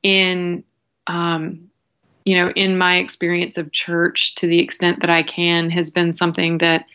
in, 0.02 0.64
um, 1.06 1.70
you 2.24 2.36
know, 2.36 2.50
in 2.50 2.78
my 2.78 2.96
experience 2.96 3.58
of 3.58 3.72
church 3.72 4.34
to 4.36 4.46
the 4.46 4.60
extent 4.60 5.00
that 5.00 5.10
I 5.10 5.22
can 5.22 5.70
has 5.70 5.90
been 5.90 6.12
something 6.12 6.58
that 6.58 6.86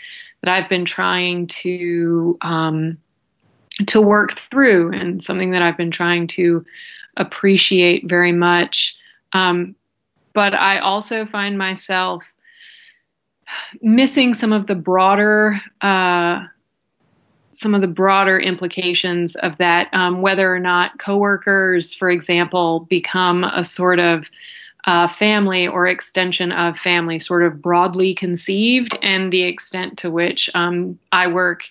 that 0.41 0.51
I've 0.51 0.69
been 0.69 0.85
trying 0.85 1.47
to 1.47 2.37
um, 2.41 2.97
to 3.87 3.99
work 3.99 4.33
through, 4.33 4.93
and 4.93 5.21
something 5.21 5.51
that 5.51 5.61
I've 5.61 5.77
been 5.77 5.91
trying 5.91 6.27
to 6.27 6.65
appreciate 7.17 8.07
very 8.07 8.31
much. 8.31 8.95
Um, 9.33 9.75
but 10.33 10.53
I 10.53 10.79
also 10.79 11.25
find 11.25 11.57
myself 11.57 12.31
missing 13.81 14.33
some 14.33 14.53
of 14.53 14.67
the 14.67 14.75
broader 14.75 15.61
uh, 15.81 16.45
some 17.55 17.73
of 17.73 17.81
the 17.81 17.87
broader 17.87 18.39
implications 18.39 19.35
of 19.35 19.57
that, 19.57 19.93
um, 19.93 20.21
whether 20.21 20.53
or 20.53 20.59
not 20.59 20.99
coworkers, 20.99 21.93
for 21.93 22.09
example, 22.09 22.81
become 22.89 23.43
a 23.43 23.63
sort 23.63 23.99
of 23.99 24.29
uh, 24.85 25.07
family 25.07 25.67
or 25.67 25.87
extension 25.87 26.51
of 26.51 26.77
family, 26.77 27.17
sort 27.17 27.43
of 27.43 27.61
broadly 27.61 28.13
conceived, 28.13 28.97
and 29.01 29.31
the 29.33 29.43
extent 29.43 29.97
to 29.99 30.11
which 30.11 30.49
um, 30.53 30.99
I 31.11 31.27
work 31.27 31.63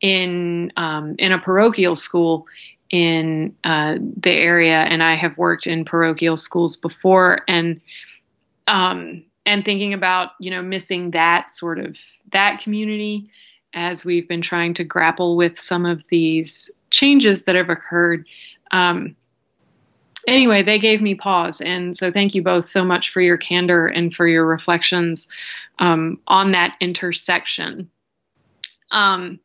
in 0.00 0.72
um, 0.76 1.14
in 1.18 1.32
a 1.32 1.38
parochial 1.38 1.96
school 1.96 2.46
in 2.90 3.54
uh, 3.64 3.96
the 4.16 4.32
area, 4.32 4.80
and 4.80 5.02
I 5.02 5.14
have 5.14 5.38
worked 5.38 5.66
in 5.66 5.84
parochial 5.84 6.36
schools 6.36 6.76
before, 6.76 7.42
and 7.48 7.80
um, 8.66 9.24
and 9.46 9.64
thinking 9.64 9.94
about 9.94 10.30
you 10.38 10.50
know 10.50 10.62
missing 10.62 11.12
that 11.12 11.50
sort 11.50 11.78
of 11.78 11.96
that 12.32 12.60
community 12.60 13.30
as 13.74 14.04
we've 14.04 14.28
been 14.28 14.42
trying 14.42 14.74
to 14.74 14.84
grapple 14.84 15.36
with 15.36 15.60
some 15.60 15.86
of 15.86 16.06
these 16.08 16.70
changes 16.90 17.44
that 17.44 17.54
have 17.54 17.70
occurred. 17.70 18.26
Um, 18.70 19.16
anyway, 20.26 20.62
they 20.62 20.78
gave 20.78 21.00
me 21.00 21.14
pause. 21.14 21.60
And 21.60 21.96
so 21.96 22.10
thank 22.10 22.34
you 22.34 22.42
both 22.42 22.66
so 22.66 22.84
much 22.84 23.10
for 23.10 23.20
your 23.20 23.36
candor 23.36 23.86
and 23.86 24.14
for 24.14 24.26
your 24.26 24.46
reflections 24.46 25.28
um, 25.78 26.20
on 26.26 26.52
that 26.52 26.76
intersection. 26.80 27.90
Um, 28.90 29.40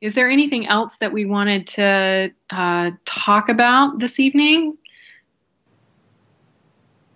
is 0.00 0.14
there 0.14 0.30
anything 0.30 0.66
else 0.66 0.98
that 0.98 1.12
we 1.12 1.24
wanted 1.24 1.66
to 1.68 2.30
uh, 2.50 2.90
talk 3.04 3.48
about 3.48 3.98
this 3.98 4.20
evening? 4.20 4.76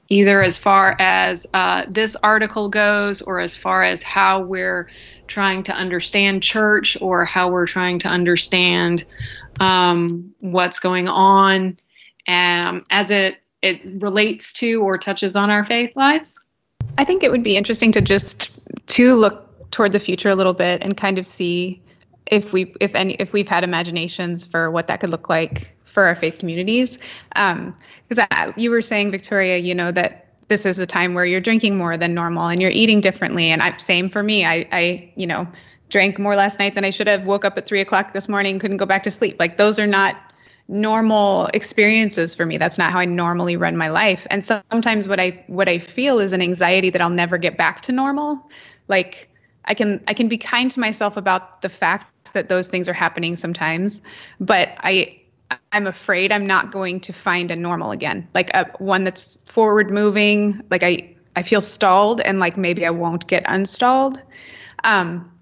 Either 0.09 0.43
as 0.43 0.57
far 0.57 0.97
as 0.99 1.47
uh, 1.53 1.85
this 1.89 2.17
article 2.17 2.71
goes, 2.71 3.21
or 3.21 3.41
as 3.41 3.55
far 3.55 3.83
as 3.85 4.03
how 4.03 4.41
we're 4.41 4.89
trying 5.29 5.63
to 5.65 5.73
understand 5.73 6.43
church, 6.43 6.97
or 7.01 7.25
how 7.25 7.51
we're 7.51 7.67
trying 7.67 8.01
to 8.01 8.09
understand 8.09 9.05
um, 9.61 10.35
what's 10.41 10.81
going 10.81 11.09
on 11.09 11.79
um, 12.27 12.85
as 12.91 13.11
it 13.11 13.37
it 13.61 13.81
relates 14.03 14.53
to 14.55 14.83
or 14.83 14.99
touches 14.99 15.37
on 15.37 15.51
our 15.51 15.65
faith 15.65 15.95
lives? 15.97 16.41
I 16.97 17.05
think 17.05 17.23
it 17.23 17.31
would 17.31 17.43
be 17.43 17.57
interesting 17.57 17.93
to 17.93 18.01
just 18.01 18.51
to 18.89 19.15
look 19.15 19.71
toward 19.71 19.93
the 19.93 19.99
future 19.99 20.29
a 20.29 20.35
little 20.35 20.55
bit 20.55 20.83
and 20.83 20.97
kind 20.97 21.19
of 21.19 21.27
see 21.27 21.83
if 22.27 22.53
we 22.53 22.75
if 22.81 22.95
any 22.95 23.15
if 23.15 23.33
we've 23.33 23.49
had 23.49 23.65
imaginations 23.65 24.45
for 24.45 24.71
what 24.71 24.89
that 24.89 25.01
could 25.01 25.11
look 25.11 25.29
like 25.29 25.75
for 25.85 26.05
our 26.05 26.15
faith 26.15 26.39
communities. 26.39 26.99
Because 27.31 28.27
um, 28.31 28.55
you 28.57 28.71
were 28.71 28.83
saying, 28.83 29.11
Victoria, 29.11 29.59
you 29.59 29.75
know 29.75 29.91
that 29.91 30.28
this 30.49 30.67
is 30.67 30.79
a 30.79 30.87
time 30.87 31.15
where 31.15 31.25
you're 31.25 31.41
drinking 31.41 31.77
more 31.77 31.97
than 31.97 32.15
normal 32.15 32.49
and 32.49 32.61
you're 32.61 32.71
eating 32.71 33.01
differently. 33.01 33.51
And 33.51 33.63
I 33.63 33.77
same 33.77 34.09
for 34.09 34.23
me. 34.23 34.45
I 34.45 34.67
I 34.73 35.13
you 35.15 35.27
know 35.27 35.47
drank 35.91 36.19
more 36.19 36.37
last 36.37 36.59
night 36.59 36.75
than 36.75 36.85
I 36.85 36.91
should 36.91 37.07
have. 37.07 37.25
Woke 37.25 37.45
up 37.45 37.57
at 37.57 37.67
three 37.67 37.81
o'clock 37.81 38.13
this 38.13 38.29
morning, 38.29 38.59
couldn't 38.59 38.79
go 38.79 38.87
back 38.87 39.05
to 39.05 39.11
sleep. 39.11 39.37
Like 39.39 39.57
those 39.57 39.79
are 39.79 39.87
not 39.87 40.17
normal 40.69 41.47
experiences 41.55 42.35
for 42.35 42.45
me 42.45 42.59
that's 42.59 42.77
not 42.77 42.93
how 42.93 42.99
i 42.99 43.07
normally 43.07 43.57
run 43.57 43.75
my 43.75 43.89
life 43.89 44.27
and 44.31 44.45
sometimes 44.45 45.09
what 45.09 45.19
i 45.19 45.43
what 45.47 45.67
i 45.67 45.79
feel 45.79 46.19
is 46.19 46.35
an 46.35 46.43
anxiety 46.43 46.91
that 46.91 47.01
i'll 47.01 47.09
never 47.09 47.39
get 47.39 47.57
back 47.57 47.81
to 47.81 47.91
normal 47.91 48.47
like 48.87 49.31
i 49.65 49.73
can 49.73 49.99
i 50.07 50.13
can 50.13 50.29
be 50.29 50.37
kind 50.37 50.71
to 50.71 50.79
myself 50.79 51.17
about 51.17 51.63
the 51.63 51.71
fact 51.71 52.35
that 52.35 52.51
those 52.51 52.69
things 52.69 52.87
are 52.87 52.93
happening 52.93 53.35
sometimes 53.35 54.03
but 54.41 54.69
i 54.81 55.18
i'm 55.73 55.87
afraid 55.87 56.33
i'm 56.33 56.47
not 56.47 56.73
going 56.73 57.01
to 57.01 57.13
find 57.13 57.51
a 57.51 57.57
normal 57.57 57.91
again. 57.91 58.29
Like 58.35 58.51
a 58.55 58.67
one 58.79 59.05
that's 59.05 59.37
forward 59.47 59.91
moving 59.91 60.61
like 60.71 60.83
i 60.83 61.15
i 61.37 61.43
feel 61.43 61.61
stalled 61.61 62.21
and 62.21 62.39
like 62.41 62.57
maybe 62.57 62.85
i 62.87 62.91
won't 62.91 63.27
get 63.29 63.45
unstalled. 63.45 64.23
Um 64.85 65.33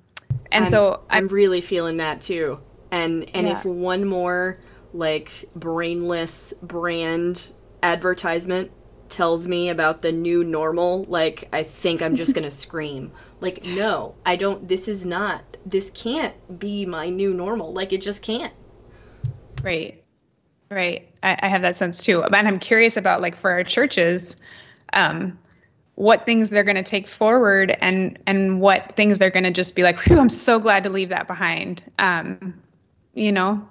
and 0.53 0.67
I'm, 0.67 0.67
so 0.67 1.03
I'm, 1.11 1.25
I'm 1.25 1.29
really 1.29 1.61
feeling 1.61 1.99
that 1.99 2.21
too. 2.21 2.61
And 2.91 3.29
and 3.35 3.47
Yeah. 3.47 3.53
if 3.53 3.65
one 3.65 4.05
more 4.05 4.61
like 4.93 5.45
brainless 5.55 6.55
brand 6.63 7.53
advertisement 7.83 8.71
tells 9.09 9.47
me 9.47 9.69
about 9.69 10.03
the 10.03 10.11
new 10.13 10.43
normal 10.43 11.05
like 11.05 11.49
i 11.53 11.63
think 11.63 12.03
i'm 12.03 12.15
just 12.17 12.35
gonna 12.35 12.51
scream. 12.53 13.13
Like 13.41 13.65
no 13.65 14.15
i 14.25 14.37
don't 14.37 14.69
this 14.69 14.89
is 14.89 15.05
not 15.05 15.43
this 15.65 15.91
can't 15.91 16.59
be 16.61 16.87
my 16.87 17.09
new 17.11 17.35
normal. 17.35 17.73
Like 17.73 17.93
it 17.93 18.01
just 18.03 18.23
can't 18.23 18.53
Right. 19.67 20.05
Right. 20.71 21.09
I, 21.25 21.37
I 21.43 21.49
have 21.49 21.63
that 21.63 21.75
sense 21.75 22.05
too. 22.05 22.23
And 22.23 22.35
I'm 22.49 22.61
curious 22.61 22.97
about 22.97 23.21
like 23.21 23.35
for 23.35 23.51
our 23.51 23.65
churches, 23.65 24.37
um, 24.93 25.37
what 25.97 26.25
things 26.25 26.51
they're 26.51 26.63
going 26.63 26.77
to 26.77 26.85
take 26.85 27.09
forward 27.09 27.77
and 27.81 28.17
and 28.29 28.61
what 28.61 28.93
things 28.93 29.19
they're 29.19 29.31
going 29.31 29.45
to 29.45 29.51
just 29.51 29.75
be 29.75 29.83
like, 29.83 29.99
whew, 30.01 30.21
I'm 30.21 30.29
so 30.29 30.61
glad 30.61 30.85
to 30.85 30.91
leave 30.91 31.09
that 31.09 31.27
behind. 31.27 31.83
Um, 31.99 32.63
you 33.15 33.33
know? 33.33 33.69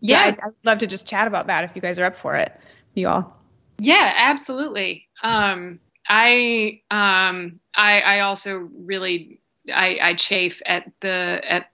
Yeah, 0.00 0.26
Yes. 0.26 0.38
I'd, 0.40 0.48
I'd 0.48 0.54
love 0.64 0.78
to 0.78 0.86
just 0.86 1.06
chat 1.06 1.26
about 1.26 1.48
that 1.48 1.64
if 1.64 1.74
you 1.74 1.82
guys 1.82 1.98
are 1.98 2.04
up 2.04 2.16
for 2.16 2.36
it. 2.36 2.56
You 2.94 3.08
all. 3.08 3.36
Yeah, 3.78 4.12
absolutely. 4.16 5.08
Um, 5.24 5.80
I 6.08 6.80
um, 6.92 7.58
I 7.74 8.00
I 8.00 8.20
also 8.20 8.68
really 8.76 9.40
I, 9.72 9.98
I 10.00 10.14
chafe 10.14 10.62
at 10.66 10.90
the 11.00 11.40
at 11.48 11.71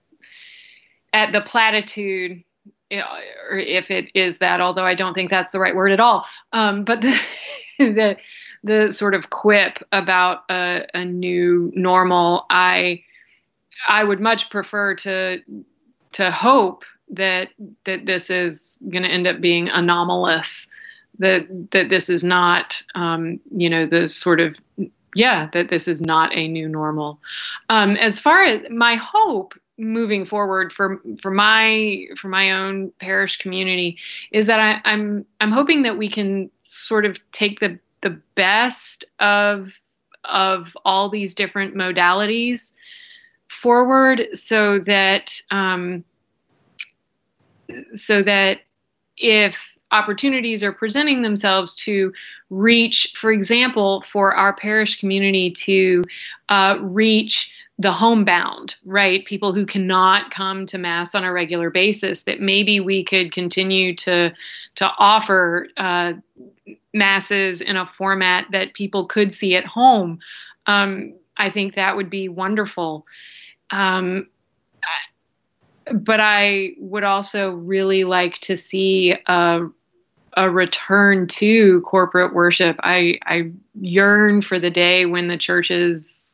at 1.13 1.31
the 1.31 1.41
platitude, 1.41 2.43
or 2.91 3.57
if 3.57 3.91
it 3.91 4.11
is 4.13 4.39
that, 4.39 4.61
although 4.61 4.85
I 4.85 4.95
don't 4.95 5.13
think 5.13 5.29
that's 5.29 5.51
the 5.51 5.59
right 5.59 5.75
word 5.75 5.91
at 5.91 5.99
all. 5.99 6.25
Um, 6.53 6.83
but 6.83 7.01
the 7.01 7.19
the 7.79 8.17
the 8.63 8.91
sort 8.91 9.13
of 9.13 9.29
quip 9.29 9.85
about 9.91 10.43
a, 10.49 10.85
a 10.93 11.05
new 11.05 11.71
normal, 11.75 12.45
I 12.49 13.03
I 13.87 14.03
would 14.03 14.19
much 14.19 14.49
prefer 14.49 14.95
to 14.95 15.41
to 16.13 16.31
hope 16.31 16.83
that 17.11 17.49
that 17.85 18.05
this 18.05 18.29
is 18.29 18.81
going 18.87 19.03
to 19.03 19.09
end 19.09 19.27
up 19.27 19.41
being 19.41 19.69
anomalous 19.69 20.69
that 21.19 21.47
that 21.71 21.89
this 21.89 22.09
is 22.09 22.23
not 22.23 22.81
um, 22.95 23.39
you 23.51 23.69
know 23.69 23.85
the 23.85 24.07
sort 24.07 24.39
of 24.39 24.55
yeah 25.15 25.49
that 25.53 25.69
this 25.69 25.87
is 25.87 26.01
not 26.01 26.35
a 26.35 26.47
new 26.47 26.67
normal 26.67 27.19
um, 27.69 27.95
as 27.95 28.19
far 28.19 28.43
as 28.43 28.69
my 28.69 28.95
hope 28.95 29.53
moving 29.79 30.25
forward 30.25 30.73
for 30.73 31.01
for 31.21 31.31
my 31.31 32.05
for 32.21 32.27
my 32.27 32.51
own 32.51 32.91
parish 32.99 33.37
community 33.37 33.97
is 34.31 34.47
that 34.47 34.59
I, 34.59 34.81
I'm 34.91 35.25
I'm 35.39 35.51
hoping 35.51 35.83
that 35.83 35.97
we 35.97 36.09
can 36.09 36.51
sort 36.63 37.05
of 37.05 37.17
take 37.31 37.59
the 37.59 37.79
the 38.01 38.21
best 38.35 39.05
of 39.19 39.71
of 40.25 40.75
all 40.85 41.09
these 41.09 41.33
different 41.33 41.75
modalities 41.75 42.75
forward 43.61 44.27
so 44.33 44.79
that 44.79 45.41
um, 45.49 46.03
so 47.95 48.21
that 48.23 48.59
if 49.17 49.57
opportunities 49.91 50.63
are 50.63 50.71
presenting 50.73 51.21
themselves 51.21 51.73
to 51.75 52.13
reach, 52.49 53.13
for 53.15 53.31
example, 53.31 54.03
for 54.11 54.35
our 54.35 54.53
parish 54.53 54.99
community 54.99 55.51
to 55.51 56.03
uh, 56.49 56.77
reach 56.79 57.51
the 57.79 57.93
homebound, 57.93 58.75
right? 58.83 59.25
People 59.25 59.53
who 59.53 59.65
cannot 59.65 60.31
come 60.31 60.65
to 60.65 60.77
mass 60.77 61.15
on 61.15 61.23
a 61.23 61.31
regular 61.31 61.69
basis, 61.69 62.23
that 62.23 62.41
maybe 62.41 62.81
we 62.81 63.05
could 63.05 63.31
continue 63.31 63.95
to 63.95 64.33
to 64.75 64.91
offer 64.99 65.67
uh, 65.77 66.13
masses 66.93 67.61
in 67.61 67.77
a 67.77 67.89
format 67.97 68.45
that 68.51 68.73
people 68.73 69.05
could 69.05 69.33
see 69.33 69.55
at 69.55 69.65
home. 69.65 70.19
Um, 70.67 71.13
I 71.37 71.49
think 71.49 71.75
that 71.75 71.95
would 71.95 72.09
be 72.09 72.27
wonderful. 72.27 73.05
Um, 73.71 74.27
but 75.91 76.19
I 76.19 76.73
would 76.77 77.03
also 77.03 77.51
really 77.51 78.03
like 78.03 78.39
to 78.41 78.57
see 78.57 79.15
a, 79.25 79.61
a 80.35 80.49
return 80.49 81.27
to 81.27 81.81
corporate 81.81 82.33
worship. 82.33 82.77
I, 82.83 83.19
I 83.25 83.51
yearn 83.79 84.41
for 84.41 84.59
the 84.59 84.69
day 84.69 85.05
when 85.05 85.27
the 85.27 85.37
churches 85.37 86.28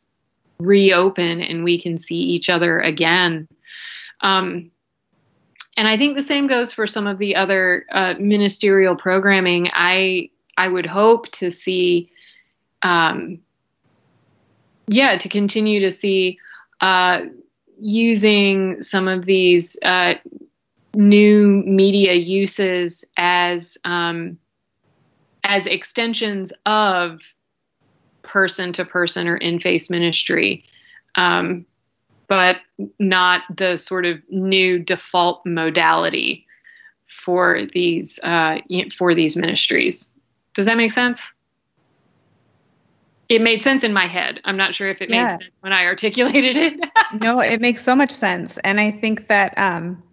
reopen 0.60 1.42
and 1.42 1.64
we 1.64 1.82
can 1.82 1.98
see 1.98 2.18
each 2.18 2.50
other 2.50 2.80
again. 2.80 3.48
Um, 4.22 4.72
and 5.78 5.88
I 5.88 5.98
think 5.98 6.16
the 6.16 6.24
same 6.24 6.48
goes 6.48 6.72
for 6.72 6.88
some 6.88 7.06
of 7.06 7.18
the 7.18 7.36
other 7.36 7.86
uh, 7.92 8.14
ministerial 8.20 8.96
programming. 8.96 9.70
I 9.74 10.30
I 10.58 10.70
would 10.70 10.86
hope 10.86 11.30
to 11.34 11.52
see, 11.52 12.12
um, 12.82 13.40
yeah, 14.88 15.18
to 15.18 15.28
continue 15.28 15.82
to 15.82 15.92
see 15.92 16.40
uh, 16.80 17.22
using 17.78 18.82
some 18.82 19.10
of 19.10 19.26
these 19.26 19.78
uh, 19.84 20.14
new 20.96 21.46
media 21.66 22.14
uses 22.14 23.04
as 23.18 23.78
um, 23.84 24.38
as 25.44 25.68
extensions 25.68 26.54
of 26.66 27.20
person 28.36 28.74
to 28.74 28.84
person 28.84 29.30
or 29.30 29.38
in 29.38 29.62
face 29.62 29.90
ministry, 29.90 30.66
um, 31.16 31.66
but 32.28 32.58
not 33.00 33.44
the 33.56 33.78
sort 33.78 34.04
of 34.04 34.20
new 34.30 34.78
default 34.78 35.46
modality 35.46 36.46
for 37.24 37.62
these 37.74 38.20
uh, 38.24 38.58
for 38.98 39.16
these 39.16 39.38
ministries. 39.38 40.14
Does 40.54 40.66
that 40.66 40.76
make 40.76 40.92
sense? 40.92 41.22
It 43.30 43.42
made 43.42 43.64
sense 43.64 43.86
in 43.86 43.94
my 43.94 44.06
head. 44.06 44.42
I'm 44.44 44.58
not 44.58 44.76
sure 44.76 44.90
if 44.90 45.02
it 45.02 45.10
Yeah. 45.10 45.24
made 45.24 45.30
sense 45.30 45.54
when 45.62 45.72
I 45.72 45.86
articulated 45.86 46.58
it. 46.58 46.90
no, 47.22 47.40
it 47.40 47.62
makes 47.62 47.82
so 47.82 47.96
much 47.96 48.12
sense, 48.12 48.58
and 48.66 48.82
I 48.82 48.92
think 48.92 49.28
that 49.28 49.54
um, 49.58 50.04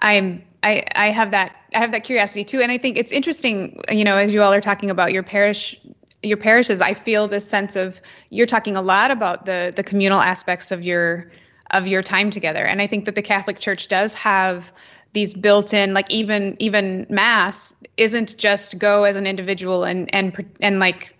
I'm 0.00 0.42
I 0.62 0.84
I 0.94 1.10
have 1.12 1.30
that 1.30 1.56
I 1.74 1.78
have 1.78 1.92
that 1.92 2.04
curiosity 2.04 2.44
too, 2.44 2.60
and 2.60 2.70
I 2.70 2.76
think 2.76 2.98
it's 2.98 3.10
interesting. 3.10 3.80
You 3.90 4.04
know, 4.04 4.18
as 4.18 4.34
you 4.34 4.42
all 4.42 4.52
are 4.52 4.60
talking 4.60 4.90
about 4.90 5.14
your 5.14 5.22
parish 5.22 5.80
your 6.22 6.36
parishes, 6.36 6.80
I 6.80 6.94
feel 6.94 7.28
this 7.28 7.48
sense 7.48 7.76
of 7.76 8.00
you're 8.30 8.46
talking 8.46 8.76
a 8.76 8.82
lot 8.82 9.10
about 9.10 9.46
the 9.46 9.72
the 9.74 9.82
communal 9.82 10.20
aspects 10.20 10.70
of 10.70 10.82
your 10.82 11.30
of 11.70 11.86
your 11.86 12.02
time 12.02 12.30
together, 12.30 12.64
and 12.64 12.80
I 12.80 12.86
think 12.86 13.06
that 13.06 13.14
the 13.14 13.22
Catholic 13.22 13.58
Church 13.58 13.88
does 13.88 14.14
have 14.14 14.72
these 15.12 15.34
built-in 15.34 15.92
like 15.92 16.10
even 16.10 16.56
even 16.58 17.06
mass 17.10 17.74
isn't 17.96 18.36
just 18.38 18.78
go 18.78 19.04
as 19.04 19.16
an 19.16 19.26
individual 19.26 19.84
and 19.84 20.12
and 20.14 20.54
and 20.60 20.80
like 20.80 21.16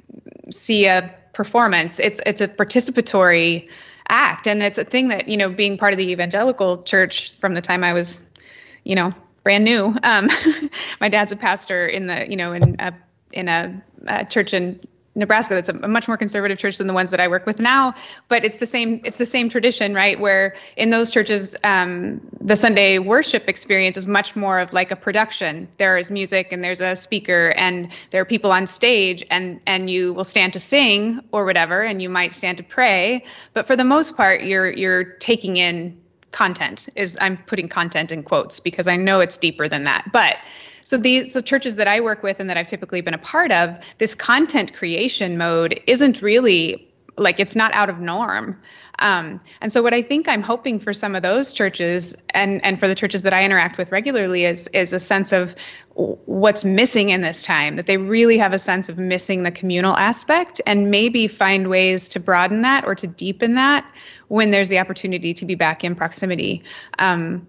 see 0.50 0.86
a 0.86 1.14
performance. 1.32 1.98
It's 1.98 2.20
it's 2.24 2.40
a 2.40 2.48
participatory 2.48 3.68
act. 4.08 4.46
And 4.46 4.62
it's 4.62 4.78
a 4.78 4.84
thing 4.84 5.08
that 5.08 5.28
you 5.28 5.36
know 5.36 5.48
being 5.50 5.78
part 5.78 5.92
of 5.92 5.98
the 5.98 6.10
evangelical 6.10 6.82
church 6.82 7.36
from 7.38 7.54
the 7.54 7.60
time 7.60 7.82
i 7.84 7.92
was 7.92 8.22
you 8.84 8.94
know 8.94 9.14
brand 9.42 9.64
new 9.64 9.94
um 10.02 10.28
my 11.00 11.08
dad's 11.08 11.32
a 11.32 11.36
pastor 11.36 11.86
in 11.86 12.06
the 12.06 12.28
you 12.28 12.36
know 12.36 12.52
in 12.52 12.76
a 12.78 12.92
in 13.32 13.48
a, 13.48 13.82
a 14.06 14.24
church 14.24 14.52
in 14.52 14.80
Nebraska 15.14 15.54
that's 15.54 15.68
a, 15.68 15.74
much 15.74 16.08
more 16.08 16.16
conservative 16.16 16.58
church 16.58 16.78
than 16.78 16.86
the 16.86 16.94
ones 16.94 17.10
that 17.10 17.20
I 17.20 17.28
work 17.28 17.46
with 17.46 17.60
now 17.60 17.94
but 18.28 18.44
it's 18.44 18.58
the 18.58 18.66
same 18.66 19.00
it's 19.04 19.18
the 19.18 19.26
same 19.26 19.48
tradition 19.48 19.94
right 19.94 20.18
where 20.18 20.54
in 20.76 20.90
those 20.90 21.10
churches 21.10 21.54
um, 21.64 22.20
the 22.40 22.56
Sunday 22.56 22.98
worship 22.98 23.48
experience 23.48 23.96
is 23.96 24.06
much 24.06 24.34
more 24.34 24.58
of 24.58 24.72
like 24.72 24.90
a 24.90 24.96
production. 24.96 25.68
There 25.76 25.96
is 25.98 26.10
music 26.10 26.48
and 26.50 26.62
there's 26.62 26.80
a 26.80 26.96
speaker 26.96 27.52
and 27.56 27.92
there 28.10 28.22
are 28.22 28.24
people 28.26 28.52
on 28.52 28.66
stage 28.66 29.24
and 29.30 29.60
and 29.66 29.90
you 29.90 30.14
will 30.14 30.24
stand 30.24 30.54
to 30.54 30.58
sing 30.58 31.20
or 31.32 31.44
whatever 31.44 31.82
and 31.82 32.00
you 32.00 32.08
might 32.08 32.32
stand 32.32 32.58
to 32.58 32.64
pray 32.64 33.24
but 33.54 33.66
for 33.66 33.76
the 33.76 33.84
most 33.84 34.16
part 34.16 34.42
you're 34.42 34.70
you're 34.70 35.04
taking 35.04 35.56
in 35.56 36.00
content 36.30 36.88
is 36.96 37.18
I'm 37.20 37.36
putting 37.36 37.68
content 37.68 38.10
in 38.10 38.22
quotes 38.22 38.60
because 38.60 38.88
I 38.88 38.96
know 38.96 39.20
it's 39.20 39.36
deeper 39.36 39.68
than 39.68 39.82
that 39.84 40.10
but 40.12 40.36
so 40.84 40.96
the 40.96 41.28
so 41.28 41.40
churches 41.40 41.76
that 41.76 41.88
I 41.88 42.00
work 42.00 42.22
with 42.22 42.40
and 42.40 42.50
that 42.50 42.56
I've 42.56 42.66
typically 42.66 43.00
been 43.00 43.14
a 43.14 43.18
part 43.18 43.52
of, 43.52 43.78
this 43.98 44.14
content 44.14 44.74
creation 44.74 45.38
mode 45.38 45.80
isn't 45.86 46.22
really 46.22 46.88
like 47.16 47.40
it's 47.40 47.56
not 47.56 47.72
out 47.74 47.90
of 47.90 48.00
norm. 48.00 48.58
Um, 48.98 49.40
and 49.60 49.72
so 49.72 49.82
what 49.82 49.94
I 49.94 50.02
think 50.02 50.28
I'm 50.28 50.42
hoping 50.42 50.78
for 50.78 50.92
some 50.92 51.14
of 51.14 51.22
those 51.22 51.52
churches 51.52 52.14
and 52.30 52.64
and 52.64 52.78
for 52.78 52.88
the 52.88 52.94
churches 52.94 53.22
that 53.22 53.32
I 53.32 53.44
interact 53.44 53.78
with 53.78 53.90
regularly 53.90 54.44
is 54.44 54.68
is 54.68 54.92
a 54.92 54.98
sense 55.00 55.32
of 55.32 55.54
what's 55.94 56.64
missing 56.64 57.10
in 57.10 57.20
this 57.20 57.42
time 57.42 57.76
that 57.76 57.86
they 57.86 57.96
really 57.96 58.38
have 58.38 58.52
a 58.52 58.58
sense 58.58 58.88
of 58.88 58.98
missing 58.98 59.42
the 59.42 59.50
communal 59.50 59.96
aspect 59.96 60.60
and 60.66 60.90
maybe 60.90 61.26
find 61.26 61.68
ways 61.68 62.08
to 62.10 62.20
broaden 62.20 62.62
that 62.62 62.84
or 62.84 62.94
to 62.94 63.06
deepen 63.06 63.54
that 63.54 63.84
when 64.28 64.50
there's 64.50 64.68
the 64.68 64.78
opportunity 64.78 65.34
to 65.34 65.44
be 65.44 65.54
back 65.54 65.84
in 65.84 65.94
proximity. 65.94 66.62
Um, 66.98 67.46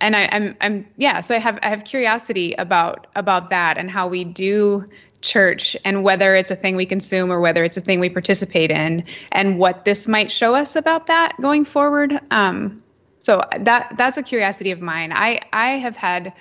and 0.00 0.14
I, 0.14 0.28
I'm 0.30 0.56
I'm 0.60 0.86
yeah, 0.96 1.20
so 1.20 1.34
I 1.34 1.38
have 1.38 1.58
I 1.62 1.70
have 1.70 1.84
curiosity 1.84 2.54
about 2.54 3.06
about 3.16 3.50
that 3.50 3.78
and 3.78 3.90
how 3.90 4.08
we 4.08 4.24
do 4.24 4.88
church 5.20 5.76
and 5.84 6.04
whether 6.04 6.34
it's 6.34 6.50
a 6.50 6.56
thing 6.56 6.76
we 6.76 6.86
consume 6.86 7.32
or 7.32 7.40
whether 7.40 7.64
it's 7.64 7.76
a 7.76 7.80
thing 7.80 8.00
we 8.00 8.10
participate 8.10 8.70
in 8.70 9.04
and 9.32 9.58
what 9.58 9.84
this 9.84 10.06
might 10.06 10.30
show 10.30 10.54
us 10.54 10.76
about 10.76 11.06
that 11.06 11.34
going 11.40 11.64
forward. 11.64 12.18
Um, 12.30 12.82
so 13.18 13.42
that 13.58 13.94
that's 13.96 14.16
a 14.16 14.22
curiosity 14.22 14.70
of 14.70 14.82
mine. 14.82 15.12
I 15.12 15.40
I 15.52 15.78
have 15.78 15.96
had 15.96 16.34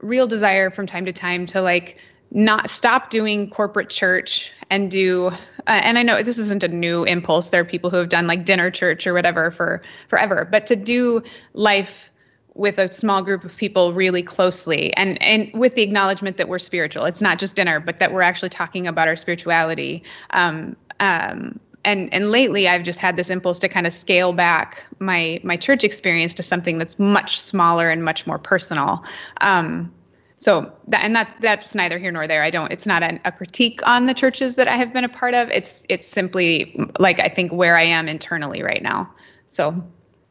real 0.00 0.26
desire 0.26 0.70
from 0.70 0.86
time 0.86 1.06
to 1.06 1.12
time 1.12 1.46
to 1.46 1.62
like 1.62 1.98
not 2.30 2.70
stop 2.70 3.10
doing 3.10 3.50
corporate 3.50 3.90
church 3.90 4.50
and 4.70 4.90
do 4.90 5.26
uh, 5.26 5.36
and 5.66 5.98
i 5.98 6.02
know 6.02 6.22
this 6.22 6.38
isn't 6.38 6.64
a 6.64 6.68
new 6.68 7.04
impulse 7.04 7.50
there 7.50 7.60
are 7.60 7.64
people 7.64 7.90
who 7.90 7.98
have 7.98 8.08
done 8.08 8.26
like 8.26 8.46
dinner 8.46 8.70
church 8.70 9.06
or 9.06 9.12
whatever 9.12 9.50
for 9.50 9.82
forever 10.08 10.48
but 10.50 10.66
to 10.66 10.74
do 10.74 11.22
life 11.52 12.10
with 12.54 12.78
a 12.78 12.92
small 12.92 13.22
group 13.22 13.44
of 13.44 13.56
people 13.56 13.92
really 13.94 14.22
closely 14.22 14.94
and 14.94 15.20
and 15.22 15.50
with 15.54 15.74
the 15.74 15.82
acknowledgement 15.82 16.36
that 16.36 16.48
we're 16.48 16.58
spiritual 16.58 17.04
it's 17.04 17.22
not 17.22 17.38
just 17.38 17.56
dinner 17.56 17.80
but 17.80 17.98
that 17.98 18.12
we're 18.12 18.22
actually 18.22 18.48
talking 18.48 18.86
about 18.86 19.08
our 19.08 19.16
spirituality 19.16 20.02
um, 20.30 20.76
um, 21.00 21.58
and 21.84 22.12
and 22.12 22.30
lately 22.30 22.68
I've 22.68 22.82
just 22.82 22.98
had 22.98 23.16
this 23.16 23.30
impulse 23.30 23.58
to 23.60 23.68
kind 23.68 23.86
of 23.86 23.92
scale 23.92 24.32
back 24.32 24.84
my 24.98 25.40
my 25.42 25.56
church 25.56 25.84
experience 25.84 26.34
to 26.34 26.42
something 26.42 26.78
that's 26.78 26.98
much 26.98 27.40
smaller 27.40 27.90
and 27.90 28.04
much 28.04 28.26
more 28.26 28.38
personal. 28.38 29.04
Um, 29.40 29.92
so 30.36 30.72
that 30.88 31.04
and 31.04 31.14
that 31.14 31.36
that's 31.40 31.74
neither 31.74 31.98
here 31.98 32.10
nor 32.10 32.26
there. 32.26 32.42
I 32.42 32.50
don't. 32.50 32.72
It's 32.72 32.86
not 32.86 33.02
an, 33.02 33.20
a 33.24 33.32
critique 33.32 33.80
on 33.86 34.06
the 34.06 34.14
churches 34.14 34.56
that 34.56 34.68
I 34.68 34.76
have 34.76 34.92
been 34.92 35.04
a 35.04 35.08
part 35.08 35.34
of. 35.34 35.50
It's 35.50 35.84
it's 35.88 36.06
simply 36.06 36.76
like 36.98 37.20
I 37.20 37.28
think 37.28 37.52
where 37.52 37.76
I 37.76 37.84
am 37.84 38.08
internally 38.08 38.62
right 38.62 38.82
now. 38.82 39.10
So 39.46 39.72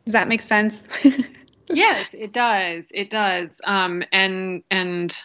does 0.05 0.13
that 0.13 0.27
make 0.27 0.41
sense? 0.41 0.87
yes, 1.73 2.13
it 2.13 2.33
does. 2.33 2.91
It 2.93 3.09
does. 3.09 3.61
Um, 3.63 4.03
and 4.11 4.63
and 4.69 5.15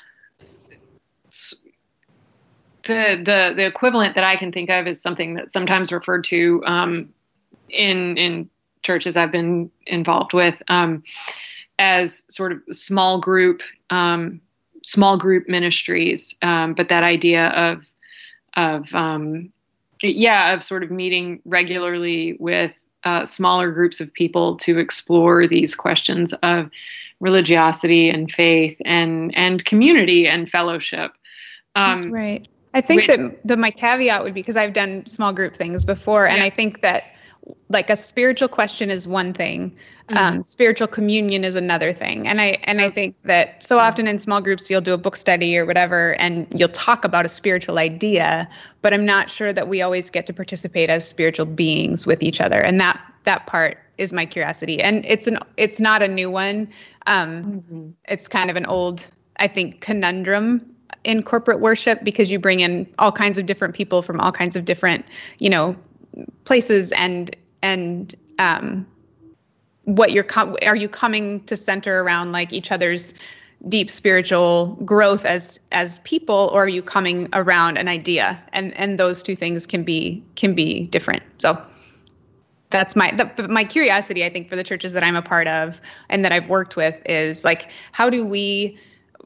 the 2.86 3.22
the 3.24 3.52
the 3.56 3.66
equivalent 3.66 4.14
that 4.14 4.24
I 4.24 4.36
can 4.36 4.52
think 4.52 4.70
of 4.70 4.86
is 4.86 5.00
something 5.00 5.34
that's 5.34 5.52
sometimes 5.52 5.92
referred 5.92 6.24
to 6.24 6.62
um, 6.66 7.12
in 7.68 8.16
in 8.16 8.50
churches 8.82 9.16
I've 9.16 9.32
been 9.32 9.70
involved 9.86 10.32
with 10.32 10.62
um, 10.68 11.02
as 11.78 12.24
sort 12.34 12.52
of 12.52 12.62
small 12.72 13.20
group 13.20 13.60
um, 13.90 14.40
small 14.82 15.18
group 15.18 15.48
ministries. 15.48 16.36
Um, 16.42 16.74
but 16.74 16.88
that 16.88 17.02
idea 17.02 17.46
of 17.48 17.84
of 18.54 18.94
um, 18.94 19.52
yeah 20.02 20.54
of 20.54 20.62
sort 20.62 20.82
of 20.82 20.90
meeting 20.90 21.42
regularly 21.44 22.36
with 22.38 22.72
uh, 23.06 23.24
smaller 23.24 23.70
groups 23.70 24.00
of 24.00 24.12
people 24.12 24.56
to 24.56 24.78
explore 24.78 25.46
these 25.46 25.76
questions 25.76 26.32
of 26.42 26.68
religiosity 27.20 28.10
and 28.10 28.30
faith 28.32 28.76
and 28.84 29.34
and 29.36 29.64
community 29.64 30.26
and 30.26 30.50
fellowship. 30.50 31.12
Um, 31.76 32.10
right. 32.10 32.46
I 32.74 32.80
think 32.80 33.06
that 33.06 33.46
the 33.46 33.56
my 33.56 33.70
caveat 33.70 34.24
would 34.24 34.34
be 34.34 34.40
because 34.40 34.56
I've 34.56 34.72
done 34.72 35.06
small 35.06 35.32
group 35.32 35.54
things 35.54 35.84
before, 35.84 36.26
and 36.26 36.38
Yeah. 36.38 36.46
I 36.46 36.50
think 36.50 36.82
that 36.82 37.04
like 37.68 37.90
a 37.90 37.96
spiritual 37.96 38.48
question 38.48 38.90
is 38.90 39.06
one 39.08 39.32
thing, 39.32 39.76
Mm-hmm. 40.08 40.18
um, 40.18 40.42
spiritual 40.44 40.86
communion 40.86 41.42
is 41.42 41.56
another 41.56 41.92
thing, 41.92 42.28
and 42.28 42.40
I 42.40 42.58
and 42.62 42.80
I 42.80 42.90
think 42.90 43.16
that 43.24 43.60
so 43.60 43.80
often 43.80 44.06
in 44.06 44.20
small 44.20 44.40
groups 44.40 44.70
you'll 44.70 44.80
do 44.80 44.94
a 44.94 44.96
book 44.98 45.16
study 45.16 45.58
or 45.58 45.66
whatever, 45.66 46.14
and 46.14 46.46
you'll 46.54 46.68
talk 46.68 47.04
about 47.04 47.24
a 47.24 47.28
spiritual 47.28 47.76
idea, 47.76 48.48
but 48.82 48.94
I'm 48.94 49.04
not 49.04 49.30
sure 49.30 49.52
that 49.52 49.66
we 49.66 49.82
always 49.82 50.10
get 50.10 50.24
to 50.26 50.32
participate 50.32 50.90
as 50.90 51.08
spiritual 51.08 51.46
beings 51.46 52.06
with 52.06 52.22
each 52.22 52.40
other, 52.40 52.60
and 52.60 52.80
that 52.80 53.00
that 53.24 53.48
part 53.48 53.78
is 53.98 54.12
my 54.12 54.26
curiosity, 54.26 54.80
and 54.80 55.04
it's 55.04 55.26
an 55.26 55.40
it's 55.56 55.80
not 55.80 56.02
a 56.02 56.08
new 56.08 56.30
one. 56.30 56.68
Um, 57.08 57.96
It's 58.06 58.28
kind 58.28 58.48
of 58.48 58.54
an 58.54 58.66
old, 58.66 59.10
I 59.40 59.48
think, 59.48 59.80
conundrum 59.80 60.64
in 61.02 61.24
corporate 61.24 61.58
worship 61.58 62.04
because 62.04 62.30
you 62.30 62.38
bring 62.38 62.60
in 62.60 62.86
all 63.00 63.10
kinds 63.10 63.38
of 63.38 63.46
different 63.46 63.74
people 63.74 64.02
from 64.02 64.20
all 64.20 64.30
kinds 64.30 64.54
of 64.54 64.64
different, 64.64 65.04
you 65.40 65.50
know, 65.50 65.74
places 66.44 66.92
and 66.92 67.34
and 67.62 68.14
um, 68.38 68.86
what 69.84 70.12
you're 70.12 70.24
com- 70.24 70.56
are 70.66 70.76
you 70.76 70.88
coming 70.88 71.44
to 71.44 71.56
center 71.56 72.02
around 72.02 72.32
like 72.32 72.52
each 72.52 72.70
other's 72.70 73.14
deep 73.68 73.88
spiritual 73.90 74.78
growth 74.84 75.24
as 75.24 75.58
as 75.72 75.98
people 76.00 76.50
or 76.52 76.64
are 76.64 76.68
you 76.68 76.82
coming 76.82 77.28
around 77.32 77.78
an 77.78 77.88
idea? 77.88 78.42
And 78.52 78.74
and 78.74 78.98
those 78.98 79.22
two 79.22 79.36
things 79.36 79.66
can 79.66 79.84
be 79.84 80.24
can 80.34 80.54
be 80.54 80.86
different. 80.86 81.22
So 81.38 81.60
that's 82.70 82.96
my 82.96 83.12
the, 83.12 83.48
my 83.48 83.64
curiosity 83.64 84.24
i 84.24 84.30
think 84.30 84.48
for 84.48 84.56
the 84.56 84.64
churches 84.64 84.92
that 84.92 85.04
i'm 85.04 85.16
a 85.16 85.22
part 85.22 85.46
of 85.46 85.80
and 86.08 86.24
that 86.24 86.32
i've 86.32 86.48
worked 86.48 86.76
with 86.76 87.00
is 87.06 87.44
like 87.44 87.70
how 87.92 88.10
do 88.10 88.26
we 88.26 88.76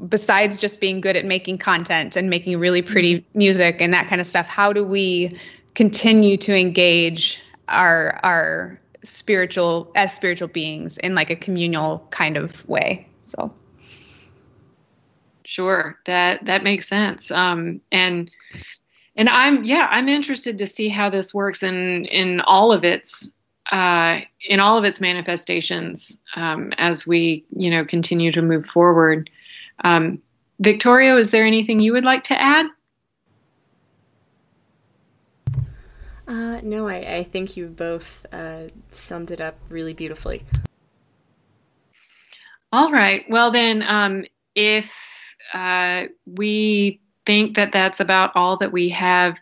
besides 0.09 0.57
just 0.57 0.80
being 0.80 1.01
good 1.01 1.16
at 1.16 1.24
making 1.24 1.59
content 1.59 2.16
and 2.16 2.30
making 2.30 2.59
really 2.59 2.82
pretty 2.82 3.24
music 3.34 3.80
and 3.80 3.95
that 3.95 4.09
kind 4.09 4.20
of 4.20 4.26
stuff 4.26 4.47
how 4.47 4.72
do 4.72 4.84
we 4.84 5.36
continue 5.75 6.37
to 6.37 6.57
engage 6.57 7.41
our 7.68 8.18
our 8.23 8.81
spiritual 9.03 9.91
as 9.95 10.12
spiritual 10.12 10.49
beings 10.49 10.99
in 10.99 11.14
like 11.14 11.31
a 11.31 11.37
communal 11.37 12.07
kind 12.11 12.37
of 12.37 12.68
way 12.68 13.07
so 13.25 13.53
Sure, 15.51 15.99
that 16.07 16.45
that 16.45 16.62
makes 16.62 16.87
sense. 16.87 17.33
Um, 17.33 17.81
and 17.91 18.31
and 19.16 19.29
I'm 19.29 19.64
yeah, 19.64 19.85
I'm 19.91 20.07
interested 20.07 20.59
to 20.59 20.66
see 20.68 20.89
how 20.89 21.11
this 21.11 21.35
works 21.35 21.64
in 21.64 22.05
in 22.05 22.41
all 22.41 22.71
of 22.71 22.85
its 22.85 23.37
uh, 23.68 24.21
in 24.49 24.61
all 24.61 24.79
of 24.79 24.85
its 24.85 25.01
manifestations 25.01 26.23
um, 26.37 26.73
as 26.79 27.05
we 27.05 27.47
you 27.51 27.68
know 27.68 27.85
continue 27.85 28.31
to 28.31 28.43
move 28.43 28.66
forward. 28.66 29.29
Um, 29.83 30.23
Victoria, 30.61 31.16
is 31.16 31.33
there 31.33 31.45
anything 31.45 31.81
you 31.81 31.95
would 31.95 32.05
like 32.05 32.23
to 32.25 32.41
add? 32.41 32.66
Uh, 36.31 36.61
no, 36.62 36.87
I, 36.87 37.16
I 37.16 37.24
think 37.24 37.57
you 37.57 37.66
both 37.66 38.24
uh, 38.33 38.68
summed 38.93 39.33
it 39.33 39.41
up 39.41 39.59
really 39.68 39.95
beautifully. 39.95 40.45
All 42.70 42.93
right. 42.93 43.24
Well, 43.28 43.51
then, 43.51 43.83
um, 43.83 44.24
if 44.55 44.89
uh, 45.53 46.05
we 46.26 47.01
think 47.26 47.57
that 47.57 47.72
that's 47.72 47.99
about 47.99 48.31
all 48.37 48.57
that 48.59 48.70
we 48.70 48.91
have 48.91 49.39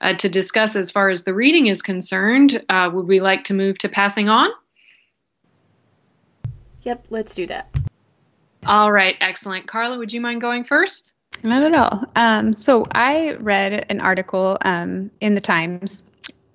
uh, 0.00 0.14
to 0.14 0.28
discuss 0.28 0.74
as 0.74 0.90
far 0.90 1.10
as 1.10 1.22
the 1.22 1.32
reading 1.32 1.68
is 1.68 1.80
concerned, 1.80 2.60
uh, 2.68 2.90
would 2.92 3.06
we 3.06 3.20
like 3.20 3.44
to 3.44 3.54
move 3.54 3.78
to 3.78 3.88
passing 3.88 4.28
on? 4.28 4.48
Yep, 6.82 7.06
let's 7.10 7.36
do 7.36 7.46
that. 7.46 7.72
All 8.66 8.90
right, 8.90 9.14
excellent. 9.20 9.68
Carla, 9.68 9.96
would 9.96 10.12
you 10.12 10.20
mind 10.20 10.40
going 10.40 10.64
first? 10.64 11.12
Not 11.44 11.62
at 11.62 11.72
all. 11.72 12.04
Um, 12.16 12.56
so 12.56 12.84
I 12.90 13.34
read 13.34 13.86
an 13.90 14.00
article 14.00 14.58
um, 14.62 15.08
in 15.20 15.34
the 15.34 15.40
Times 15.40 16.02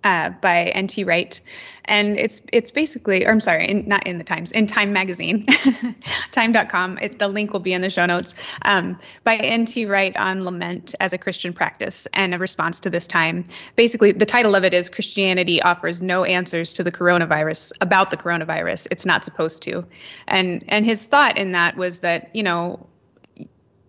uh, 0.07 0.29
by 0.29 0.67
N.T. 0.67 1.03
Wright, 1.03 1.39
and 1.83 2.17
it's 2.17 2.41
it's 2.53 2.71
basically, 2.71 3.25
or 3.25 3.31
I'm 3.31 3.41
sorry, 3.41 3.67
in, 3.67 3.89
not 3.89 4.07
in 4.07 4.17
the 4.17 4.23
Times, 4.23 4.53
in 4.53 4.65
Time 4.65 4.93
Magazine, 4.93 5.45
Time.com. 6.31 6.97
It, 6.99 7.19
the 7.19 7.27
link 7.27 7.51
will 7.51 7.59
be 7.59 7.73
in 7.73 7.81
the 7.81 7.89
show 7.89 8.05
notes. 8.05 8.33
Um, 8.61 8.97
by 9.25 9.35
N.T. 9.35 9.85
Wright 9.85 10.15
on 10.15 10.45
lament 10.45 10.95
as 11.01 11.11
a 11.11 11.17
Christian 11.17 11.51
practice 11.51 12.07
and 12.13 12.33
a 12.33 12.39
response 12.39 12.79
to 12.81 12.89
this 12.89 13.05
time. 13.05 13.45
Basically, 13.75 14.13
the 14.13 14.25
title 14.25 14.55
of 14.55 14.63
it 14.63 14.73
is 14.73 14.89
Christianity 14.89 15.61
offers 15.61 16.01
no 16.01 16.23
answers 16.23 16.71
to 16.73 16.85
the 16.85 16.91
coronavirus 16.91 17.73
about 17.81 18.09
the 18.09 18.17
coronavirus. 18.17 18.87
It's 18.91 19.05
not 19.05 19.25
supposed 19.25 19.61
to, 19.63 19.85
and 20.25 20.63
and 20.69 20.85
his 20.85 21.05
thought 21.07 21.37
in 21.37 21.51
that 21.51 21.75
was 21.75 21.99
that 21.99 22.33
you 22.33 22.43
know 22.43 22.87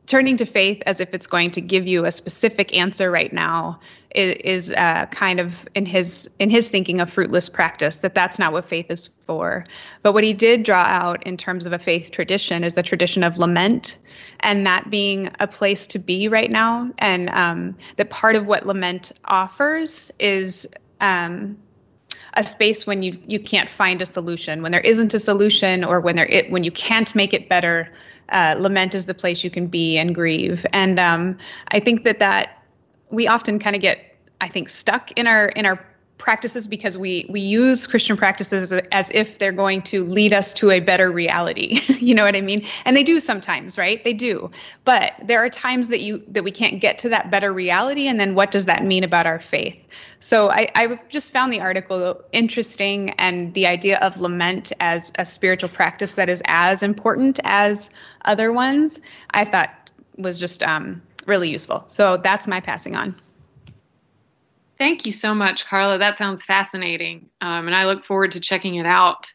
turning 0.09 0.39
to 0.39 0.47
faith 0.47 0.83
as 0.87 1.01
if 1.01 1.15
it's 1.15 1.27
going 1.27 1.53
to 1.53 1.61
give 1.61 1.87
you 1.87 2.07
a 2.07 2.11
specific 2.11 2.75
answer 2.75 3.11
right 3.11 3.33
now 3.33 3.79
is, 4.11 4.73
uh, 4.73 5.07
kind 5.07 5.39
of 5.39 5.69
in 5.75 5.85
his 5.85 6.29
in 6.39 6.51
his 6.51 6.71
thinking 6.71 7.01
a 7.01 7.07
fruitless 7.07 7.49
practice 7.49 7.99
that 7.99 8.15
that's 8.15 8.39
not 8.39 8.53
what 8.53 8.67
faith 8.69 8.91
is 8.91 9.09
for. 9.27 9.67
But 10.03 10.15
what 10.15 10.25
he 10.25 10.33
did 10.33 10.63
draw 10.63 10.83
out 10.83 11.27
in 11.27 11.37
terms 11.37 11.67
of 11.67 11.73
a 11.73 11.79
faith 11.79 12.11
tradition 12.11 12.65
is 12.65 12.75
the 12.75 12.83
tradition 12.83 13.23
of 13.23 13.39
lament 13.39 13.99
and 14.41 14.67
that 14.67 14.91
being 14.91 15.31
a 15.39 15.47
place 15.47 15.87
to 15.89 15.99
be 15.99 16.29
right 16.29 16.51
now. 16.51 16.91
And 16.99 17.29
um, 17.29 17.77
that 17.97 18.11
part 18.11 18.35
of 18.35 18.47
what 18.47 18.67
lament 18.67 19.13
offers 19.25 20.11
is 20.19 20.67
um, 21.01 21.59
a 22.35 22.43
space 22.43 22.87
when 22.87 23.03
you 23.03 23.19
you 23.27 23.41
can't 23.41 23.69
find 23.69 24.03
a 24.03 24.07
solution. 24.07 24.63
When 24.63 24.73
there 24.73 24.81
isn't 24.81 25.15
a 25.15 25.19
solution 25.19 25.85
or 25.85 26.01
when 26.01 26.17
there 26.17 26.27
it 26.27 26.51
when 26.51 26.65
you 26.65 26.71
can't 26.71 27.15
make 27.15 27.35
it 27.35 27.49
better 27.49 27.89
uh, 28.29 28.55
lament 28.59 28.95
is 28.95 29.07
the 29.07 29.15
place 29.15 29.43
you 29.43 29.51
can 29.51 29.67
be 29.67 29.99
and 29.99 30.15
grieve. 30.15 30.67
And 30.73 30.99
um, 30.99 31.39
i 31.69 31.81
think 31.81 32.05
that 32.05 32.19
that 32.21 32.63
we 33.11 33.27
often 33.27 33.59
kind 33.59 33.75
of 33.75 33.83
get 33.83 34.17
i 34.41 34.49
think 34.49 34.69
stuck 34.69 35.13
in 35.13 35.27
our 35.27 35.47
in 35.47 35.67
our 35.67 35.85
practices 36.19 36.67
because 36.67 36.99
we 36.99 37.27
we 37.31 37.41
use 37.41 37.87
christian 37.87 38.17
practices 38.17 38.73
as, 38.73 38.83
as 38.91 39.11
if 39.15 39.39
they're 39.39 39.53
going 39.53 39.81
to 39.83 40.05
lead 40.05 40.33
us 40.33 40.53
to 40.53 40.71
a 40.71 40.81
better 40.81 41.11
reality. 41.11 41.81
You 42.09 42.15
know 42.15 42.25
what 42.25 42.37
i 42.37 42.41
mean? 42.41 42.67
And 42.85 42.97
they 42.97 43.03
do 43.03 43.21
sometimes 43.21 43.77
right? 43.77 44.03
They 44.03 44.15
do. 44.15 44.51
But 44.85 45.13
there 45.23 45.45
are 45.45 45.51
times 45.51 45.89
that 45.91 46.01
you 46.01 46.23
that 46.29 46.43
we 46.43 46.53
can't 46.53 46.81
get 46.81 46.99
to 46.99 47.11
that 47.11 47.31
better 47.31 47.53
reality. 47.53 48.09
And 48.09 48.19
then 48.19 48.35
what 48.35 48.51
does 48.51 48.67
that 48.67 48.83
mean 48.83 49.05
about 49.05 49.27
our 49.27 49.39
faith 49.39 49.77
so 50.21 50.51
I, 50.51 50.69
I 50.75 51.01
just 51.09 51.33
found 51.33 51.53
the 51.53 51.61
article 51.61 52.23
interesting 52.33 53.11
and 53.11 53.55
the 53.55 53.67
idea 53.67 53.99
of 53.99 54.21
lament 54.21 54.73
as 54.81 55.13
a 55.17 55.25
spiritual 55.25 55.69
practice 55.69 56.15
that 56.15 56.29
is 56.29 56.43
as 56.45 56.83
important 56.83 57.39
as 57.45 57.91
other 58.25 58.53
ones 58.53 59.01
i 59.31 59.45
thought 59.45 59.93
was 60.17 60.39
just 60.39 60.63
um, 60.63 61.03
really 61.27 61.51
useful 61.51 61.85
so 61.87 62.17
that's 62.17 62.47
my 62.47 62.61
passing 62.61 62.97
on 62.97 63.15
Thank 64.79 65.07
you 65.07 65.13
so 65.13 65.35
much, 65.35 65.67
Carla. 65.67 65.99
That 65.99 66.17
sounds 66.17 66.45
fascinating, 66.45 67.29
um, 67.41 67.67
and 67.67 67.75
I 67.75 67.87
look 67.87 68.05
forward 68.05 68.33
to 68.33 68.41
checking 68.41 68.77
it 68.77 68.87
out. 68.87 69.33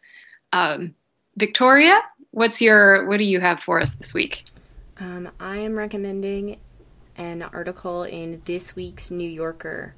Um, 0.53 0.95
Victoria, 1.35 1.99
what's 2.31 2.61
your 2.61 3.05
what 3.07 3.17
do 3.17 3.25
you 3.25 3.41
have 3.41 3.59
for 3.59 3.81
us 3.81 3.93
this 3.93 4.13
week? 4.13 4.45
Um, 4.97 5.29
I 5.41 5.57
am 5.57 5.75
recommending 5.75 6.59
an 7.17 7.43
article 7.43 8.03
in 8.03 8.41
this 8.45 8.75
week's 8.75 9.11
New 9.11 9.29
Yorker 9.29 9.95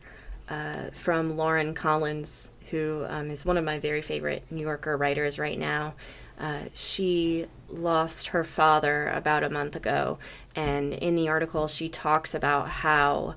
uh, 0.50 0.90
from 0.94 1.38
Lauren 1.38 1.74
Collins, 1.74 2.52
who 2.72 3.06
um, 3.08 3.30
is 3.30 3.46
one 3.46 3.58
of 3.58 3.64
my 3.64 3.80
very 3.80 4.02
favorite 4.02 4.44
New 4.50 4.62
Yorker 4.62 4.98
writers 4.98 5.40
right 5.40 5.58
now. 5.58 5.94
Uh, 6.40 6.64
she 6.74 7.46
lost 7.70 8.28
her 8.28 8.44
father 8.44 9.10
about 9.10 9.44
a 9.44 9.50
month 9.50 9.76
ago, 9.76 10.18
and 10.56 10.94
in 10.94 11.16
the 11.16 11.30
article, 11.30 11.68
she 11.68 11.88
talks 11.88 12.34
about 12.34 12.68
how 12.68 13.36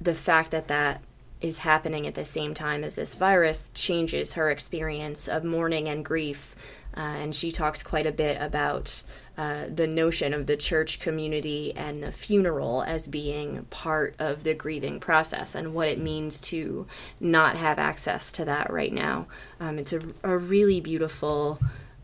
the 0.00 0.14
fact 0.14 0.50
that 0.50 0.68
that 0.68 1.00
is 1.40 1.58
happening 1.58 2.06
at 2.06 2.14
the 2.14 2.24
same 2.24 2.52
time 2.52 2.82
as 2.82 2.94
this 2.94 3.14
virus 3.14 3.70
changes 3.74 4.34
her 4.34 4.50
experience 4.50 5.28
of 5.28 5.44
mourning 5.44 5.88
and 5.88 6.04
grief. 6.04 6.56
Uh, 6.98 7.02
and 7.02 7.34
she 7.34 7.52
talks 7.52 7.82
quite 7.84 8.06
a 8.06 8.12
bit 8.12 8.36
about 8.40 9.04
uh, 9.36 9.66
the 9.72 9.86
notion 9.86 10.34
of 10.34 10.48
the 10.48 10.56
church 10.56 10.98
community 10.98 11.72
and 11.76 12.02
the 12.02 12.10
funeral 12.10 12.82
as 12.82 13.06
being 13.06 13.64
part 13.66 14.16
of 14.18 14.42
the 14.42 14.52
grieving 14.52 14.98
process 14.98 15.54
and 15.54 15.72
what 15.72 15.86
it 15.86 16.00
means 16.00 16.40
to 16.40 16.88
not 17.20 17.56
have 17.56 17.78
access 17.78 18.32
to 18.32 18.44
that 18.44 18.68
right 18.72 18.92
now. 18.92 19.28
Um, 19.60 19.78
it's 19.78 19.92
a, 19.92 20.00
a 20.24 20.36
really 20.36 20.80
beautiful. 20.80 21.60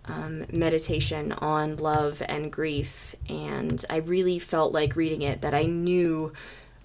Um, 0.06 0.44
meditation 0.52 1.32
on 1.32 1.78
love 1.78 2.22
and 2.28 2.52
grief, 2.52 3.16
and 3.26 3.82
I 3.88 3.96
really 3.96 4.38
felt 4.38 4.74
like 4.74 4.96
reading 4.96 5.22
it 5.22 5.40
that 5.40 5.54
I 5.54 5.62
knew 5.62 6.30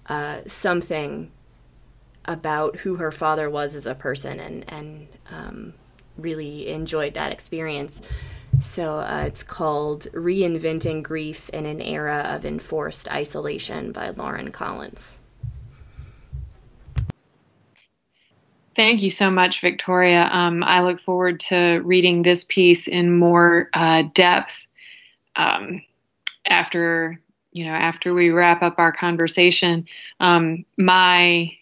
uh, 0.06 0.40
something 0.46 1.30
about 2.24 2.76
who 2.76 2.96
her 2.96 3.12
father 3.12 3.50
was 3.50 3.74
as 3.74 3.86
a 3.86 3.94
person 3.94 4.40
and 4.40 4.64
and 4.68 5.08
um, 5.30 5.74
really 6.16 6.68
enjoyed 6.68 7.14
that 7.14 7.32
experience. 7.32 8.00
So 8.60 8.98
uh, 8.98 9.24
it's 9.26 9.42
called 9.42 10.08
Reinventing 10.12 11.02
Grief 11.02 11.48
in 11.50 11.66
an 11.66 11.80
Era 11.80 12.32
of 12.34 12.44
Enforced 12.44 13.10
Isolation 13.10 13.92
by 13.92 14.10
Lauren 14.10 14.50
Collins. 14.50 15.20
Thank 18.76 19.02
you 19.02 19.10
so 19.10 19.30
much, 19.30 19.60
Victoria. 19.60 20.28
Um, 20.30 20.62
I 20.62 20.82
look 20.82 21.00
forward 21.00 21.40
to 21.40 21.80
reading 21.84 22.22
this 22.22 22.44
piece 22.44 22.88
in 22.88 23.18
more 23.18 23.68
uh, 23.74 24.04
depth 24.14 24.66
um, 25.36 25.82
after 26.46 27.20
you 27.52 27.64
know 27.64 27.72
after 27.72 28.14
we 28.14 28.30
wrap 28.30 28.62
up 28.62 28.78
our 28.78 28.92
conversation. 28.92 29.86
Um, 30.18 30.64
my 30.78 31.52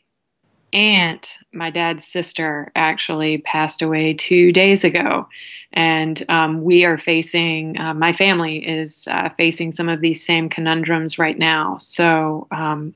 aunt, 0.73 1.37
my 1.53 1.71
dad's 1.71 2.07
sister, 2.07 2.71
actually 2.75 3.39
passed 3.39 3.83
away 3.83 4.15
two 4.15 4.53
days 4.53 4.85
ago. 4.85 5.29
And 5.73 6.23
um, 6.29 6.63
we 6.63 6.85
are 6.85 6.99
facing, 6.99 7.79
uh, 7.79 7.95
my 7.95 8.13
family 8.13 8.59
is 8.67 9.07
uh, 9.11 9.29
facing 9.37 9.73
some 9.73 9.89
of 9.89 10.01
these 10.01 10.25
same 10.25 10.49
conundrums 10.49 11.19
right 11.19 11.39
now. 11.39 11.77
So, 11.79 12.47
um, 12.51 12.95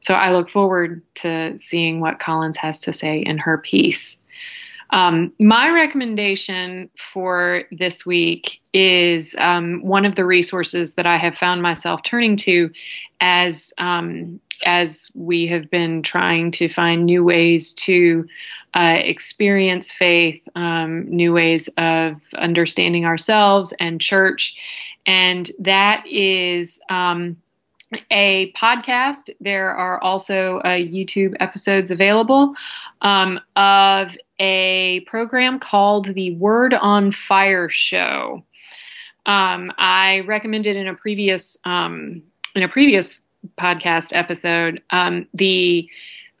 so 0.00 0.14
I 0.14 0.32
look 0.32 0.48
forward 0.48 1.02
to 1.16 1.58
seeing 1.58 2.00
what 2.00 2.18
Collins 2.18 2.56
has 2.56 2.80
to 2.80 2.92
say 2.92 3.18
in 3.18 3.38
her 3.38 3.58
piece. 3.58 4.22
Um, 4.90 5.32
my 5.38 5.68
recommendation 5.68 6.88
for 6.96 7.64
this 7.70 8.06
week 8.06 8.60
is 8.72 9.34
um, 9.36 9.82
one 9.82 10.06
of 10.06 10.14
the 10.14 10.24
resources 10.24 10.94
that 10.94 11.06
I 11.06 11.18
have 11.18 11.36
found 11.36 11.60
myself 11.60 12.02
turning 12.02 12.36
to 12.38 12.70
as 13.20 13.74
um, 13.76 14.40
as 14.64 15.10
we 15.14 15.46
have 15.48 15.70
been 15.70 16.02
trying 16.02 16.50
to 16.52 16.68
find 16.68 17.04
new 17.04 17.24
ways 17.24 17.74
to 17.74 18.26
uh, 18.74 18.98
experience 19.00 19.90
faith, 19.90 20.42
um, 20.54 21.08
new 21.08 21.32
ways 21.32 21.68
of 21.78 22.20
understanding 22.36 23.04
ourselves 23.04 23.72
and 23.80 24.00
church. 24.00 24.56
And 25.06 25.50
that 25.60 26.06
is 26.06 26.80
um, 26.90 27.38
a 28.10 28.52
podcast. 28.52 29.30
There 29.40 29.74
are 29.74 30.02
also 30.02 30.58
uh, 30.58 30.76
YouTube 30.76 31.36
episodes 31.40 31.90
available 31.90 32.54
um, 33.00 33.40
of 33.56 34.16
a 34.38 35.00
program 35.06 35.58
called 35.58 36.06
the 36.06 36.36
Word 36.36 36.74
on 36.74 37.12
Fire 37.12 37.68
Show. 37.68 38.44
Um, 39.24 39.72
I 39.76 40.20
recommended 40.20 40.76
in 40.76 40.88
a 40.88 40.94
previous 40.94 41.56
um, 41.64 42.22
in 42.54 42.62
a 42.62 42.68
previous 42.68 43.24
podcast 43.58 44.14
episode, 44.14 44.82
um, 44.90 45.26
the 45.34 45.88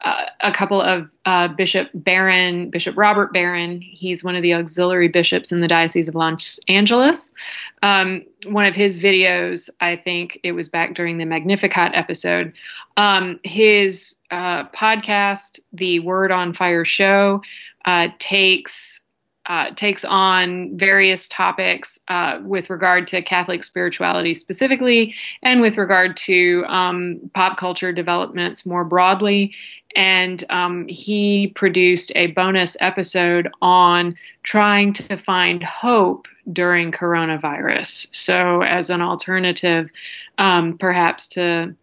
uh, 0.00 0.26
a 0.40 0.52
couple 0.52 0.80
of 0.80 1.10
uh, 1.24 1.48
Bishop 1.48 1.90
Barron, 1.92 2.70
Bishop 2.70 2.96
Robert 2.96 3.32
Barron. 3.32 3.80
He's 3.80 4.22
one 4.22 4.36
of 4.36 4.42
the 4.42 4.54
auxiliary 4.54 5.08
bishops 5.08 5.50
in 5.50 5.60
the 5.60 5.66
Diocese 5.66 6.08
of 6.08 6.14
Los 6.14 6.60
Angeles. 6.68 7.34
Um, 7.82 8.24
one 8.46 8.64
of 8.64 8.76
his 8.76 9.00
videos, 9.00 9.68
I 9.80 9.96
think 9.96 10.38
it 10.44 10.52
was 10.52 10.68
back 10.68 10.94
during 10.94 11.18
the 11.18 11.24
Magnificat 11.24 11.92
episode. 11.94 12.52
Um, 12.96 13.40
his 13.42 14.14
uh, 14.30 14.64
podcast, 14.68 15.58
the 15.72 15.98
Word 16.00 16.30
on 16.30 16.54
Fire 16.54 16.84
Show, 16.84 17.42
uh, 17.84 18.08
takes 18.20 19.00
uh, 19.48 19.70
takes 19.74 20.04
on 20.04 20.76
various 20.76 21.26
topics 21.26 21.98
uh, 22.08 22.38
with 22.42 22.68
regard 22.68 23.06
to 23.08 23.22
Catholic 23.22 23.64
spirituality 23.64 24.34
specifically, 24.34 25.14
and 25.42 25.62
with 25.62 25.78
regard 25.78 26.18
to 26.18 26.64
um, 26.68 27.30
pop 27.34 27.56
culture 27.56 27.92
developments 27.92 28.66
more 28.66 28.84
broadly. 28.84 29.54
And 29.96 30.44
um, 30.50 30.86
he 30.86 31.48
produced 31.48 32.12
a 32.14 32.28
bonus 32.28 32.76
episode 32.78 33.48
on 33.62 34.16
trying 34.42 34.92
to 34.92 35.16
find 35.16 35.62
hope 35.64 36.28
during 36.52 36.92
coronavirus. 36.92 38.14
So, 38.14 38.62
as 38.62 38.90
an 38.90 39.00
alternative, 39.00 39.88
um, 40.36 40.76
perhaps 40.76 41.28
to, 41.28 41.74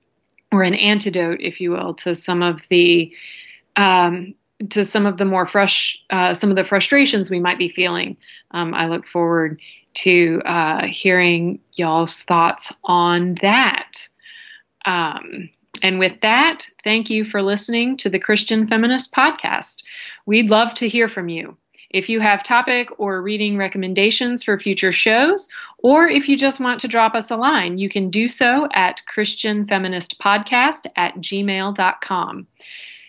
or 0.51 0.61
an 0.61 0.75
antidote, 0.75 1.41
if 1.41 1.59
you 1.59 1.71
will, 1.71 1.95
to 1.95 2.15
some 2.15 2.43
of 2.43 2.67
the 2.67 3.11
um, 3.75 4.35
to 4.69 4.85
some 4.85 5.05
of 5.05 5.17
the 5.17 5.25
more 5.25 5.47
fresh, 5.47 6.01
uh, 6.09 6.33
some 6.33 6.49
of 6.49 6.55
the 6.55 6.63
frustrations 6.63 7.29
we 7.29 7.39
might 7.39 7.57
be 7.57 7.69
feeling. 7.69 8.17
Um, 8.51 8.73
I 8.73 8.87
look 8.87 9.07
forward 9.07 9.59
to 9.95 10.41
uh, 10.45 10.85
hearing 10.87 11.59
y'all's 11.73 12.21
thoughts 12.21 12.73
on 12.83 13.35
that. 13.41 14.07
Um, 14.85 15.49
and 15.81 15.99
with 15.99 16.21
that, 16.21 16.67
thank 16.83 17.09
you 17.09 17.25
for 17.25 17.41
listening 17.41 17.97
to 17.97 18.09
the 18.09 18.19
Christian 18.19 18.67
Feminist 18.67 19.13
Podcast. 19.13 19.83
We'd 20.25 20.49
love 20.49 20.73
to 20.75 20.87
hear 20.87 21.09
from 21.09 21.29
you. 21.29 21.57
If 21.89 22.09
you 22.09 22.19
have 22.19 22.43
topic 22.43 22.89
or 22.99 23.21
reading 23.21 23.57
recommendations 23.57 24.43
for 24.43 24.59
future 24.59 24.91
shows, 24.91 25.47
or 25.77 26.07
if 26.07 26.27
you 26.27 26.37
just 26.37 26.59
want 26.59 26.79
to 26.81 26.87
drop 26.87 27.15
us 27.15 27.31
a 27.31 27.37
line, 27.37 27.77
you 27.77 27.89
can 27.89 28.09
do 28.09 28.27
so 28.27 28.67
at 28.73 29.01
ChristianFeministPodcast 29.13 30.87
at 30.95 31.15
gmail.com. 31.15 32.47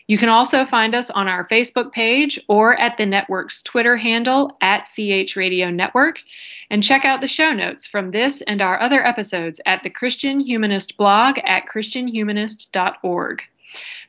You 0.08 0.18
can 0.18 0.28
also 0.28 0.64
find 0.64 0.94
us 0.94 1.10
on 1.10 1.26
our 1.26 1.48
Facebook 1.48 1.90
page 1.90 2.40
or 2.48 2.78
at 2.78 2.96
the 2.96 3.06
network's 3.06 3.62
Twitter 3.62 3.96
handle 3.96 4.56
at 4.60 4.86
CH 4.86 5.34
Radio 5.34 5.70
Network. 5.70 6.20
And 6.70 6.82
check 6.82 7.04
out 7.04 7.20
the 7.20 7.28
show 7.28 7.52
notes 7.52 7.86
from 7.86 8.10
this 8.10 8.40
and 8.42 8.60
our 8.60 8.80
other 8.80 9.04
episodes 9.04 9.60
at 9.66 9.82
the 9.82 9.90
Christian 9.90 10.40
Humanist 10.40 10.96
blog 10.96 11.38
at 11.44 11.66
ChristianHumanist.org. 11.66 13.42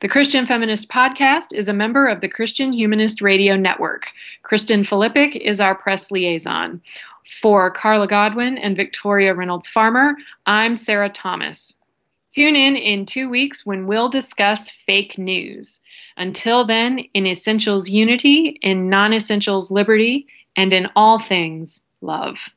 The 0.00 0.08
Christian 0.08 0.46
Feminist 0.46 0.88
Podcast 0.88 1.52
is 1.52 1.66
a 1.66 1.72
member 1.72 2.06
of 2.06 2.20
the 2.20 2.28
Christian 2.28 2.72
Humanist 2.72 3.20
Radio 3.20 3.56
Network. 3.56 4.06
Kristen 4.44 4.84
Filippic 4.84 5.34
is 5.34 5.60
our 5.60 5.74
press 5.74 6.10
liaison. 6.12 6.80
For 7.40 7.70
Carla 7.70 8.06
Godwin 8.06 8.56
and 8.56 8.76
Victoria 8.76 9.34
Reynolds 9.34 9.68
Farmer, 9.68 10.16
I'm 10.46 10.74
Sarah 10.74 11.10
Thomas. 11.10 11.74
Tune 12.34 12.54
in 12.54 12.76
in 12.76 13.04
two 13.04 13.28
weeks 13.28 13.66
when 13.66 13.86
we'll 13.86 14.08
discuss 14.08 14.70
fake 14.70 15.18
news. 15.18 15.80
Until 16.18 16.64
then, 16.64 16.98
in 17.14 17.26
essentials 17.26 17.88
unity, 17.88 18.58
in 18.60 18.90
non 18.90 19.14
essentials 19.14 19.70
liberty, 19.70 20.26
and 20.56 20.72
in 20.72 20.88
all 20.96 21.20
things 21.20 21.86
love. 22.00 22.50